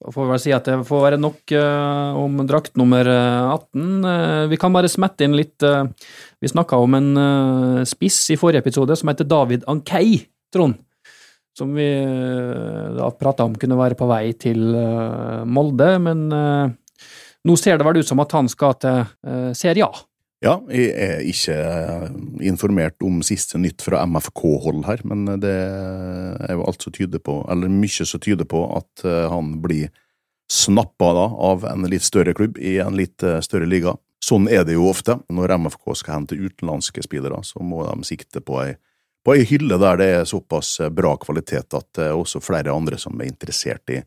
Da 0.05 0.11
får 0.11 0.25
vi 0.25 0.31
vel 0.33 0.41
si 0.43 0.51
at 0.53 0.67
det 0.67 0.75
får 0.85 0.99
være 1.01 1.17
nok 1.17 1.53
uh, 1.55 2.17
om 2.19 2.41
drakt 2.45 2.75
nummer 2.77 3.07
eh, 3.09 3.53
18. 3.55 3.85
Uh, 4.05 4.43
vi 4.51 4.59
kan 4.61 4.75
bare 4.75 4.91
smette 4.91 5.25
inn 5.25 5.33
litt 5.33 5.63
uh, 5.65 5.87
Vi 6.43 6.51
snakka 6.51 6.77
om 6.83 6.97
en 6.99 7.07
spiss 7.89 8.19
i 8.35 8.37
forrige 8.37 8.61
episode 8.61 8.93
som 8.99 9.09
heter 9.09 9.25
David 9.25 9.65
Ankei, 9.71 10.19
Trond. 10.53 10.77
Som 11.55 11.71
vi 11.75 11.87
eh, 11.87 12.87
da 12.97 13.11
prata 13.15 13.45
om 13.47 13.55
kunne 13.55 13.77
være 13.79 13.95
på 13.95 14.07
vei 14.09 14.33
til 14.39 14.75
eh, 14.75 15.45
Molde, 15.47 15.93
men 16.03 16.25
eh, 16.35 16.73
nå 17.47 17.55
ser 17.59 17.79
det 17.79 17.87
vel 17.87 18.01
ut 18.01 18.09
som 18.09 18.19
at 18.23 18.35
han 18.35 18.49
skal 18.51 18.75
til 18.81 19.05
Serie 19.55 19.85
A. 19.85 20.03
Ja, 20.43 20.57
jeg 20.67 20.89
er 20.99 21.21
ikke 21.25 21.55
informert 22.43 23.01
om 23.05 23.21
siste 23.25 23.57
nytt 23.61 23.85
fra 23.85 24.01
MFK-hold 24.05 24.83
her, 24.85 25.03
men 25.07 25.23
det 25.41 25.53
er 25.53 26.57
jo 26.57 26.65
alt 26.67 26.83
som 26.83 26.93
tyder 26.93 27.21
på, 27.23 27.37
eller 27.49 27.71
mye 27.71 28.05
som 28.09 28.21
tyder 28.21 28.49
på, 28.49 28.65
at 28.75 29.05
han 29.31 29.55
blir 29.63 29.93
snappa 30.51 31.13
da 31.17 31.27
av 31.49 31.65
en 31.69 31.87
litt 31.89 32.05
større 32.05 32.35
klubb 32.37 32.59
i 32.59 32.75
en 32.83 32.97
litt 32.97 33.23
større 33.45 33.69
liga. 33.69 33.95
Sånn 34.25 34.49
er 34.49 34.65
det 34.67 34.75
jo 34.75 34.89
ofte. 34.89 35.19
Når 35.33 35.55
MFK 35.61 35.95
skal 36.01 36.19
hente 36.19 36.37
utenlandske 36.37 37.05
spillere, 37.05 37.39
så 37.45 37.61
må 37.65 37.85
de 37.85 38.09
sikte 38.09 38.41
på 38.41 38.59
ei, 38.65 38.75
på 39.25 39.33
ei 39.33 39.45
hylle 39.49 39.79
der 39.81 39.97
det 39.99 40.09
er 40.19 40.29
såpass 40.29 40.79
eh, 40.79 40.93
bra 40.93 41.15
kvalitet 41.21 41.73
at 41.73 41.89
det 41.97 42.09
er 42.11 42.15
også 42.17 42.43
flere 42.43 42.73
andre 42.73 42.99
som 43.01 43.17
er 43.19 43.31
interessert 43.31 43.89
i, 43.93 43.99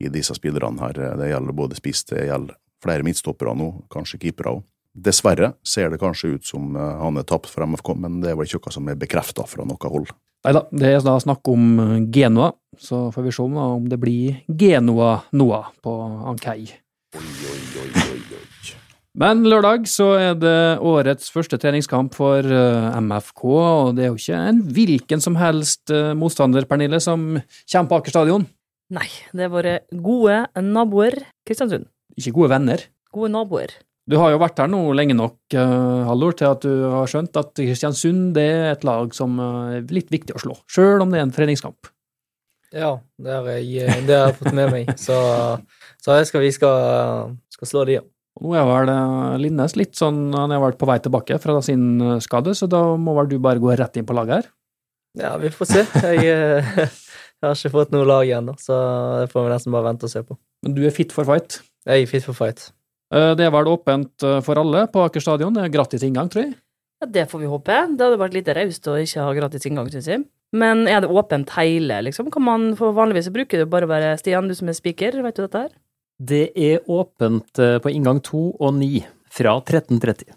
i 0.00 0.10
disse 0.12 0.34
spillerne 0.38 0.80
her. 0.80 1.00
Det 1.20 1.30
gjelder 1.30 1.56
både 1.56 1.78
spiss, 1.78 2.04
det 2.08 2.26
gjelder 2.30 2.56
flere 2.82 3.06
midtstoppere 3.06 3.54
nå, 3.58 3.70
kanskje 3.92 4.20
keepere 4.24 4.56
òg. 4.56 4.66
Dessverre 4.92 5.54
ser 5.64 5.88
det 5.88 6.00
kanskje 6.02 6.34
ut 6.36 6.48
som 6.48 6.76
eh, 6.76 6.98
han 7.00 7.20
er 7.20 7.28
tapt 7.28 7.52
for 7.52 7.64
MFK, 7.68 7.94
men 8.00 8.20
det 8.24 8.32
er 8.32 8.38
vel 8.40 8.48
ikke 8.48 8.66
noe 8.66 8.76
som 8.76 8.92
er 8.92 9.00
bekrefta 9.00 9.46
fra 9.48 9.64
noe 9.68 9.92
hold. 9.94 10.12
Nei 10.42 10.52
da, 10.56 10.64
det 10.74 10.88
er 10.90 11.04
da 11.06 11.16
snakk 11.22 11.48
om 11.52 11.68
eh, 11.80 11.96
Genoa, 12.12 12.52
så 12.80 13.06
får 13.14 13.28
vi 13.28 13.34
se 13.36 13.44
om, 13.44 13.56
da, 13.56 13.68
om 13.78 13.88
det 13.88 14.00
blir 14.02 14.42
Genoa-Noa 14.48 15.64
på 15.84 15.98
Ankei. 16.32 16.66
Men 19.18 19.42
lørdag 19.44 19.84
så 19.92 20.06
er 20.16 20.38
det 20.40 20.80
årets 20.80 21.28
første 21.34 21.58
treningskamp 21.60 22.14
for 22.16 22.40
eh, 22.40 22.96
MFK, 22.96 23.44
og 23.44 23.92
det 23.98 24.06
er 24.06 24.10
jo 24.12 24.16
ikke 24.16 24.40
en 24.40 24.62
hvilken 24.72 25.20
som 25.20 25.36
helst 25.36 25.92
eh, 25.92 26.14
motstander, 26.16 26.64
Pernille, 26.68 27.00
som 27.04 27.34
kommer 27.36 27.90
på 27.90 27.98
Aker 28.00 28.14
stadion. 28.14 28.46
Nei, 28.92 29.08
det 29.36 29.46
er 29.46 29.52
våre 29.52 29.78
gode 29.92 30.38
naboer 30.64 31.18
Kristiansund. 31.48 31.90
Ikke 32.16 32.32
gode 32.36 32.54
venner. 32.54 32.86
Gode 33.12 33.32
naboer. 33.32 33.76
Du 34.08 34.16
har 34.18 34.32
jo 34.32 34.40
vært 34.42 34.58
her 34.58 34.70
nå 34.72 34.80
lenge 34.98 35.14
nok, 35.14 35.36
uh, 35.54 36.08
Hallor, 36.08 36.34
til 36.34 36.48
at 36.48 36.64
du 36.64 36.72
har 36.90 37.08
skjønt 37.08 37.36
at 37.38 37.52
Kristiansund 37.54 38.32
det 38.34 38.48
er 38.50 38.70
et 38.72 38.86
lag 38.86 39.12
som 39.14 39.36
eh, 39.38 39.76
er 39.78 39.92
litt 39.94 40.10
viktig 40.12 40.34
å 40.34 40.42
slå, 40.42 40.56
sjøl 40.72 41.04
om 41.04 41.12
det 41.12 41.20
er 41.20 41.28
en 41.28 41.34
treningskamp. 41.36 41.92
Ja, 42.72 42.96
det 43.20 43.36
har 43.36 43.46
jeg, 43.52 43.68
eh, 43.84 44.00
det 44.08 44.16
har 44.16 44.32
jeg 44.32 44.38
fått 44.40 44.56
med 44.56 44.72
meg. 44.72 44.90
Så, 44.98 45.16
så 46.02 46.18
jeg 46.18 46.28
skal, 46.32 46.42
vi 46.42 46.50
skal, 46.56 47.36
skal 47.54 47.70
slå 47.70 47.84
de, 47.88 48.00
ja. 48.00 48.04
Nå 48.40 48.54
er 48.56 48.64
vel 48.64 48.88
eh, 48.88 49.34
Linnes 49.42 49.74
litt 49.76 49.98
sånn, 49.98 50.30
han 50.34 50.52
er 50.54 50.60
vel 50.62 50.74
på 50.80 50.88
vei 50.88 50.96
tilbake 51.04 51.36
fra 51.42 51.58
sin 51.64 52.00
eh, 52.00 52.18
skade, 52.24 52.54
så 52.56 52.68
da 52.70 52.80
må 52.96 53.14
vel 53.18 53.28
du 53.28 53.36
bare 53.42 53.60
gå 53.60 53.74
rett 53.76 53.98
inn 54.00 54.08
på 54.08 54.16
laget 54.16 54.38
her? 54.40 54.48
Ja, 55.20 55.34
vi 55.36 55.50
får 55.52 55.68
se. 55.68 55.82
Jeg, 56.00 56.24
eh, 56.32 56.70
jeg 57.42 57.44
har 57.44 57.58
ikke 57.58 57.74
fått 57.74 57.92
noe 57.92 58.08
lag 58.08 58.30
ennå, 58.38 58.54
så 58.60 58.78
det 59.20 59.28
får 59.34 59.46
vi 59.46 59.52
nesten 59.52 59.76
bare 59.76 59.90
vente 59.90 60.08
og 60.08 60.14
se 60.14 60.24
på. 60.24 60.38
Men 60.64 60.78
du 60.78 60.80
er 60.88 60.94
fit 60.96 61.12
for 61.12 61.28
fight? 61.28 61.60
Jeg 61.84 62.06
er 62.06 62.10
fit 62.10 62.24
for 62.24 62.38
fight. 62.38 62.70
Eh, 63.12 63.34
Det 63.36 63.44
er 63.44 63.52
vel 63.52 63.68
åpent 63.68 64.24
for 64.46 64.62
alle 64.64 64.86
på 64.88 65.04
Aker 65.04 65.20
stadion, 65.24 65.52
det 65.52 65.66
er 65.66 65.74
gratis 65.76 66.06
inngang, 66.08 66.32
tror 66.32 66.46
jeg. 66.46 66.56
Ja, 67.02 67.10
Det 67.18 67.28
får 67.28 67.44
vi 67.44 67.50
håpe. 67.52 67.76
Det 67.98 68.06
hadde 68.06 68.20
vært 68.24 68.38
litt 68.38 68.48
raust 68.56 68.88
å 68.88 68.96
ikke 69.02 69.26
ha 69.28 69.36
gratis 69.36 69.68
inngang, 69.68 69.92
syns 69.92 70.08
jeg. 70.08 70.24
Men 70.56 70.86
er 70.88 71.00
det 71.04 71.08
åpent 71.12 71.52
hele, 71.56 72.00
liksom? 72.08 72.28
Kan 72.32 72.44
man, 72.44 72.66
for 72.76 72.92
vanligvis 72.96 73.28
bruker 73.32 73.60
det 73.64 73.70
bare 73.72 73.88
å 73.88 73.92
være 73.92 74.16
Stian, 74.20 74.48
du 74.48 74.54
som 74.56 74.68
er 74.68 74.76
speaker, 74.76 75.16
vet 75.24 75.36
du 75.36 75.44
dette 75.46 75.62
her? 75.66 75.72
Det 76.22 76.52
er 76.54 76.84
åpent 76.86 77.58
eh, 77.58 77.78
på 77.82 77.90
inngang 77.90 78.20
2 78.22 78.40
og 78.62 78.74
9 78.76 79.00
fra 79.32 79.56
13.30. 79.58 80.28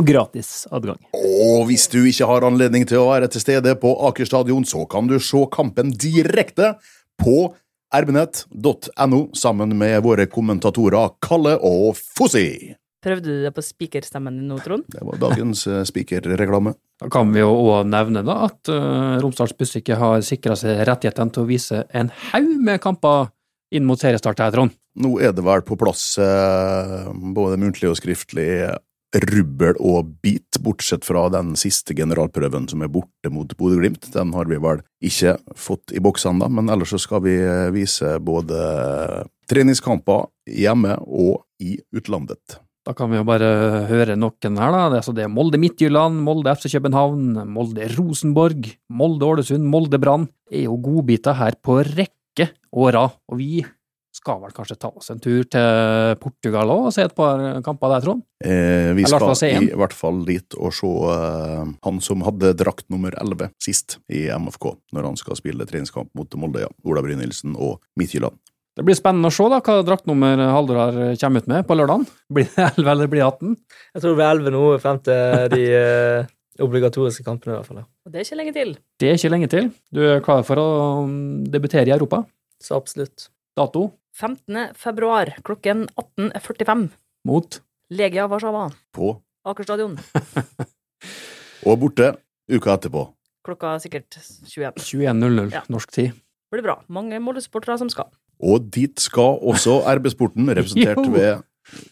Og 0.00 0.04
gratis 0.04 0.66
adgang. 0.74 0.98
Og 1.16 1.64
hvis 1.70 1.86
du 1.92 2.02
ikke 2.02 2.28
har 2.28 2.44
anledning 2.44 2.84
til 2.88 3.00
å 3.00 3.06
være 3.08 3.30
til 3.32 3.40
stede 3.40 3.72
på 3.80 3.94
Aker 4.08 4.28
stadion, 4.28 4.66
så 4.68 4.84
kan 4.90 5.08
du 5.08 5.16
se 5.22 5.40
kampen 5.52 5.94
direkte 5.96 6.74
på 7.20 7.54
rbnett.no 7.94 9.22
sammen 9.36 9.72
med 9.80 9.96
våre 10.04 10.28
kommentatorer 10.28 11.16
Kalle 11.24 11.56
og 11.56 11.96
Fossi. 11.96 12.74
Prøvde 13.00 13.32
du 13.32 13.46
det 13.46 13.54
på 13.56 13.64
speakerstemmen 13.64 14.36
din 14.36 14.50
nå, 14.52 14.60
Trond? 14.60 14.84
Det 14.92 15.00
var 15.08 15.22
dagens 15.22 15.64
eh, 15.70 15.86
spikerreklame. 15.88 16.74
Da 17.00 17.08
kan 17.08 17.32
vi 17.32 17.40
jo 17.40 17.54
òg 17.62 17.88
nevne 17.88 18.20
da 18.28 18.42
at 18.50 18.68
uh, 18.68 19.16
Romsdals 19.24 19.56
har 19.88 20.20
sikra 20.20 20.58
seg 20.60 20.84
rettighetene 20.84 21.32
til 21.32 21.46
å 21.46 21.48
vise 21.48 21.86
en 21.96 22.12
haug 22.28 22.50
med 22.60 22.82
kamper 22.84 23.30
inn 23.72 23.86
mot 23.88 23.96
seriestart 23.96 24.42
her, 24.44 24.52
Trond. 24.52 24.76
Nå 25.00 25.16
er 25.24 25.32
det 25.32 25.44
vel 25.46 25.62
på 25.64 25.78
plass 25.80 26.04
eh, 26.20 27.10
både 27.34 27.58
muntlig 27.60 27.88
og 27.88 27.98
skriftlig 28.00 28.50
rubbel 29.10 29.78
og 29.82 30.12
bit, 30.22 30.58
bortsett 30.62 31.06
fra 31.06 31.24
den 31.32 31.54
siste 31.58 31.96
generalprøven 31.98 32.68
som 32.70 32.84
er 32.84 32.92
borte 32.92 33.32
mot 33.32 33.50
Bodø-Glimt. 33.58 34.10
Den 34.14 34.34
har 34.36 34.46
vi 34.50 34.60
vel 34.62 34.84
ikke 35.02 35.36
fått 35.58 35.94
i 35.96 36.02
boks 36.02 36.28
ennå, 36.30 36.50
men 36.52 36.70
ellers 36.70 36.92
så 36.94 37.00
skal 37.02 37.24
vi 37.26 37.36
eh, 37.40 37.70
vise 37.74 38.18
både 38.22 38.60
treningskamper 39.50 40.28
hjemme 40.50 40.98
og 41.06 41.42
i 41.62 41.78
utlandet. 41.96 42.60
Da 42.86 42.94
kan 42.96 43.10
vi 43.12 43.18
jo 43.18 43.26
bare 43.28 43.48
høre 43.90 44.16
noen 44.16 44.56
her, 44.56 44.72
da. 44.72 44.86
Det 44.88 44.94
er, 44.94 45.00
altså 45.02 45.16
det 45.16 45.26
er 45.26 45.32
Molde 45.32 45.60
Midtjylland, 45.60 46.22
Molde 46.24 46.54
FC 46.56 46.70
København, 46.72 47.42
Molde 47.52 47.90
Rosenborg, 47.92 48.70
Molde 48.96 49.26
Ålesund, 49.26 49.66
Molde 49.68 50.00
Brann. 50.00 50.30
Det 50.48 50.62
er 50.62 50.70
jo 50.70 50.78
godbiter 50.80 51.36
her 51.36 51.58
på 51.60 51.82
rekke 51.84 52.48
og 52.72 52.88
rad. 52.96 53.18
Og 53.28 53.42
vi 53.42 53.60
skal 54.20 54.40
vel 54.42 54.52
kanskje 54.54 54.76
ta 54.80 54.90
oss 54.92 55.10
en 55.12 55.20
tur 55.22 55.46
til 55.48 56.16
Portugal 56.20 56.70
òg 56.72 56.90
og 56.90 56.94
se 56.94 57.06
et 57.06 57.14
par 57.16 57.40
kamper 57.64 57.94
der, 57.94 58.04
Trond? 58.04 58.22
Eh, 58.44 58.92
vi 58.96 59.06
skal 59.08 59.32
i 59.48 59.72
hvert 59.80 59.96
fall 59.96 60.22
dit 60.28 60.56
og 60.58 60.74
se 60.76 60.90
uh, 60.90 61.64
han 61.86 62.00
som 62.04 62.24
hadde 62.26 62.52
drakt 62.60 62.86
nummer 62.92 63.16
11 63.16 63.52
sist 63.62 63.98
i 64.12 64.26
MFK, 64.28 64.74
når 64.96 65.10
han 65.10 65.18
skal 65.20 65.40
spille 65.40 65.66
treningskamp 65.68 66.12
mot 66.16 66.40
Molde. 66.40 66.66
Ja. 66.66 66.72
Ola 66.84 67.02
Brynildsen 67.04 67.56
og 67.56 67.80
Midtjylland. 68.00 68.36
Det 68.76 68.84
blir 68.86 68.96
spennende 68.96 69.28
å 69.28 69.34
se 69.34 69.44
da 69.50 69.58
hva 69.64 69.80
draktnummer 69.84 70.40
Haldor 70.54 70.78
har 70.78 70.98
kommet 71.20 71.44
ut 71.44 71.50
med 71.50 71.66
på 71.68 71.76
lørdagen. 71.76 72.04
Blir 72.32 72.46
det 72.48 72.68
11 72.78 72.92
eller 72.92 73.10
blir 73.10 73.20
det 73.20 73.26
18? 73.26 73.56
Jeg 73.96 74.02
tror 74.02 74.12
det 74.12 74.18
blir 74.20 74.30
11 74.30 74.54
nå, 74.54 74.62
frem 74.84 75.00
til 75.08 75.48
de 75.52 75.64
eh, 75.80 76.30
obligatoriske 76.64 77.26
kampene, 77.26 77.56
i 77.56 77.58
hvert 77.58 77.68
fall. 77.68 77.82
ja. 77.82 77.88
Og 78.06 78.12
det 78.12 78.20
er 78.20 78.28
ikke 78.28 78.38
lenge 78.40 78.54
til. 78.56 78.72
Det 79.00 79.10
er 79.10 79.18
ikke 79.18 79.32
lenge 79.34 79.50
til. 79.52 79.68
Du 79.92 80.00
er 80.06 80.24
klar 80.24 80.46
for 80.46 80.62
å 80.62 80.68
debutere 81.52 81.90
i 81.90 81.96
Europa? 81.96 82.22
Så 82.62 82.78
absolutt. 82.78 83.28
Dato? 83.58 83.88
15. 84.20 84.74
februar 84.76 85.32
klokken 85.46 85.86
18.45. 85.96 86.88
Mot? 87.28 87.60
Legia 87.90 88.26
Warszawa. 88.28 88.68
På 88.92 89.14
Aker 89.48 89.64
stadion. 89.64 89.94
og 91.66 91.78
borte 91.80 92.10
uka 92.52 92.74
etterpå. 92.76 93.06
Klokka 93.46 93.78
sikkert 93.80 94.18
21. 94.44 94.76
21.00 94.76 95.54
Ja. 95.54 95.62
norsk 95.72 95.94
tid. 95.96 96.12
Det 96.12 96.58
blir 96.58 96.66
bra. 96.66 96.76
Mange 96.92 97.16
Molde-supportere 97.22 97.78
som 97.80 97.88
skal. 97.88 98.10
Og 98.40 98.68
dit 98.72 99.00
skal 99.00 99.38
også 99.40 99.78
RB-sporten, 99.96 100.48
representert 100.52 101.00
ved 101.14 101.40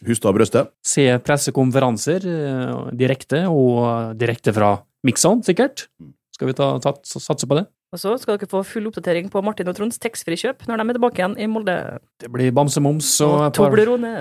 Hustad 0.05 0.35
Brøste. 0.35 0.65
Se 0.85 1.07
pressekonferanser 1.25 2.25
eh, 2.29 2.93
direkte, 2.99 3.45
og 3.49 4.13
direkte 4.19 4.53
fra 4.53 4.75
Mixon, 5.07 5.41
sikkert. 5.45 5.87
Skal 6.35 6.51
vi 6.51 6.57
ta, 6.57 6.73
ta, 6.83 6.93
satse 7.01 7.47
på 7.49 7.57
det? 7.57 7.65
Og 7.89 7.97
så 7.97 8.11
skal 8.21 8.37
dere 8.37 8.45
få 8.51 8.59
full 8.69 8.85
oppdatering 8.85 9.31
på 9.33 9.41
Martin 9.41 9.69
og 9.71 9.73
Tronds 9.79 9.97
taxfree-kjøp 9.97 10.67
når 10.69 10.77
de 10.77 10.83
er 10.91 10.97
tilbake 10.99 11.21
igjen 11.23 11.33
i 11.41 11.47
Molde. 11.49 11.73
Det 12.21 12.29
blir 12.29 12.51
bamsemums 12.53 13.07
og, 13.25 13.33
Og 13.47 13.53
Toblerone. 13.57 14.11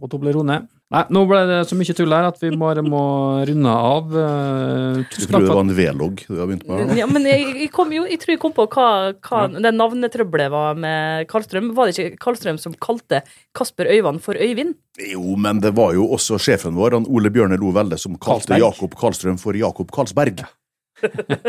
og 0.00 0.08
Toblerone. 0.14 0.56
Nei, 0.88 1.02
nå 1.12 1.26
ble 1.28 1.42
det 1.44 1.58
så 1.68 1.76
mye 1.76 1.92
tull 1.92 2.14
her 2.16 2.24
at 2.30 2.38
vi 2.40 2.48
bare 2.56 2.80
må 2.80 3.02
runde 3.44 3.68
av. 3.76 4.06
Eh, 4.16 5.02
Du 5.02 5.02
Tusen 5.12 5.26
tror 5.28 5.34
takk 5.34 5.44
det 5.44 5.52
var 5.52 5.60
en 5.66 5.74
V-logg 5.76 6.22
du 6.24 6.38
har 6.40 6.48
begynt 6.48 6.64
med? 6.70 6.94
Ja, 6.96 7.04
men 7.10 7.28
jeg, 7.28 7.44
jeg, 7.60 7.68
kom 7.76 7.92
jo, 7.92 8.06
jeg 8.08 8.16
tror 8.22 8.32
jeg 8.32 8.40
kom 8.40 8.54
på 8.56 8.64
hva, 8.72 8.86
hva 9.28 9.42
det 9.52 9.74
navnetrøbbelet 9.76 10.48
var 10.54 10.80
med 10.80 11.28
Karlstrøm. 11.28 11.74
Var 11.76 11.90
det 11.92 11.98
ikke 11.98 12.22
Karlstrøm 12.24 12.56
som 12.64 12.72
kalte 12.80 13.20
Kasper 13.52 13.92
Øyvand 13.92 14.24
for 14.24 14.40
Øyvind? 14.40 14.78
Jo, 15.12 15.36
men 15.36 15.60
det 15.60 15.74
var 15.76 15.92
jo 15.98 16.08
også 16.16 16.40
sjefen 16.40 16.72
vår, 16.80 16.96
han 16.96 17.04
Ole 17.12 17.28
Bjørne 17.28 17.60
Lo 17.60 17.74
Velde, 17.76 18.00
som 18.00 18.16
kalte 18.16 18.48
Karlsberg. 18.48 18.64
Jakob 18.64 18.96
Karlstrøm 19.04 19.36
for 19.44 19.52
Jakob 19.60 19.92
Karlsberg. 19.92 20.40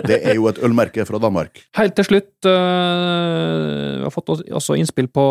Det 0.10 0.20
er 0.20 0.36
jo 0.38 0.48
et 0.52 0.60
ølmerke 0.66 1.06
fra 1.08 1.20
Danmark. 1.22 1.62
Helt 1.78 1.96
til 1.98 2.08
slutt, 2.08 2.32
eh, 2.46 3.98
vi 4.00 4.06
har 4.06 4.14
fått 4.14 4.32
også- 4.36 4.78
innspill 4.78 5.10
på 5.12 5.26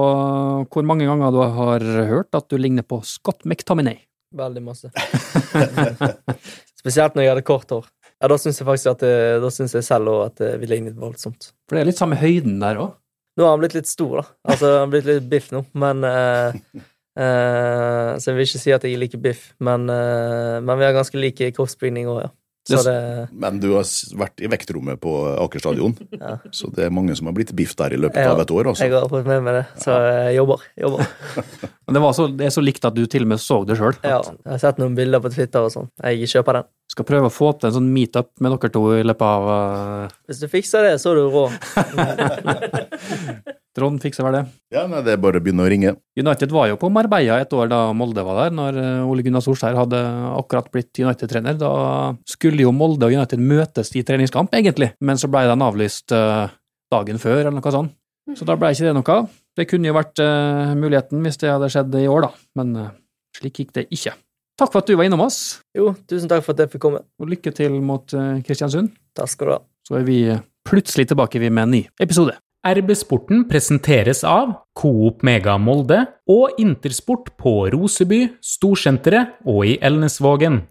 hvor 0.69 0.87
mange 0.87 1.07
ganger 1.09 1.35
du 1.35 1.41
har 1.43 1.87
hørt 2.11 2.35
at 2.35 2.49
du 2.49 2.57
ligner 2.59 2.83
på 2.83 3.01
Scott 3.05 3.45
McTominay. 3.45 3.99
Veldig 4.35 4.63
masse. 4.63 4.91
Spesielt 6.81 7.15
når 7.17 7.25
jeg 7.25 7.33
hadde 7.33 7.47
kort 7.49 7.71
hår. 7.73 7.87
Ja, 8.19 8.29
Da 8.29 8.37
syns 8.37 8.59
jeg 8.59 8.67
faktisk 8.67 8.91
at 8.97 9.05
da 9.43 9.51
synes 9.55 9.75
jeg 9.75 9.87
selv 9.87 10.11
også 10.11 10.27
at 10.27 10.41
det, 10.43 10.55
vi 10.61 10.67
lignet 10.67 10.99
voldsomt. 10.99 11.53
For 11.69 11.77
det 11.77 11.85
er 11.85 11.91
litt 11.93 12.01
samme 12.01 12.19
høyden 12.19 12.59
der 12.61 12.81
òg. 12.83 12.97
Nå 13.39 13.47
har 13.47 13.55
han 13.55 13.61
blitt 13.63 13.77
litt 13.79 13.87
stor, 13.87 14.19
da. 14.19 14.25
Altså, 14.51 14.71
han 14.73 14.81
har 14.89 14.91
blitt 14.91 15.07
litt 15.07 15.27
biff 15.31 15.53
nå, 15.55 15.61
men 15.79 16.03
uh, 16.03 16.51
uh, 17.15 18.17
Så 18.19 18.33
jeg 18.33 18.35
vil 18.35 18.49
ikke 18.49 18.63
si 18.65 18.73
at 18.75 18.87
jeg 18.89 18.99
liker 18.99 19.23
biff, 19.23 19.53
men, 19.63 19.87
uh, 19.87 20.59
men 20.59 20.81
vi 20.81 20.87
har 20.89 20.97
ganske 20.97 21.21
like 21.23 21.53
kroppsbygning 21.55 22.11
òg, 22.11 22.25
ja. 22.27 22.33
Så 22.69 22.83
det 22.85 23.29
Men 23.33 23.61
du 23.63 23.71
har 23.73 23.87
vært 24.21 24.43
i 24.45 24.51
vektrommet 24.51 25.01
på 25.01 25.13
Aker 25.45 25.63
stadion, 25.63 25.95
Ja. 26.19 26.37
så 26.53 26.71
det 26.75 26.87
er 26.87 26.95
mange 26.95 27.17
som 27.17 27.31
har 27.31 27.37
blitt 27.37 27.53
biff 27.57 27.75
der 27.79 27.95
i 27.97 28.01
løpet 28.01 28.21
har, 28.21 28.35
av 28.37 28.43
et 28.45 28.53
år. 28.53 28.69
Jeg 28.69 28.75
altså. 28.75 29.03
har 29.05 29.13
fått 29.13 29.29
med 29.29 29.45
meg 29.47 29.61
det, 29.61 29.65
så 29.85 29.97
jeg 30.05 30.39
jobber. 30.39 30.65
jobber. 30.85 31.13
Men 31.89 31.97
det, 31.97 32.03
var 32.05 32.17
så, 32.17 32.27
det 32.29 32.49
er 32.49 32.53
så 32.53 32.65
likt 32.65 32.85
at 32.85 32.97
du 32.97 33.07
til 33.09 33.25
og 33.25 33.31
med 33.33 33.41
så 33.43 33.63
det 33.69 33.79
sjøl. 33.81 33.97
Ja, 34.03 34.21
jeg 34.21 34.53
har 34.53 34.61
sett 34.61 34.81
noen 34.83 34.97
bilder 34.99 35.23
på 35.25 35.33
Twitter 35.33 35.65
og 35.65 35.73
sånn. 35.73 35.89
Jeg 36.05 36.29
kjøper 36.35 36.61
den. 36.61 36.69
Skal 36.93 37.07
prøve 37.09 37.29
å 37.29 37.33
få 37.33 37.53
til 37.57 37.69
en 37.71 37.77
sånn 37.79 37.89
meetup 37.93 38.31
med 38.45 38.55
dere 38.55 38.73
to 38.73 38.83
i 38.97 39.05
løpet 39.05 39.27
av 39.29 39.49
uh, 39.49 40.19
Hvis 40.29 40.41
du 40.43 40.49
fikser 40.53 40.89
det, 40.89 40.95
så 41.01 41.13
er 41.13 41.21
du 41.21 41.25
rå. 41.33 41.45
Trond 43.79 44.03
fikser 44.03 44.27
vel 44.27 44.35
det. 44.37 44.43
Ja, 44.75 44.83
nei, 44.91 45.01
Det 45.07 45.15
er 45.15 45.21
bare 45.23 45.39
å 45.41 45.45
begynne 45.45 45.65
å 45.65 45.71
ringe. 45.71 45.95
United 46.19 46.51
var 46.53 46.67
jo 46.69 46.77
på 46.81 46.91
Marbella 46.93 47.39
et 47.41 47.53
år 47.55 47.71
da 47.71 47.79
Molde 47.97 48.25
var 48.27 48.43
der, 48.45 48.55
når 48.59 48.79
eh, 48.83 49.07
Ole 49.09 49.23
Gunnar 49.25 49.45
Solskjær 49.45 49.79
hadde 49.79 50.01
akkurat 50.35 50.69
blitt 50.75 50.99
United-trener. 50.99 51.57
Da 51.61 51.71
skulle 52.29 52.67
jo 52.67 52.73
Molde 52.75 53.07
og 53.09 53.15
United 53.15 53.41
møtes 53.41 53.95
i 53.97 54.03
treningskamp, 54.07 54.53
egentlig, 54.59 54.91
men 55.01 55.17
så 55.21 55.31
ble 55.31 55.47
den 55.49 55.63
avlyst 55.65 56.13
eh, 56.17 56.51
dagen 56.93 57.23
før, 57.23 57.45
eller 57.47 57.57
noe 57.61 57.75
sånt. 57.75 57.95
Så 58.37 58.45
da 58.45 58.59
ble 58.61 58.75
ikke 58.75 58.91
det 58.91 58.97
noe. 58.99 59.19
Det 59.57 59.65
kunne 59.71 59.89
jo 59.89 59.97
vært 59.97 60.21
eh, 60.21 60.75
muligheten 60.77 61.23
hvis 61.25 61.41
det 61.41 61.55
hadde 61.55 61.71
skjedd 61.73 61.95
i 62.03 62.09
år, 62.11 62.27
da, 62.27 62.33
men 62.61 62.75
slik 63.39 63.63
gikk 63.63 63.73
det 63.79 63.87
ikke. 63.95 64.13
Takk 64.59 64.75
for 64.75 64.83
at 64.83 64.91
du 64.91 64.97
var 64.99 65.07
innom 65.07 65.23
oss, 65.23 65.61
Jo, 65.79 65.93
tusen 66.11 66.29
takk 66.29 66.43
for 66.43 66.57
at 66.57 66.65
jeg 66.65 66.73
fikk 66.75 66.83
komme. 66.83 67.05
og 67.23 67.31
lykke 67.31 67.55
til 67.55 67.79
mot 67.79 68.11
Kristiansund. 68.45 68.91
Takk 69.15 69.31
skal 69.31 69.47
du 69.47 69.53
ha. 69.55 69.61
Så 69.87 69.97
er 70.01 70.05
vi 70.05 70.19
plutselig 70.69 71.07
tilbake 71.09 71.41
vi 71.41 71.49
med 71.49 71.63
en 71.69 71.75
ny 71.77 71.83
episode. 72.03 72.35
RB 72.67 72.91
Sporten 72.99 73.45
presenteres 73.47 74.25
av 74.27 74.51
Coop 74.75 75.23
Mega 75.23 75.55
Molde 75.63 76.01
og 76.27 76.59
Intersport 76.59 77.31
på 77.39 77.69
Roseby, 77.71 78.25
Storsenteret 78.43 79.39
og 79.47 79.63
i 79.69 79.77
Elnesvågen. 79.79 80.65